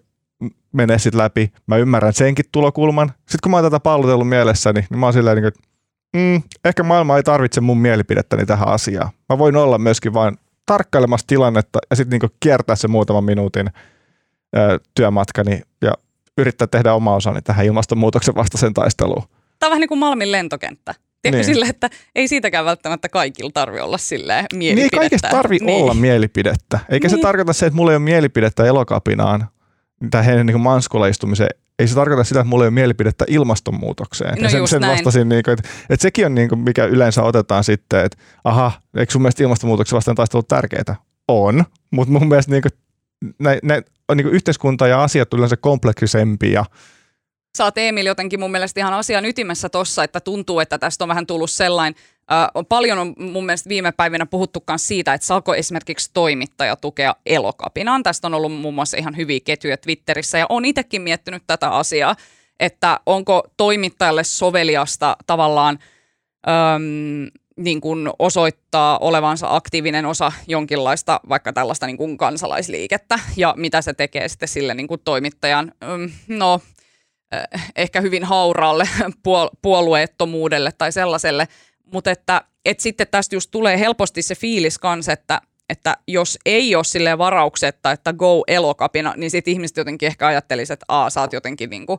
mene 0.72 0.98
sitten 0.98 1.18
läpi. 1.18 1.52
Mä 1.66 1.76
ymmärrän 1.76 2.12
senkin 2.12 2.44
tulokulman. 2.52 3.08
Sitten 3.08 3.38
kun 3.42 3.50
mä 3.50 3.56
oon 3.56 3.64
tätä 3.64 3.80
pallotellut 3.80 4.28
mielessäni, 4.28 4.86
niin 4.90 5.00
mä 5.00 5.06
oon 5.06 5.12
silleen, 5.12 5.36
niin 5.36 5.42
kuin, 5.42 5.48
että 5.48 5.68
mm, 6.16 6.42
ehkä 6.64 6.82
maailma 6.82 7.16
ei 7.16 7.22
tarvitse 7.22 7.60
mun 7.60 7.78
mielipidettäni 7.78 8.46
tähän 8.46 8.68
asiaan. 8.68 9.10
Mä 9.28 9.38
voin 9.38 9.56
olla 9.56 9.78
myöskin 9.78 10.14
vain 10.14 10.38
tarkkailemassa 10.66 11.26
tilannetta 11.26 11.78
ja 11.90 11.96
sitten 11.96 12.18
niin 12.20 12.30
kiertää 12.40 12.76
se 12.76 12.88
muutaman 12.88 13.24
minuutin 13.24 13.70
ö, 14.56 14.80
työmatkani 14.94 15.60
yrittää 16.38 16.66
tehdä 16.66 16.94
oma 16.94 17.14
osani 17.14 17.42
tähän 17.42 17.66
ilmastonmuutoksen 17.66 18.34
vastaisen 18.34 18.74
taisteluun. 18.74 19.22
Tämä 19.58 19.68
on 19.68 19.70
vähän 19.70 19.80
niin 19.80 19.88
kuin 19.88 19.98
Malmin 19.98 20.32
lentokenttä. 20.32 20.94
Tiedätkö 21.22 21.46
niin. 21.46 21.54
sille, 21.54 21.66
että 21.66 21.90
ei 22.14 22.28
siitäkään 22.28 22.64
välttämättä 22.64 23.08
kaikilla 23.08 23.50
tarvi 23.54 23.80
olla 23.80 23.98
silleen 23.98 24.46
mielipidettä. 24.54 24.96
Niin, 24.96 25.00
kaikesta 25.00 25.28
tarvi 25.28 25.58
niin. 25.60 25.82
olla 25.82 25.94
mielipidettä. 25.94 26.78
Eikä 26.88 27.08
niin. 27.08 27.18
se 27.18 27.22
tarkoita 27.22 27.52
se, 27.52 27.66
että 27.66 27.76
mulla 27.76 27.92
ei 27.92 27.96
ole 27.96 28.04
mielipidettä 28.04 28.64
elokapinaan 28.64 29.48
tai 30.10 30.26
heidän 30.26 30.46
niin 30.46 30.60
manskulla 30.60 31.06
istumiseen. 31.06 31.50
Ei 31.78 31.88
se 31.88 31.94
tarkoita 31.94 32.24
sitä, 32.24 32.40
että 32.40 32.48
mulla 32.48 32.64
ei 32.64 32.68
ole 32.68 32.74
mielipidettä 32.74 33.24
ilmastonmuutokseen. 33.28 34.34
No 34.34 34.42
ja 34.42 34.48
sen, 34.48 34.68
sen 34.68 34.80
näin. 34.80 34.92
vastasin, 34.92 35.28
niin 35.28 35.42
kuin, 35.42 35.52
että, 35.52 35.68
että 35.90 36.02
sekin 36.02 36.26
on 36.26 36.34
niin 36.34 36.48
kuin, 36.48 36.58
mikä 36.58 36.84
yleensä 36.84 37.22
otetaan 37.22 37.64
sitten, 37.64 38.04
että 38.04 38.18
aha, 38.44 38.72
eikö 38.96 39.12
sun 39.12 39.22
mielestä 39.22 39.42
ilmastonmuutoksen 39.42 39.96
vastaan 39.96 40.14
taistelu 40.14 40.42
tärkeää? 40.42 40.96
On, 41.28 41.64
mutta 41.90 42.12
mun 42.12 42.28
mielestä 42.28 42.52
niin 42.52 42.62
kuin, 42.62 42.72
ne, 43.38 43.58
ne, 43.62 43.82
niin 44.14 44.28
yhteiskunta 44.28 44.86
ja 44.86 45.02
asiat 45.02 45.34
on 45.34 45.38
yleensä 45.38 45.56
kompleksisempia 45.56 46.64
sä 47.56 47.64
oot 47.64 47.78
Emil 47.78 48.06
jotenkin 48.06 48.40
mun 48.40 48.50
mielestä 48.50 48.80
ihan 48.80 48.94
asian 48.94 49.24
ytimessä 49.24 49.68
tossa, 49.68 50.04
että 50.04 50.20
tuntuu, 50.20 50.60
että 50.60 50.78
tästä 50.78 51.04
on 51.04 51.08
vähän 51.08 51.26
tullut 51.26 51.50
sellainen, 51.50 52.00
äh, 52.32 52.48
on 52.54 52.66
paljon 52.66 52.98
on 52.98 53.14
mun 53.18 53.46
mielestä 53.46 53.68
viime 53.68 53.92
päivinä 53.92 54.26
puhuttu 54.26 54.64
myös 54.68 54.86
siitä, 54.86 55.14
että 55.14 55.26
saako 55.26 55.54
esimerkiksi 55.54 56.10
toimittaja 56.14 56.76
tukea 56.76 57.14
elokapinaan. 57.26 58.02
Tästä 58.02 58.26
on 58.26 58.34
ollut 58.34 58.52
muun 58.52 58.74
muassa 58.74 58.96
ihan 58.96 59.16
hyviä 59.16 59.40
ketjuja 59.44 59.76
Twitterissä 59.76 60.38
ja 60.38 60.46
on 60.48 60.64
itsekin 60.64 61.02
miettinyt 61.02 61.42
tätä 61.46 61.70
asiaa, 61.70 62.16
että 62.60 63.00
onko 63.06 63.42
toimittajalle 63.56 64.24
soveliasta 64.24 65.16
tavallaan 65.26 65.78
äm, 66.48 67.30
niin 67.56 67.80
kuin 67.80 68.10
osoittaa 68.18 68.98
olevansa 68.98 69.56
aktiivinen 69.56 70.06
osa 70.06 70.32
jonkinlaista 70.46 71.20
vaikka 71.28 71.52
tällaista 71.52 71.86
niin 71.86 71.96
kuin 71.96 72.16
kansalaisliikettä? 72.16 73.18
Ja 73.36 73.54
mitä 73.56 73.82
se 73.82 73.94
tekee 73.94 74.28
sitten 74.28 74.48
sille 74.48 74.74
niin 74.74 74.88
kuin 74.88 75.00
toimittajan, 75.04 75.72
no 76.28 76.60
Äh, 77.34 77.72
ehkä 77.76 78.00
hyvin 78.00 78.24
hauraalle 78.24 78.88
puolueettomuudelle 79.62 80.72
tai 80.78 80.92
sellaiselle, 80.92 81.48
mutta 81.92 82.10
että, 82.10 82.42
että 82.64 82.82
sitten 82.82 83.06
tästä 83.10 83.36
just 83.36 83.50
tulee 83.50 83.78
helposti 83.78 84.22
se 84.22 84.34
fiilis 84.34 84.78
kanssa, 84.78 85.12
että, 85.12 85.40
että 85.68 85.96
jos 86.08 86.38
ei 86.46 86.74
ole 86.74 86.84
sille 86.84 87.18
varauksetta, 87.18 87.92
että 87.92 88.12
go 88.12 88.44
elokapina, 88.46 89.14
niin 89.16 89.30
sitten 89.30 89.52
ihmiset 89.52 89.76
jotenkin 89.76 90.06
ehkä 90.06 90.26
ajattelisi, 90.26 90.72
että 90.72 90.86
aa, 90.88 91.10
sä 91.10 91.20
oot 91.20 91.32
jotenkin, 91.32 91.70
niinku, 91.70 91.98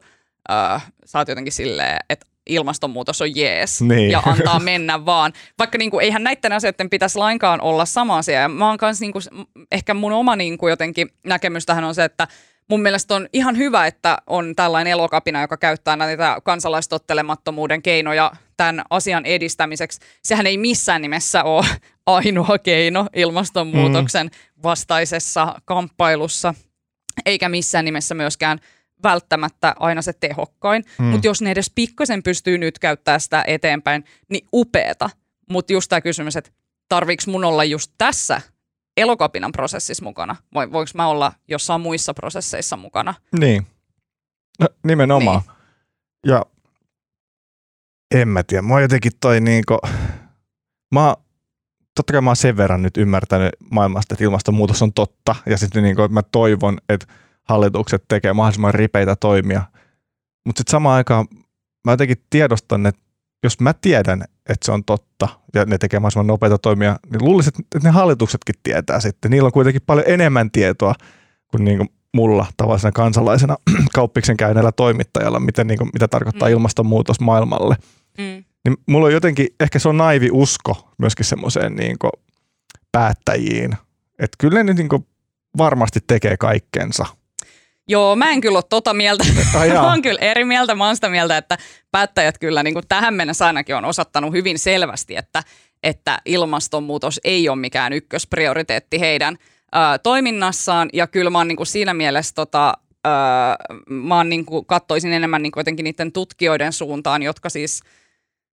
äh, 0.51 0.91
sä 1.05 1.19
oot 1.19 1.27
jotenkin 1.27 1.53
silleen, 1.53 1.97
että 2.09 2.25
ilmastonmuutos 2.49 3.21
on 3.21 3.35
jees 3.35 3.81
niin. 3.81 4.11
ja 4.11 4.21
antaa 4.25 4.59
mennä 4.71 5.05
vaan. 5.05 5.33
Vaikka 5.59 5.77
niin 5.77 5.91
kuin, 5.91 6.03
eihän 6.03 6.23
näiden 6.23 6.53
asioiden 6.53 6.89
pitäisi 6.89 7.17
lainkaan 7.17 7.61
olla 7.61 7.85
sama 7.85 8.17
asia. 8.17 8.41
Ja 8.41 8.49
mä 8.49 8.69
oon 8.69 8.77
kans, 8.77 9.01
niin 9.01 9.13
kuin, 9.13 9.23
ehkä 9.71 9.93
mun 9.93 10.11
oma 10.11 10.35
niin 10.35 10.57
kuin, 10.57 10.69
jotenkin 10.69 11.09
näkemys 11.25 11.65
tähän 11.65 11.83
on 11.83 11.95
se, 11.95 12.03
että 12.03 12.27
mun 12.69 12.81
mielestä 12.81 13.15
on 13.15 13.27
ihan 13.33 13.57
hyvä, 13.57 13.87
että 13.87 14.17
on 14.27 14.55
tällainen 14.55 14.91
elokapina, 14.91 15.41
joka 15.41 15.57
käyttää 15.57 15.95
näitä 15.95 16.37
kansalaistottelemattomuuden 16.43 17.81
keinoja 17.81 18.31
tämän 18.57 18.81
asian 18.89 19.25
edistämiseksi. 19.25 19.99
Sehän 20.23 20.47
ei 20.47 20.57
missään 20.57 21.01
nimessä 21.01 21.43
ole 21.43 21.65
ainoa 22.05 22.57
keino 22.57 23.07
ilmastonmuutoksen 23.15 24.27
mm. 24.27 24.63
vastaisessa 24.63 25.55
kamppailussa, 25.65 26.53
eikä 27.25 27.49
missään 27.49 27.85
nimessä 27.85 28.15
myöskään 28.15 28.59
välttämättä 29.03 29.75
aina 29.79 30.01
se 30.01 30.13
tehokkain. 30.13 30.85
Mm. 30.97 31.05
Mutta 31.05 31.27
jos 31.27 31.41
ne 31.41 31.51
edes 31.51 31.71
pikkasen 31.75 32.23
pystyy 32.23 32.57
nyt 32.57 32.79
käyttämään 32.79 33.21
sitä 33.21 33.43
eteenpäin, 33.47 34.03
niin 34.29 34.47
upeeta. 34.53 35.09
Mutta 35.49 35.73
just 35.73 35.89
tämä 35.89 36.01
kysymys, 36.01 36.35
että 36.35 36.51
tarviiko 36.89 37.23
mun 37.27 37.45
olla 37.45 37.63
just 37.63 37.91
tässä 37.97 38.41
elokapinan 38.97 39.51
prosessissa 39.51 40.03
mukana? 40.03 40.35
Vai 40.53 40.71
voinko 40.71 40.91
mä 40.93 41.07
olla 41.07 41.31
jossain 41.47 41.81
muissa 41.81 42.13
prosesseissa 42.13 42.77
mukana? 42.77 43.13
Niin, 43.39 43.67
no, 44.59 44.67
nimenomaan. 44.83 45.41
Niin. 45.41 45.51
Ja 46.25 46.45
en 48.15 48.27
mä 48.27 48.43
tiedä, 48.43 48.61
mä 48.61 48.81
jotenkin 48.81 49.11
toi 49.19 49.41
niinku, 49.41 49.77
mä 50.93 51.15
totta 51.95 52.13
kai 52.13 52.21
mä 52.21 52.29
oon 52.29 52.35
sen 52.35 52.57
verran 52.57 52.81
nyt 52.81 52.97
ymmärtänyt 52.97 53.51
maailmasta, 53.71 54.13
että 54.13 54.23
ilmastonmuutos 54.23 54.81
on 54.81 54.93
totta, 54.93 55.35
ja 55.45 55.57
sitten 55.57 55.83
niinku, 55.83 56.01
että 56.01 56.13
mä 56.13 56.23
toivon, 56.23 56.77
että 56.89 57.07
hallitukset 57.49 58.03
tekee 58.07 58.33
mahdollisimman 58.33 58.73
ripeitä 58.73 59.15
toimia. 59.15 59.61
Mutta 60.45 60.59
sitten 60.59 60.71
samaan 60.71 60.97
aikaan 60.97 61.27
mä 61.85 61.91
jotenkin 61.91 62.17
tiedostan, 62.29 62.85
että 62.85 63.01
jos 63.43 63.59
mä 63.59 63.73
tiedän, 63.73 64.21
että 64.21 64.65
se 64.65 64.71
on 64.71 64.83
totta 64.83 65.27
ja 65.53 65.65
ne 65.65 65.77
tekee 65.77 65.99
mahdollisimman 65.99 66.27
nopeita 66.27 66.57
toimia, 66.57 66.99
niin 67.11 67.25
luulisin, 67.25 67.53
että 67.75 67.79
ne 67.83 67.89
hallituksetkin 67.89 68.55
tietää 68.63 68.99
sitten. 68.99 69.31
Niillä 69.31 69.47
on 69.47 69.51
kuitenkin 69.51 69.81
paljon 69.85 70.05
enemmän 70.07 70.51
tietoa 70.51 70.93
kuin, 71.47 71.65
niin 71.65 71.77
kuin 71.77 71.89
mulla 72.13 72.45
tavallisena 72.57 72.91
kansalaisena 72.91 73.57
kauppiksen 73.95 74.37
käyneellä 74.37 74.71
toimittajalla, 74.71 75.39
miten, 75.39 75.67
niin 75.67 75.77
kuin, 75.77 75.89
mitä 75.93 76.07
tarkoittaa 76.07 76.47
mm. 76.47 76.53
ilmastonmuutos 76.53 77.19
maailmalle. 77.19 77.75
Mm. 78.17 78.43
Niin 78.65 78.77
mulla 78.87 79.05
on 79.05 79.13
jotenkin, 79.13 79.47
ehkä 79.59 79.79
se 79.79 79.89
on 79.89 79.97
naivi 79.97 80.29
usko 80.31 80.91
myöskin 80.97 81.25
semmoiseen 81.25 81.75
niin 81.75 81.97
päättäjiin, 82.91 83.71
että 84.19 84.35
kyllä 84.37 84.63
ne 84.63 84.73
niin 84.73 84.89
kuin 84.89 85.07
varmasti 85.57 85.99
tekee 86.07 86.37
kaikkensa– 86.37 87.05
Joo, 87.87 88.15
mä 88.15 88.31
en 88.31 88.41
kyllä 88.41 88.57
ole 88.57 88.63
tota 88.69 88.93
mieltä. 88.93 89.23
Oh, 89.55 89.67
mä 89.73 89.89
oon 89.89 90.01
kyllä 90.01 90.19
eri 90.21 90.45
mieltä. 90.45 90.75
Mä 90.75 90.85
oon 90.85 90.95
sitä 90.95 91.09
mieltä, 91.09 91.37
että 91.37 91.57
päättäjät 91.91 92.37
kyllä 92.37 92.63
niin 92.63 92.73
kuin 92.73 92.87
tähän 92.87 93.13
mennessä 93.13 93.45
ainakin 93.45 93.75
on 93.75 93.85
osoittanut 93.85 94.33
hyvin 94.33 94.59
selvästi, 94.59 95.15
että, 95.15 95.43
että 95.83 96.17
ilmastonmuutos 96.25 97.19
ei 97.23 97.49
ole 97.49 97.57
mikään 97.57 97.93
ykkösprioriteetti 97.93 98.99
heidän 98.99 99.37
ää, 99.71 99.97
toiminnassaan. 99.97 100.89
Ja 100.93 101.07
kyllä 101.07 101.29
mä 101.29 101.37
oon 101.37 101.47
niin 101.47 101.57
kuin 101.57 101.67
siinä 101.67 101.93
mielessä 101.93 102.35
tota, 102.35 102.73
ää, 103.05 103.55
mä 103.89 104.17
oon 104.17 104.29
niin 104.29 104.45
kuin, 104.45 104.65
kattoisin 104.65 105.13
enemmän 105.13 105.43
niin 105.43 105.51
kuin 105.51 105.61
jotenkin 105.61 105.83
niiden 105.83 106.11
tutkijoiden 106.11 106.73
suuntaan, 106.73 107.23
jotka 107.23 107.49
siis 107.49 107.81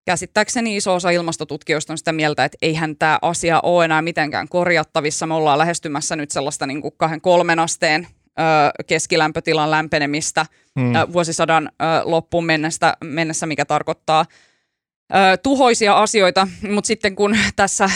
käsittääkseni 0.06 0.78
iso 0.78 0.94
osa 0.94 1.10
ilmastotutkijoista 1.10 1.94
on 1.94 1.98
sitä 1.98 2.12
mieltä, 2.12 2.46
että 2.46 2.58
eihän 2.62 2.96
tämä 2.96 3.20
asia 3.22 3.60
ole 3.64 3.86
enää 3.86 4.02
mitenkään 4.02 4.48
korjattavissa. 4.50 5.28
Me 5.28 5.34
ollaan 5.34 5.60
lähestymässä 5.60 6.16
nyt 6.16 6.32
sellaista 6.32 6.68
niin 6.68 6.82
kuin 6.82 6.94
kahden 6.98 7.22
kolmen 7.22 7.60
asteen 7.60 8.08
keskilämpötilan 8.88 9.72
lämpenemistä 9.72 10.46
hmm. 10.80 10.94
vuosisadan 11.14 11.72
loppuun 12.04 12.46
mennessä, 12.46 12.98
mennessä 13.04 13.46
mikä 13.46 13.66
tarkoittaa 13.66 14.26
tuhoisia 15.44 15.94
asioita, 15.94 16.48
mutta 16.70 16.88
sitten 16.88 17.16
kun 17.16 17.38
tässä 17.56 17.90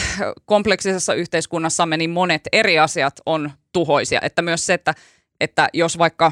kompleksisessa 0.46 1.14
yhteiskunnassamme 1.14 1.98
niin 1.98 2.10
monet 2.10 2.42
eri 2.52 2.80
asiat 2.80 3.22
on 3.26 3.52
tuhoisia, 3.74 4.20
että 4.22 4.42
myös 4.42 4.66
se, 4.66 4.74
että, 4.74 4.94
että 5.40 5.70
jos 5.74 5.98
vaikka 5.98 6.32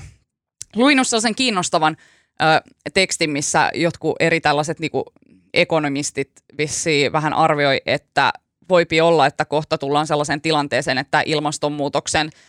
luin 0.76 1.00
sen 1.06 1.36
kiinnostavan 1.36 1.98
ö, 2.42 2.72
tekstin, 2.94 3.30
missä 3.30 3.72
jotkut 3.74 4.16
eri 4.20 4.42
tällaiset 4.42 4.80
niinku, 4.80 5.04
ekonomistit 5.54 6.32
vissiin 6.58 7.12
vähän 7.12 7.34
arvioi, 7.34 7.82
että 7.86 8.34
voipi 8.70 9.02
olla, 9.02 9.26
että 9.26 9.46
kohta 9.46 9.78
tullaan 9.78 10.08
sellaiseen 10.08 10.42
tilanteeseen, 10.42 10.98
että 10.98 11.24
ilmastonmuutoksen– 11.26 12.30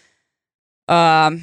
öö, 0.90 1.38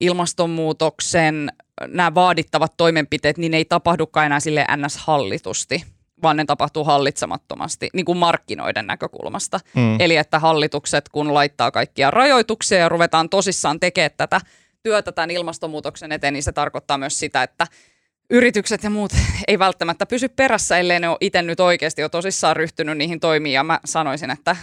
ilmastonmuutoksen 0.00 1.52
nämä 1.86 2.14
vaadittavat 2.14 2.76
toimenpiteet, 2.76 3.38
niin 3.38 3.52
ne 3.52 3.56
ei 3.56 3.64
tapahdukaan 3.64 4.26
enää 4.26 4.40
sille 4.40 4.66
NS-hallitusti, 4.76 5.84
vaan 6.22 6.36
ne 6.36 6.44
tapahtuu 6.44 6.84
hallitsemattomasti, 6.84 7.88
niin 7.92 8.04
kuin 8.04 8.18
markkinoiden 8.18 8.86
näkökulmasta. 8.86 9.60
Mm. 9.74 10.00
Eli 10.00 10.16
että 10.16 10.38
hallitukset, 10.38 11.08
kun 11.08 11.34
laittaa 11.34 11.70
kaikkia 11.70 12.10
rajoituksia 12.10 12.78
ja 12.78 12.88
ruvetaan 12.88 13.28
tosissaan 13.28 13.80
tekemään 13.80 14.10
tätä 14.16 14.40
työtä 14.82 15.12
tämän 15.12 15.30
ilmastonmuutoksen 15.30 16.12
eteen, 16.12 16.32
niin 16.32 16.42
se 16.42 16.52
tarkoittaa 16.52 16.98
myös 16.98 17.18
sitä, 17.18 17.42
että 17.42 17.66
yritykset 18.30 18.82
ja 18.82 18.90
muut 18.90 19.12
ei 19.48 19.58
välttämättä 19.58 20.06
pysy 20.06 20.28
perässä, 20.28 20.78
ellei 20.78 21.00
ne 21.00 21.08
ole 21.08 21.16
itse 21.20 21.42
nyt 21.42 21.60
oikeasti 21.60 22.02
jo 22.02 22.08
tosissaan 22.08 22.56
ryhtynyt 22.56 22.98
niihin 22.98 23.20
toimiin. 23.20 23.52
Ja 23.52 23.64
mä 23.64 23.80
sanoisin, 23.84 24.30
että 24.30 24.56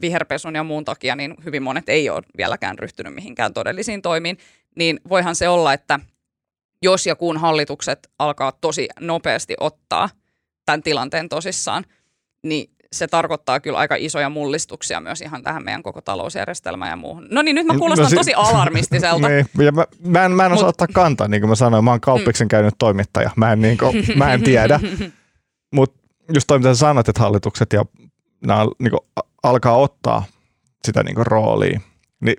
viherpesun 0.00 0.54
ja 0.54 0.64
muun 0.64 0.84
takia 0.84 1.16
niin 1.16 1.34
hyvin 1.44 1.62
monet 1.62 1.88
ei 1.88 2.10
ole 2.10 2.22
vieläkään 2.36 2.78
ryhtynyt 2.78 3.14
mihinkään 3.14 3.54
todellisiin 3.54 4.02
toimiin. 4.02 4.38
Niin 4.76 5.00
voihan 5.08 5.34
se 5.34 5.48
olla, 5.48 5.72
että 5.72 6.00
jos 6.82 7.06
ja 7.06 7.16
kun 7.16 7.36
hallitukset 7.36 8.10
alkaa 8.18 8.52
tosi 8.52 8.88
nopeasti 9.00 9.54
ottaa 9.60 10.08
tämän 10.66 10.82
tilanteen 10.82 11.28
tosissaan, 11.28 11.84
niin 12.42 12.70
se 12.92 13.06
tarkoittaa 13.06 13.60
kyllä 13.60 13.78
aika 13.78 13.96
isoja 13.98 14.28
mullistuksia 14.28 15.00
myös 15.00 15.20
ihan 15.20 15.42
tähän 15.42 15.64
meidän 15.64 15.82
koko 15.82 16.00
talousjärjestelmään 16.00 16.90
ja 16.90 16.96
muuhun. 16.96 17.28
No 17.30 17.42
niin, 17.42 17.54
nyt 17.54 17.66
mä 17.66 17.78
kuulostan 17.78 18.04
no, 18.04 18.08
si- 18.10 18.16
tosi 18.16 18.34
alarmistiselta. 18.34 19.28
niin, 19.28 19.46
ja 19.58 19.72
mä, 19.72 19.86
mä, 20.06 20.24
en, 20.24 20.32
mä 20.32 20.46
en 20.46 20.52
osaa 20.52 20.64
Mut, 20.64 20.68
ottaa 20.68 20.86
kantaa, 20.94 21.28
niin 21.28 21.40
kuin 21.40 21.48
mä 21.48 21.54
sanoin, 21.54 21.84
mä 21.84 21.90
oon 21.90 22.00
kauppiksen 22.00 22.44
mm. 22.44 22.48
käynyt 22.48 22.74
toimittaja, 22.78 23.30
mä 23.36 23.52
en, 23.52 23.60
niin 23.60 23.78
kuin, 23.78 24.04
mä 24.16 24.34
en 24.34 24.42
tiedä. 24.42 24.80
Mutta 25.74 26.00
just 26.34 26.46
toi, 26.46 26.58
mitä 26.58 26.74
sä 26.74 26.78
sanoit, 26.78 27.08
että 27.08 27.22
hallitukset 27.22 27.72
ja 27.72 27.84
nämä 28.46 28.66
niin 28.78 28.90
kuin, 28.90 29.26
alkaa 29.42 29.76
ottaa 29.76 30.24
sitä 30.84 31.02
niin 31.02 31.14
kuin, 31.14 31.26
roolia, 31.26 31.80
niin 32.20 32.36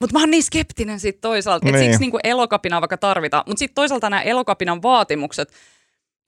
mutta 0.00 0.12
mä 0.12 0.20
oon 0.20 0.30
niin 0.30 0.42
skeptinen 0.42 1.00
siitä 1.00 1.18
toisaalta, 1.20 1.68
että 1.68 1.80
niin. 1.80 1.92
siksi 1.92 2.10
niin 2.10 2.20
elokapina 2.24 2.80
vaikka 2.80 2.96
tarvitaan. 2.96 3.44
Mutta 3.46 3.58
sitten 3.58 3.74
toisaalta 3.74 4.10
nämä 4.10 4.22
elokapinan 4.22 4.82
vaatimukset, 4.82 5.52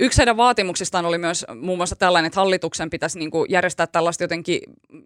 Yksi 0.01 0.18
heidän 0.18 0.37
vaatimuksistaan 0.37 1.07
oli 1.07 1.18
myös 1.18 1.47
muun 1.61 1.79
muassa 1.79 1.97
tällainen, 1.97 2.27
että 2.27 2.41
hallituksen 2.41 2.91
pitäisi 2.91 3.18
niin 3.18 3.31
kuin 3.31 3.51
järjestää 3.51 3.87
tällaista 3.87 4.25
jotenkin 4.25 4.61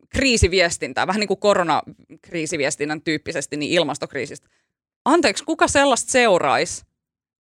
kriisiviestintää, 0.09 1.07
vähän 1.07 1.21
niin 1.21 1.29
kuin 1.29 1.41
koronakriisiviestinnän 1.41 3.03
tyyppisesti, 3.03 3.57
niin 3.57 3.73
ilmastokriisistä. 3.73 4.49
Anteeksi, 5.05 5.45
kuka 5.45 5.69
sellaista 5.69 6.11
seuraisi? 6.11 6.85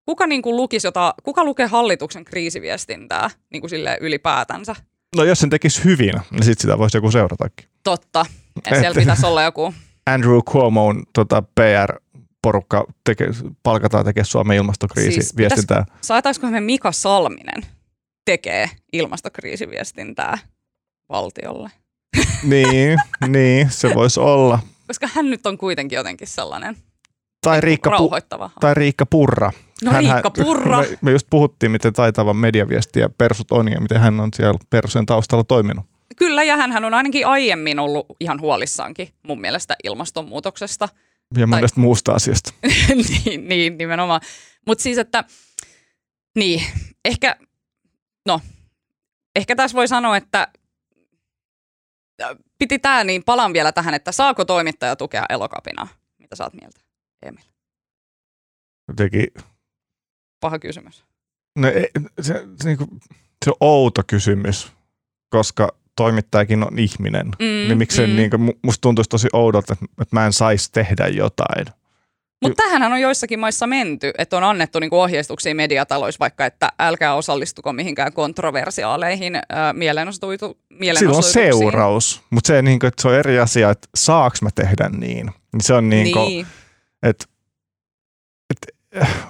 Kuka 0.06 0.26
niin 0.26 0.42
kuin 0.42 0.56
lukisi 0.56 0.86
jota, 0.86 1.14
kuka 1.22 1.44
lukee 1.44 1.66
hallituksen 1.66 2.24
kriisiviestintää 2.24 3.30
niin 3.50 3.60
kuin 3.60 3.72
ylipäätänsä? 4.00 4.76
No 5.16 5.24
jos 5.24 5.38
sen 5.38 5.50
tekisi 5.50 5.84
hyvin, 5.84 6.14
niin 6.30 6.42
sitten 6.42 6.62
sitä 6.62 6.78
voisi 6.78 6.96
joku 6.96 7.10
seuratakin. 7.10 7.68
Totta. 7.82 8.26
Ja 8.70 8.80
siellä 8.80 9.00
pitäisi 9.00 9.26
olla 9.26 9.42
joku... 9.42 9.74
Andrew 10.06 10.38
Cuomoon 10.38 11.02
tota, 11.12 11.42
PR 11.42 11.94
porukka 12.42 12.84
teke, 13.04 13.24
palkataan 13.62 14.04
tekemään 14.04 14.26
Suomen 14.26 14.56
ilmastokriisiviestintää. 14.56 15.84
Siis 15.84 16.06
saataisiko 16.06 16.46
me 16.46 16.60
Mika 16.60 16.92
Salminen 16.92 17.62
tekee 18.24 18.70
ilmastokriisiviestintää 18.92 20.38
valtiolle? 21.08 21.70
niin, 22.42 22.98
niin, 23.28 23.70
se 23.70 23.94
voisi 23.94 24.20
olla. 24.20 24.58
Koska 24.86 25.08
hän 25.14 25.30
nyt 25.30 25.46
on 25.46 25.58
kuitenkin 25.58 25.96
jotenkin 25.96 26.28
sellainen 26.28 26.76
tai 27.50 27.60
Riikka, 27.60 27.90
pu- 27.90 28.50
tai 28.60 28.74
Riikka 28.74 29.06
Purra. 29.06 29.52
No 29.84 29.90
hän, 29.90 30.04
Riikka 30.04 30.30
Purra. 30.30 30.80
Me, 30.80 30.98
me 31.00 31.10
just 31.10 31.26
puhuttiin, 31.30 31.72
miten 31.72 31.92
taitava 31.92 32.34
mediaviestiä 32.34 33.08
Persut 33.18 33.52
on 33.52 33.72
ja 33.72 33.80
miten 33.80 34.00
hän 34.00 34.20
on 34.20 34.28
siellä 34.36 34.58
Persujen 34.70 35.06
taustalla 35.06 35.44
toiminut. 35.44 35.86
Kyllä, 36.16 36.42
ja 36.42 36.56
hän 36.56 36.84
on 36.84 36.94
ainakin 36.94 37.26
aiemmin 37.26 37.78
ollut 37.78 38.06
ihan 38.20 38.40
huolissaankin 38.40 39.08
mun 39.22 39.40
mielestä 39.40 39.76
ilmastonmuutoksesta– 39.84 40.88
ja 41.36 41.46
monesta 41.46 41.74
tai... 41.74 41.82
muusta 41.82 42.12
asiasta. 42.12 42.52
niin, 43.24 43.48
niin, 43.48 43.78
nimenomaan. 43.78 44.20
Mutta 44.66 44.82
siis, 44.82 44.98
että 44.98 45.24
niin, 46.34 46.62
ehkä, 47.04 47.36
no, 48.26 48.40
ehkä 49.36 49.56
tässä 49.56 49.76
voi 49.76 49.88
sanoa, 49.88 50.16
että 50.16 50.48
piti 52.58 52.78
tämä, 52.78 53.04
niin 53.04 53.24
palaan 53.24 53.52
vielä 53.52 53.72
tähän, 53.72 53.94
että 53.94 54.12
saako 54.12 54.44
toimittaja 54.44 54.96
tukea 54.96 55.24
elokapinaa? 55.28 55.88
Mitä 56.18 56.36
saat 56.36 56.54
mieltä, 56.54 56.80
Emil? 57.22 57.44
Jotenkin... 58.88 59.26
Paha 60.40 60.58
kysymys. 60.58 61.04
No, 61.58 61.68
se, 61.68 61.90
se, 62.20 62.46
se, 62.62 62.68
niinku, 62.68 62.88
se 63.44 63.50
on 63.50 63.56
outo 63.60 64.02
kysymys, 64.06 64.72
koska 65.30 65.68
toimittajakin 65.96 66.64
on 66.64 66.78
ihminen, 66.78 67.26
mm, 67.26 67.44
niin 67.44 67.78
miksei 67.78 68.06
mm. 68.06 68.16
niin 68.16 68.30
kuin, 68.30 68.52
musta 68.62 68.80
tuntuisi 68.80 69.10
tosi 69.10 69.28
oudolta, 69.32 69.72
että, 69.72 69.86
että 70.02 70.16
mä 70.16 70.26
en 70.26 70.32
saisi 70.32 70.72
tehdä 70.72 71.08
jotain. 71.08 71.66
Mutta 72.42 72.62
tähän 72.62 72.92
on 72.92 73.00
joissakin 73.00 73.38
maissa 73.38 73.66
menty, 73.66 74.10
että 74.18 74.36
on 74.36 74.44
annettu 74.44 74.78
niinku 74.78 75.00
ohjeistuksia 75.00 75.54
mediataloissa 75.54 76.18
vaikka, 76.20 76.46
että 76.46 76.72
älkää 76.78 77.14
osallistuko 77.14 77.72
mihinkään 77.72 78.12
kontroversiaaleihin 78.12 79.36
äh, 79.36 79.42
mielenosoituksiin. 79.72 80.96
Sillä 80.98 81.16
on 81.16 81.22
seuraus, 81.22 82.22
mutta 82.30 82.48
se, 82.48 82.62
niinku, 82.62 82.86
se 82.98 83.08
on 83.08 83.14
eri 83.14 83.38
asia, 83.38 83.70
että 83.70 83.88
saaks 83.94 84.42
mä 84.42 84.48
tehdä 84.54 84.88
niin. 84.88 85.30
niin 85.52 85.60
se 85.60 85.74
on 85.74 85.88
niinku, 85.88 86.18
niin. 86.18 86.46
Että 87.02 87.24
et, 88.50 88.74
äh, 89.02 89.28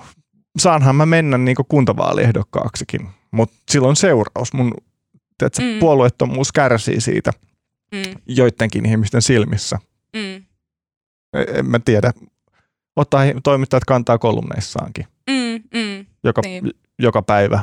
saanhan 0.59 0.97
mä 0.97 1.07
mennä 1.07 1.39
niinku 1.39 1.65
kuntavaaliehdokkaaksikin, 1.65 3.09
mutta 3.31 3.57
silloin 3.71 3.97
seuraus. 3.97 4.53
Mun 4.53 4.75
että 5.47 5.63
mm. 5.63 5.79
puolueettomuus 5.79 6.53
kärsii 6.53 7.01
siitä 7.01 7.31
mm. 7.93 8.21
joidenkin 8.27 8.87
ihmisten 8.87 9.23
silmissä. 9.23 9.79
Mm. 10.17 10.45
E, 11.33 11.43
en 11.59 11.67
mä 11.67 11.79
tiedä. 11.79 12.13
Ottaa 12.97 13.23
toimittajat 13.43 13.85
kantaa 13.85 14.19
kolumneissaankin. 14.19 15.07
Mm, 15.31 15.79
mm, 15.79 16.07
joka, 16.25 16.41
niin. 16.45 16.71
joka 16.99 17.23
päivä. 17.23 17.61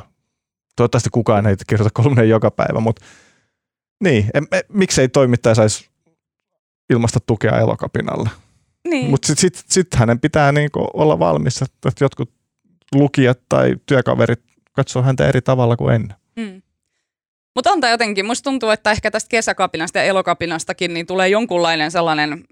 Toivottavasti 0.76 1.10
kukaan 1.10 1.48
ei 1.48 1.56
kirjoita 1.68 1.94
kolumneja 1.94 2.28
joka 2.28 2.52
päivä, 2.52 2.80
mutta 2.80 3.06
niin, 4.04 4.30
en, 4.34 4.48
e, 4.52 4.60
miksei 4.70 5.10
toimittaja 5.10 5.56
saisi 5.56 5.90
ilmasta 6.90 7.20
tukea 7.20 7.60
elokapinalle. 7.60 8.30
Niin. 8.86 9.10
Mutta 9.10 9.28
sitten 9.28 9.42
sit, 9.42 9.66
sit 9.70 9.96
hänen 9.96 10.20
pitää 10.20 10.52
niinku 10.52 10.88
olla 10.94 11.20
valmis, 11.20 11.62
että 11.62 11.92
jotkut 12.02 12.32
lukijat 12.96 13.40
tai 13.50 13.76
työkaverit 13.86 14.44
katsoo 14.74 15.04
häntä 15.04 15.28
eri 15.28 15.42
tavalla 15.42 15.76
kuin 15.76 15.96
ennen. 15.96 16.18
Mm. 16.36 16.62
Mutta 17.56 17.72
on 17.72 17.82
tämä 17.82 17.92
jotenkin, 17.92 18.26
musta 18.26 18.44
tuntuu, 18.44 18.70
että 18.70 18.92
ehkä 18.92 19.12
tästä 19.12 19.30
kesäkapinasta 19.30 19.98
ja 19.98 20.04
elokapinastakin 20.04 20.94
niin 20.94 21.06
tulee 21.06 21.30
jonkunlainen 21.30 21.92
sellainen, 21.92 22.44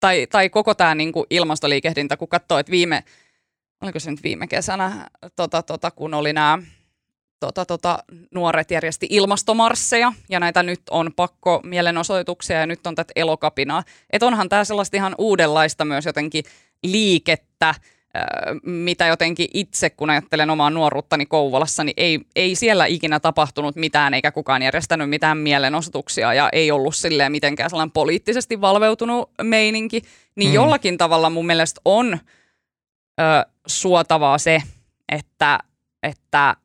tai, 0.00 0.26
tai 0.26 0.50
koko 0.50 0.74
tämä 0.74 0.94
niinku 0.94 1.26
ilmastoliikehdintä, 1.30 2.16
kun 2.16 2.28
katsoo, 2.28 2.58
että 2.58 2.72
viime, 2.72 3.04
oliko 3.82 3.98
se 3.98 4.10
nyt 4.10 4.22
viime 4.22 4.46
kesänä, 4.46 5.08
tota, 5.36 5.62
tota, 5.62 5.90
kun 5.90 6.14
oli 6.14 6.32
nämä 6.32 6.58
tota, 7.40 7.66
tota, 7.66 7.98
nuoret 8.34 8.70
järjesti 8.70 9.06
ilmastomarsseja, 9.10 10.12
ja 10.28 10.40
näitä 10.40 10.62
nyt 10.62 10.80
on 10.90 11.12
pakko 11.16 11.60
mielenosoituksia, 11.64 12.60
ja 12.60 12.66
nyt 12.66 12.86
on 12.86 12.94
tätä 12.94 13.12
elokapinaa. 13.16 13.82
Että 14.10 14.26
onhan 14.26 14.48
tämä 14.48 14.64
sellaista 14.64 14.96
ihan 14.96 15.14
uudenlaista 15.18 15.84
myös 15.84 16.06
jotenkin 16.06 16.44
liikettä, 16.82 17.74
mitä 18.62 19.06
jotenkin 19.06 19.48
itse, 19.54 19.90
kun 19.90 20.10
ajattelen 20.10 20.50
omaa 20.50 20.70
nuoruuttani 20.70 21.26
Kouvolassa, 21.26 21.84
niin 21.84 21.94
ei, 21.96 22.20
ei 22.36 22.54
siellä 22.54 22.86
ikinä 22.86 23.20
tapahtunut 23.20 23.76
mitään, 23.76 24.14
eikä 24.14 24.32
kukaan 24.32 24.62
järjestänyt 24.62 25.10
mitään 25.10 25.38
mielenosoituksia, 25.38 26.34
ja 26.34 26.48
ei 26.52 26.70
ollut 26.70 26.96
silleen 26.96 27.32
mitenkään 27.32 27.70
sellainen 27.70 27.92
poliittisesti 27.92 28.60
valveutunut 28.60 29.30
meininki, 29.42 30.02
niin 30.36 30.48
mm. 30.48 30.54
jollakin 30.54 30.98
tavalla 30.98 31.30
mun 31.30 31.46
mielestä 31.46 31.80
on 31.84 32.18
ö, 33.20 33.50
suotavaa 33.66 34.38
se, 34.38 34.62
että, 35.08 35.58
että 36.02 36.56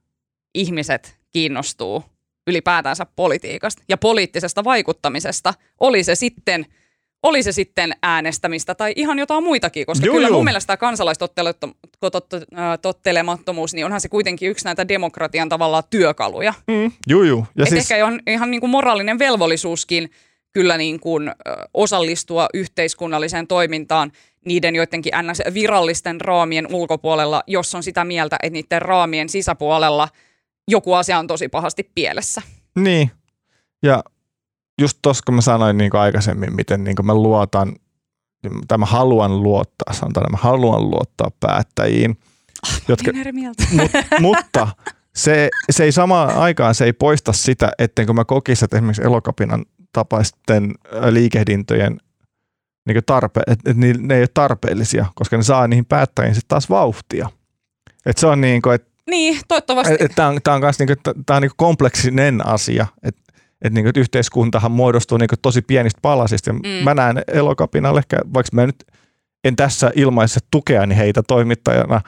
ihmiset 0.54 1.18
kiinnostuu 1.32 2.04
ylipäätänsä 2.48 3.06
politiikasta 3.16 3.84
ja 3.90 3.98
poliittisesta 3.98 4.64
vaikuttamisesta, 4.64 5.54
oli 5.80 6.04
se 6.04 6.16
sitten– 6.16 6.66
oli 7.24 7.44
se 7.44 7.52
sitten 7.52 7.94
äänestämistä 8.04 8.76
tai 8.76 8.94
ihan 8.96 9.20
jotain 9.20 9.44
muitakin, 9.44 9.86
koska 9.86 10.06
joo, 10.06 10.16
kyllä 10.16 10.28
joo. 10.28 10.38
mun 10.38 10.46
mielestä 10.46 10.78
kansalaistottelemattomuus, 10.78 13.74
niin 13.74 13.86
onhan 13.86 14.02
se 14.02 14.10
kuitenkin 14.10 14.50
yksi 14.50 14.66
näitä 14.66 14.88
demokratian 14.88 15.50
tavallaan 15.50 15.84
työkaluja. 15.90 16.54
Mm, 16.68 16.92
joo, 17.08 17.24
joo. 17.24 17.46
Ja 17.56 17.66
siis... 17.66 17.92
Ehkä 17.92 18.06
on 18.06 18.20
ihan 18.28 18.52
niin 18.52 18.62
kuin 18.62 18.70
moraalinen 18.70 19.20
velvollisuuskin 19.20 20.12
kyllä 20.54 20.78
niin 20.78 21.00
kuin, 21.00 21.32
osallistua 21.74 22.48
yhteiskunnalliseen 22.54 23.48
toimintaan 23.48 24.12
niiden 24.46 24.76
joidenkin 24.76 25.14
ns. 25.22 25.42
virallisten 25.54 26.22
raamien 26.22 26.68
ulkopuolella, 26.74 27.44
jos 27.48 27.76
on 27.76 27.84
sitä 27.84 28.04
mieltä, 28.04 28.36
että 28.44 28.54
niiden 28.54 28.82
raamien 28.82 29.30
sisäpuolella 29.30 30.10
joku 30.68 30.94
asia 30.94 31.20
on 31.20 31.28
tosi 31.28 31.48
pahasti 31.48 31.92
pielessä. 31.96 32.42
Niin, 32.76 33.12
ja 33.84 34.04
just 34.82 34.98
tuossa 35.02 35.24
kun 35.26 35.36
mä 35.36 35.42
sanoin 35.42 35.78
niin 35.78 35.96
aikaisemmin, 35.96 36.56
miten 36.56 36.84
niin 36.84 36.96
mä 37.04 37.14
luotan, 37.14 37.76
tai 38.68 38.78
mä 38.78 38.86
haluan 38.86 39.44
luottaa, 39.44 39.94
sanotaan, 39.94 40.32
mä 40.32 40.38
haluan 40.38 40.90
luottaa 40.90 41.32
päättäjiin. 41.40 42.18
Oh, 42.66 42.82
jotka, 42.88 43.12
mieltä. 43.32 43.64
Mut, 43.82 43.92
mutta 44.20 44.68
se, 45.16 45.50
se 45.70 45.84
ei 45.84 45.92
samaan 45.92 46.30
aikaan 46.30 46.76
se 46.76 46.86
ei 46.86 46.94
poista 46.94 47.34
sitä, 47.34 47.72
ettenkö 47.80 48.14
mä 48.14 48.26
kokisin, 48.26 48.66
että 48.66 48.78
esimerkiksi 48.78 49.04
elokapinan 49.04 49.66
tapaisten 49.94 50.74
liikehdintöjen 51.10 51.98
niin 52.86 53.04
tarpe, 53.06 53.42
että 53.48 53.72
et 53.72 53.78
ne 53.78 54.16
ei 54.16 54.22
ole 54.22 54.28
tarpeellisia, 54.34 55.06
koska 55.16 55.38
ne 55.38 55.44
saa 55.44 55.68
niihin 55.68 55.86
päättäjiin 55.86 56.36
sitten 56.36 56.50
taas 56.50 56.70
vauhtia. 56.70 57.30
Et 58.06 58.18
se 58.18 58.28
on 58.28 58.42
niin 58.42 58.62
kuin, 58.62 58.76
että 58.76 58.93
niin, 59.10 59.40
toivottavasti. 59.48 59.98
tämä 60.16 60.28
on, 60.28 60.40
tää 60.44 60.54
on, 60.54 60.62
kans 60.62 60.80
niinku, 60.80 60.94
tää 61.26 61.36
on 61.36 61.42
niinku 61.42 61.56
kompleksinen 61.58 62.48
asia, 62.48 62.88
että 63.04 63.22
et 63.62 63.74
niinku, 63.74 63.90
et 63.90 63.98
yhteiskuntahan 63.98 64.72
muodostuu 64.72 65.18
niinku 65.18 65.36
tosi 65.42 65.62
pienistä 65.62 66.00
palasista. 66.02 66.54
Mm. 66.54 66.60
Mä 66.84 66.94
näen 66.94 67.22
elokapinalle, 67.28 68.00
ehkä, 68.00 68.18
vaikka 68.34 68.50
mä 68.56 68.66
nyt 68.66 68.86
en 69.44 69.56
tässä 69.56 69.92
ilmaise 69.96 70.40
tukeani 70.52 70.98
heitä 70.98 71.24
toimittajana 71.24 72.02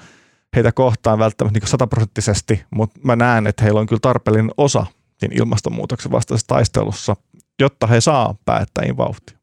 heitä 0.56 0.72
kohtaan 0.72 1.20
välttämättä 1.20 1.60
niin 1.60 1.70
sataprosenttisesti, 1.70 2.64
mutta 2.72 3.00
mä 3.04 3.16
näen, 3.16 3.48
että 3.48 3.64
heillä 3.64 3.80
on 3.80 3.88
kyllä 3.88 4.00
tarpeellinen 4.00 4.52
osa 4.58 4.86
siinä 5.18 5.36
ilmastonmuutoksen 5.38 6.12
vastaisessa 6.12 6.48
taistelussa, 6.48 7.16
jotta 7.60 7.88
he 7.88 8.02
saa 8.02 8.36
päättäjiin 8.46 8.98
vauhtia. 8.98 9.35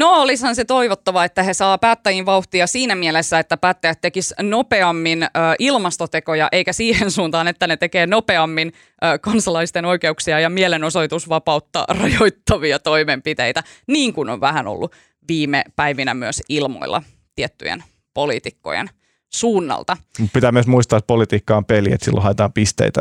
No 0.00 0.22
olisihan 0.22 0.54
se 0.54 0.64
toivottava, 0.64 1.24
että 1.24 1.42
he 1.42 1.54
saa 1.54 1.78
päättäjiin 1.78 2.26
vauhtia 2.26 2.66
siinä 2.66 2.94
mielessä, 2.94 3.38
että 3.38 3.56
päättäjät 3.56 4.00
tekis 4.00 4.34
nopeammin 4.42 5.22
ö, 5.22 5.28
ilmastotekoja, 5.58 6.48
eikä 6.52 6.72
siihen 6.72 7.10
suuntaan, 7.16 7.48
että 7.48 7.66
ne 7.66 7.76
tekee 7.76 8.06
nopeammin 8.06 8.72
ö, 9.04 9.18
kansalaisten 9.18 9.84
oikeuksia 9.84 10.40
ja 10.40 10.50
mielenosoitusvapautta 10.50 11.84
rajoittavia 11.88 12.78
toimenpiteitä, 12.78 13.62
niin 13.86 14.12
kuin 14.12 14.28
on 14.28 14.40
vähän 14.40 14.66
ollut 14.66 14.92
viime 15.28 15.64
päivinä 15.76 16.14
myös 16.14 16.42
ilmoilla 16.48 17.02
tiettyjen 17.34 17.84
poliitikkojen 18.14 18.90
suunnalta. 19.32 19.96
Pitää 20.32 20.52
myös 20.52 20.66
muistaa, 20.66 20.96
että 20.96 21.06
politiikka 21.06 21.56
on 21.56 21.64
peli, 21.64 21.92
että 21.92 22.04
silloin 22.04 22.24
haetaan 22.24 22.52
pisteitä 22.52 23.00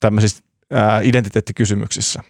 tämmöisissä 0.00 0.44
ää, 0.70 1.00
identiteettikysymyksissä. 1.00 2.22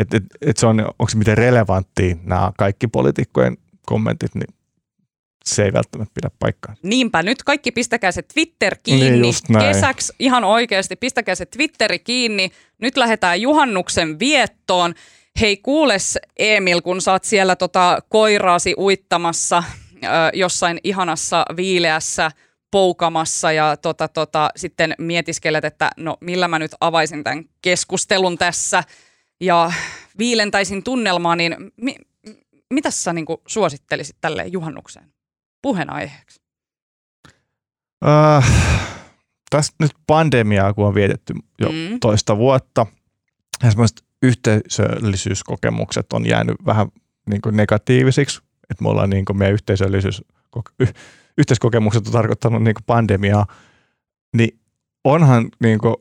Että 0.00 0.16
et, 0.16 0.24
et 0.40 0.56
se 0.56 0.66
on, 0.66 0.80
onko 0.80 1.08
se 1.08 1.18
miten 1.18 1.38
relevanttia 1.38 2.16
nämä 2.22 2.52
kaikki 2.58 2.86
poliitikkojen 2.86 3.56
kommentit, 3.86 4.34
niin 4.34 4.54
se 5.44 5.64
ei 5.64 5.72
välttämättä 5.72 6.14
pidä 6.14 6.30
paikkaa. 6.38 6.74
Niinpä, 6.82 7.22
nyt 7.22 7.42
kaikki 7.42 7.72
pistäkää 7.72 8.12
se 8.12 8.22
Twitter 8.22 8.76
kiinni 8.82 9.20
niin 9.20 9.34
kesäksi 9.58 10.12
ihan 10.18 10.44
oikeasti, 10.44 10.96
pistäkää 10.96 11.34
se 11.34 11.46
Twitteri 11.46 11.98
kiinni. 11.98 12.50
Nyt 12.78 12.96
lähdetään 12.96 13.40
juhannuksen 13.40 14.18
viettoon. 14.18 14.94
Hei 15.40 15.56
kuules 15.56 16.18
Emil, 16.38 16.80
kun 16.80 17.00
saat 17.00 17.24
siellä 17.24 17.56
tota 17.56 17.98
koiraasi 18.08 18.74
uittamassa 18.78 19.62
ö, 20.04 20.06
jossain 20.34 20.78
ihanassa 20.84 21.44
viileässä 21.56 22.30
poukamassa 22.70 23.52
ja 23.52 23.76
tota, 23.76 24.08
tota, 24.08 24.50
sitten 24.56 24.94
mietiskelet, 24.98 25.64
että 25.64 25.90
no 25.96 26.16
millä 26.20 26.48
mä 26.48 26.58
nyt 26.58 26.72
avaisin 26.80 27.24
tämän 27.24 27.44
keskustelun 27.62 28.38
tässä 28.38 28.84
ja 29.40 29.72
viilentäisin 30.18 30.82
tunnelmaa, 30.82 31.36
niin 31.36 31.56
mi, 31.76 31.96
mitä 32.70 32.90
sä 32.90 33.12
niin 33.12 33.26
suosittelisit 33.46 34.16
tälle 34.20 34.46
juhannukseen 34.46 35.12
puheenaiheeksi? 35.62 36.40
Äh, 38.06 38.50
tässä 39.50 39.72
nyt 39.78 39.92
pandemiaa, 40.06 40.74
kun 40.74 40.86
on 40.86 40.94
vietetty 40.94 41.34
jo 41.60 41.68
mm. 41.68 42.00
toista 42.00 42.36
vuotta, 42.36 42.86
ja 43.62 43.70
semmoiset 43.70 44.04
yhteisöllisyyskokemukset 44.22 46.12
on 46.12 46.26
jäänyt 46.26 46.56
vähän 46.66 46.88
niin 47.30 47.40
kuin 47.40 47.56
negatiivisiksi, 47.56 48.40
että 48.70 48.84
me 48.84 48.88
ollaan 48.88 49.10
niin 49.10 49.24
kuin 49.24 49.36
meidän 49.36 49.54
yhteisöllisyys, 49.54 50.24
yhteiskokemukset 51.38 52.06
on 52.06 52.12
tarkoittanut 52.12 52.62
niin 52.62 52.74
kuin 52.74 52.84
pandemiaa, 52.84 53.46
niin 54.36 54.60
onhan 55.04 55.48
niin 55.62 55.78
kuin 55.78 55.96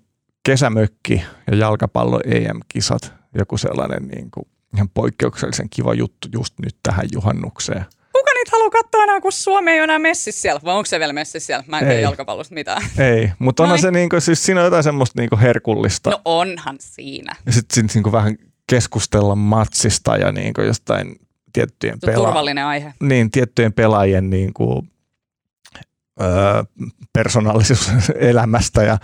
kesämökki 0.46 1.24
ja 1.52 1.56
jalkapallo 1.56 2.22
EM-kisat 2.26 3.19
joku 3.36 3.58
sellainen 3.58 4.08
niin 4.08 4.32
kuin 4.32 4.48
ihan 4.76 4.90
poikkeuksellisen 4.90 5.70
kiva 5.70 5.94
juttu 5.94 6.28
just 6.34 6.54
nyt 6.60 6.76
tähän 6.84 7.06
juhannukseen. 7.14 7.86
Kuka 8.14 8.32
niitä 8.34 8.52
haluaa 8.52 8.70
katsoa 8.70 9.04
enää, 9.04 9.22
kun 9.22 9.32
Suomi 9.32 9.72
ei 9.72 9.78
ole 9.78 9.84
enää 9.84 10.00
messissä 10.00 10.42
siellä? 10.42 10.62
Vai 10.64 10.76
onko 10.76 10.86
se 10.86 11.00
vielä 11.00 11.14
messissä 11.14 11.46
siellä? 11.48 11.64
Mä 11.68 11.80
en 11.80 11.86
tiedä 11.86 12.00
jalkapallosta 12.02 12.54
mitään. 12.54 12.82
Ei, 12.98 13.32
mutta 13.40 13.64
onhan 13.64 13.80
se, 13.80 13.92
niin 13.92 14.10
kuin, 14.10 14.22
siis 14.22 14.46
siinä 14.46 14.62
on 14.62 14.66
jotain 14.66 14.84
semmoista 14.84 15.22
niin 15.22 15.30
kuin 15.30 15.40
herkullista. 15.40 16.10
No 16.10 16.22
onhan 16.26 16.76
siinä. 16.80 17.36
Ja 17.46 17.52
sitten 17.52 17.76
sit, 17.90 17.96
niin 17.96 18.04
kuin 18.04 18.14
vähän 18.14 18.38
keskustella 18.70 19.36
matsista 19.36 20.18
ja 20.18 20.32
niin 20.32 20.54
kuin 20.54 20.68
jostain 20.68 21.16
tiettyjen 21.54 22.00
pela- 22.06 22.14
turvallinen 22.14 22.66
aihe. 22.66 22.94
Niin, 23.02 23.32
tiettyjen 23.32 23.74
pelaajien 23.74 24.30
niin 24.30 24.54
kuin, 24.54 24.92
öö, 26.22 26.64
persoonallisuuselämästä. 27.14 28.84
Ja, 28.90 28.98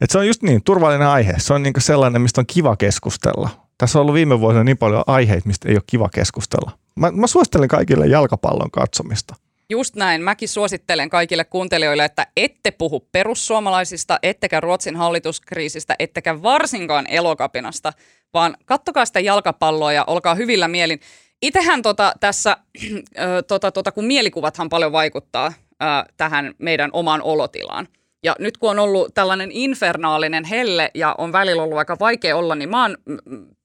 et 0.00 0.10
se 0.10 0.18
on 0.18 0.26
just 0.26 0.42
niin, 0.42 0.62
turvallinen 0.64 1.08
aihe. 1.08 1.34
Se 1.38 1.54
on 1.54 1.62
niin 1.62 1.74
sellainen, 1.78 2.22
mistä 2.22 2.40
on 2.40 2.46
kiva 2.46 2.76
keskustella. 2.76 3.61
Tässä 3.82 3.98
on 3.98 4.00
ollut 4.00 4.14
viime 4.14 4.40
vuosina 4.40 4.64
niin 4.64 4.78
paljon 4.78 5.04
aiheita, 5.06 5.46
mistä 5.46 5.68
ei 5.68 5.74
ole 5.74 5.82
kiva 5.86 6.08
keskustella. 6.14 6.70
Mä, 6.96 7.10
mä 7.10 7.26
suosittelen 7.26 7.68
kaikille 7.68 8.06
jalkapallon 8.06 8.70
katsomista. 8.70 9.34
Just 9.70 9.96
näin. 9.96 10.22
Mäkin 10.22 10.48
suosittelen 10.48 11.10
kaikille 11.10 11.44
kuuntelijoille, 11.44 12.04
että 12.04 12.26
ette 12.36 12.70
puhu 12.70 13.08
perussuomalaisista, 13.12 14.18
ettekä 14.22 14.60
Ruotsin 14.60 14.96
hallituskriisistä, 14.96 15.96
ettekä 15.98 16.42
varsinkaan 16.42 17.06
elokapinasta, 17.08 17.92
vaan 18.34 18.56
kattokaa 18.64 19.04
sitä 19.04 19.20
jalkapalloa 19.20 19.92
ja 19.92 20.04
olkaa 20.06 20.34
hyvillä 20.34 20.68
mielin. 20.68 21.00
Itehän 21.42 21.82
tota, 21.82 22.12
tässä, 22.20 22.56
tota, 23.48 23.72
tota, 23.72 23.92
kun 23.92 24.04
mielikuvathan 24.04 24.68
paljon 24.68 24.92
vaikuttaa 24.92 25.52
ää, 25.80 26.06
tähän 26.16 26.54
meidän 26.58 26.90
omaan 26.92 27.22
olotilaan. 27.22 27.88
Ja 28.22 28.36
nyt 28.38 28.58
kun 28.58 28.70
on 28.70 28.78
ollut 28.78 29.14
tällainen 29.14 29.52
infernaalinen 29.52 30.44
helle 30.44 30.90
ja 30.94 31.14
on 31.18 31.32
välillä 31.32 31.62
ollut 31.62 31.78
aika 31.78 31.96
vaikea 32.00 32.36
olla, 32.36 32.54
niin 32.54 32.70
mä 32.70 32.82
oon 32.82 32.96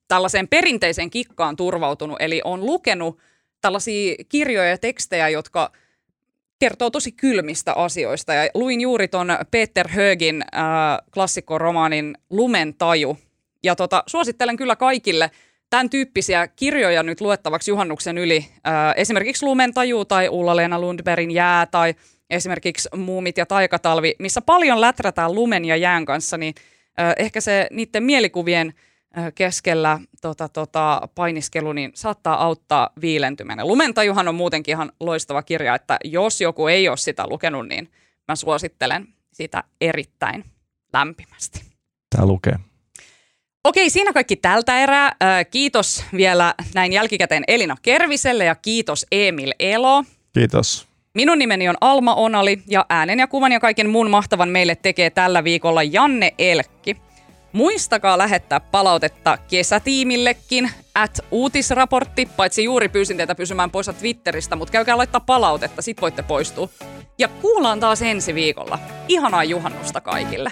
tällaiseen 0.08 0.48
perinteiseen 0.48 1.10
kikkaan 1.10 1.56
turvautunut. 1.56 2.18
Eli 2.20 2.42
on 2.44 2.66
lukenut 2.66 3.20
tällaisia 3.62 4.16
kirjoja 4.30 4.70
ja 4.70 4.78
tekstejä, 4.78 5.30
jotka 5.30 5.72
kertoo 6.60 6.90
tosi 6.90 7.12
kylmistä 7.12 7.74
asioista. 7.74 8.34
Ja 8.34 8.50
luin 8.54 8.82
juuri 8.82 9.08
ton 9.08 9.28
Peter 9.52 9.88
Högin 9.88 10.42
äh, 10.42 10.62
klassikkoromaanin 11.14 12.18
Lumen 12.30 12.74
taju. 12.74 13.18
Ja 13.64 13.76
tota, 13.76 14.04
suosittelen 14.08 14.58
kyllä 14.58 14.76
kaikille– 14.76 15.32
tämän 15.70 15.90
tyyppisiä 15.90 16.48
kirjoja 16.48 17.04
nyt 17.04 17.22
luettavaksi 17.22 17.72
juhannuksen 17.72 18.18
yli. 18.18 18.38
Äh, 18.68 18.74
esimerkiksi 18.96 19.46
Lumentaju 19.46 20.06
tai 20.06 20.30
Ulla-Leena 20.30 20.82
Lundbergin 20.82 21.32
Jää 21.32 21.66
tai 21.66 21.96
esimerkiksi 22.30 22.90
Muumit 22.96 23.38
ja 23.38 23.46
Taikatalvi, 23.46 24.16
missä 24.20 24.42
paljon 24.42 24.82
läträtään 24.82 25.36
lumen 25.36 25.66
ja 25.66 25.76
jään 25.76 26.06
kanssa, 26.06 26.38
niin 26.38 26.54
äh, 27.00 27.14
ehkä 27.18 27.42
se 27.42 27.68
niiden 27.72 28.04
mielikuvien 28.04 28.74
keskellä 29.36 30.00
tota, 30.22 30.50
tota, 30.50 31.02
painiskelu 31.16 31.74
niin 31.74 31.92
saattaa 31.96 32.44
auttaa 32.44 32.90
viilentymään. 33.02 33.68
Lumentajuhan 33.68 34.28
on 34.28 34.36
muutenkin 34.36 34.72
ihan 34.72 34.92
loistava 35.00 35.42
kirja, 35.42 35.76
että 35.76 35.98
jos 36.04 36.42
joku 36.42 36.68
ei 36.68 36.90
ole 36.90 36.98
sitä 36.98 37.28
lukenut, 37.28 37.68
niin 37.68 37.92
mä 38.28 38.36
suosittelen 38.36 39.08
sitä 39.34 39.64
erittäin 39.82 40.46
lämpimästi. 40.94 41.62
Tämä 42.16 42.26
lukee. 42.26 42.56
Okei, 43.64 43.90
siinä 43.90 44.14
kaikki 44.14 44.36
tältä 44.36 44.80
erää. 44.80 45.16
Kiitos 45.52 46.06
vielä 46.16 46.56
näin 46.76 46.94
jälkikäteen 46.94 47.44
Elina 47.48 47.78
Kerviselle 47.82 48.46
ja 48.46 48.56
kiitos 48.56 49.06
Emil 49.12 49.54
Elo. 49.60 50.04
Kiitos. 50.34 50.88
Minun 51.14 51.40
nimeni 51.40 51.70
on 51.70 51.76
Alma 51.82 52.16
Onali 52.16 52.62
ja 52.68 52.86
äänen 52.90 53.20
ja 53.20 53.28
kuvan 53.28 53.52
ja 53.52 53.60
kaiken 53.60 53.90
muun 53.90 54.10
mahtavan 54.10 54.50
meille 54.50 54.76
tekee 54.76 55.10
tällä 55.10 55.44
viikolla 55.44 55.84
Janne 55.84 56.34
Elkki. 56.38 56.98
Muistakaa 57.58 58.18
lähettää 58.18 58.60
palautetta 58.60 59.38
kesätiimillekin, 59.38 60.72
at 60.96 61.20
uutisraportti, 61.32 62.30
paitsi 62.38 62.64
juuri 62.64 62.90
pyysin 62.90 63.18
teitä 63.18 63.36
pysymään 63.36 63.72
poissa 63.72 63.94
Twitteristä, 63.94 64.56
mutta 64.56 64.72
käykää 64.72 64.98
laittaa 64.98 65.22
palautetta, 65.22 65.82
sit 65.82 66.02
voitte 66.02 66.24
poistua. 66.24 66.70
Ja 67.18 67.28
kuullaan 67.28 67.80
taas 67.80 68.02
ensi 68.02 68.36
viikolla. 68.36 68.80
Ihanaa 69.08 69.44
juhannusta 69.44 70.02
kaikille. 70.02 70.50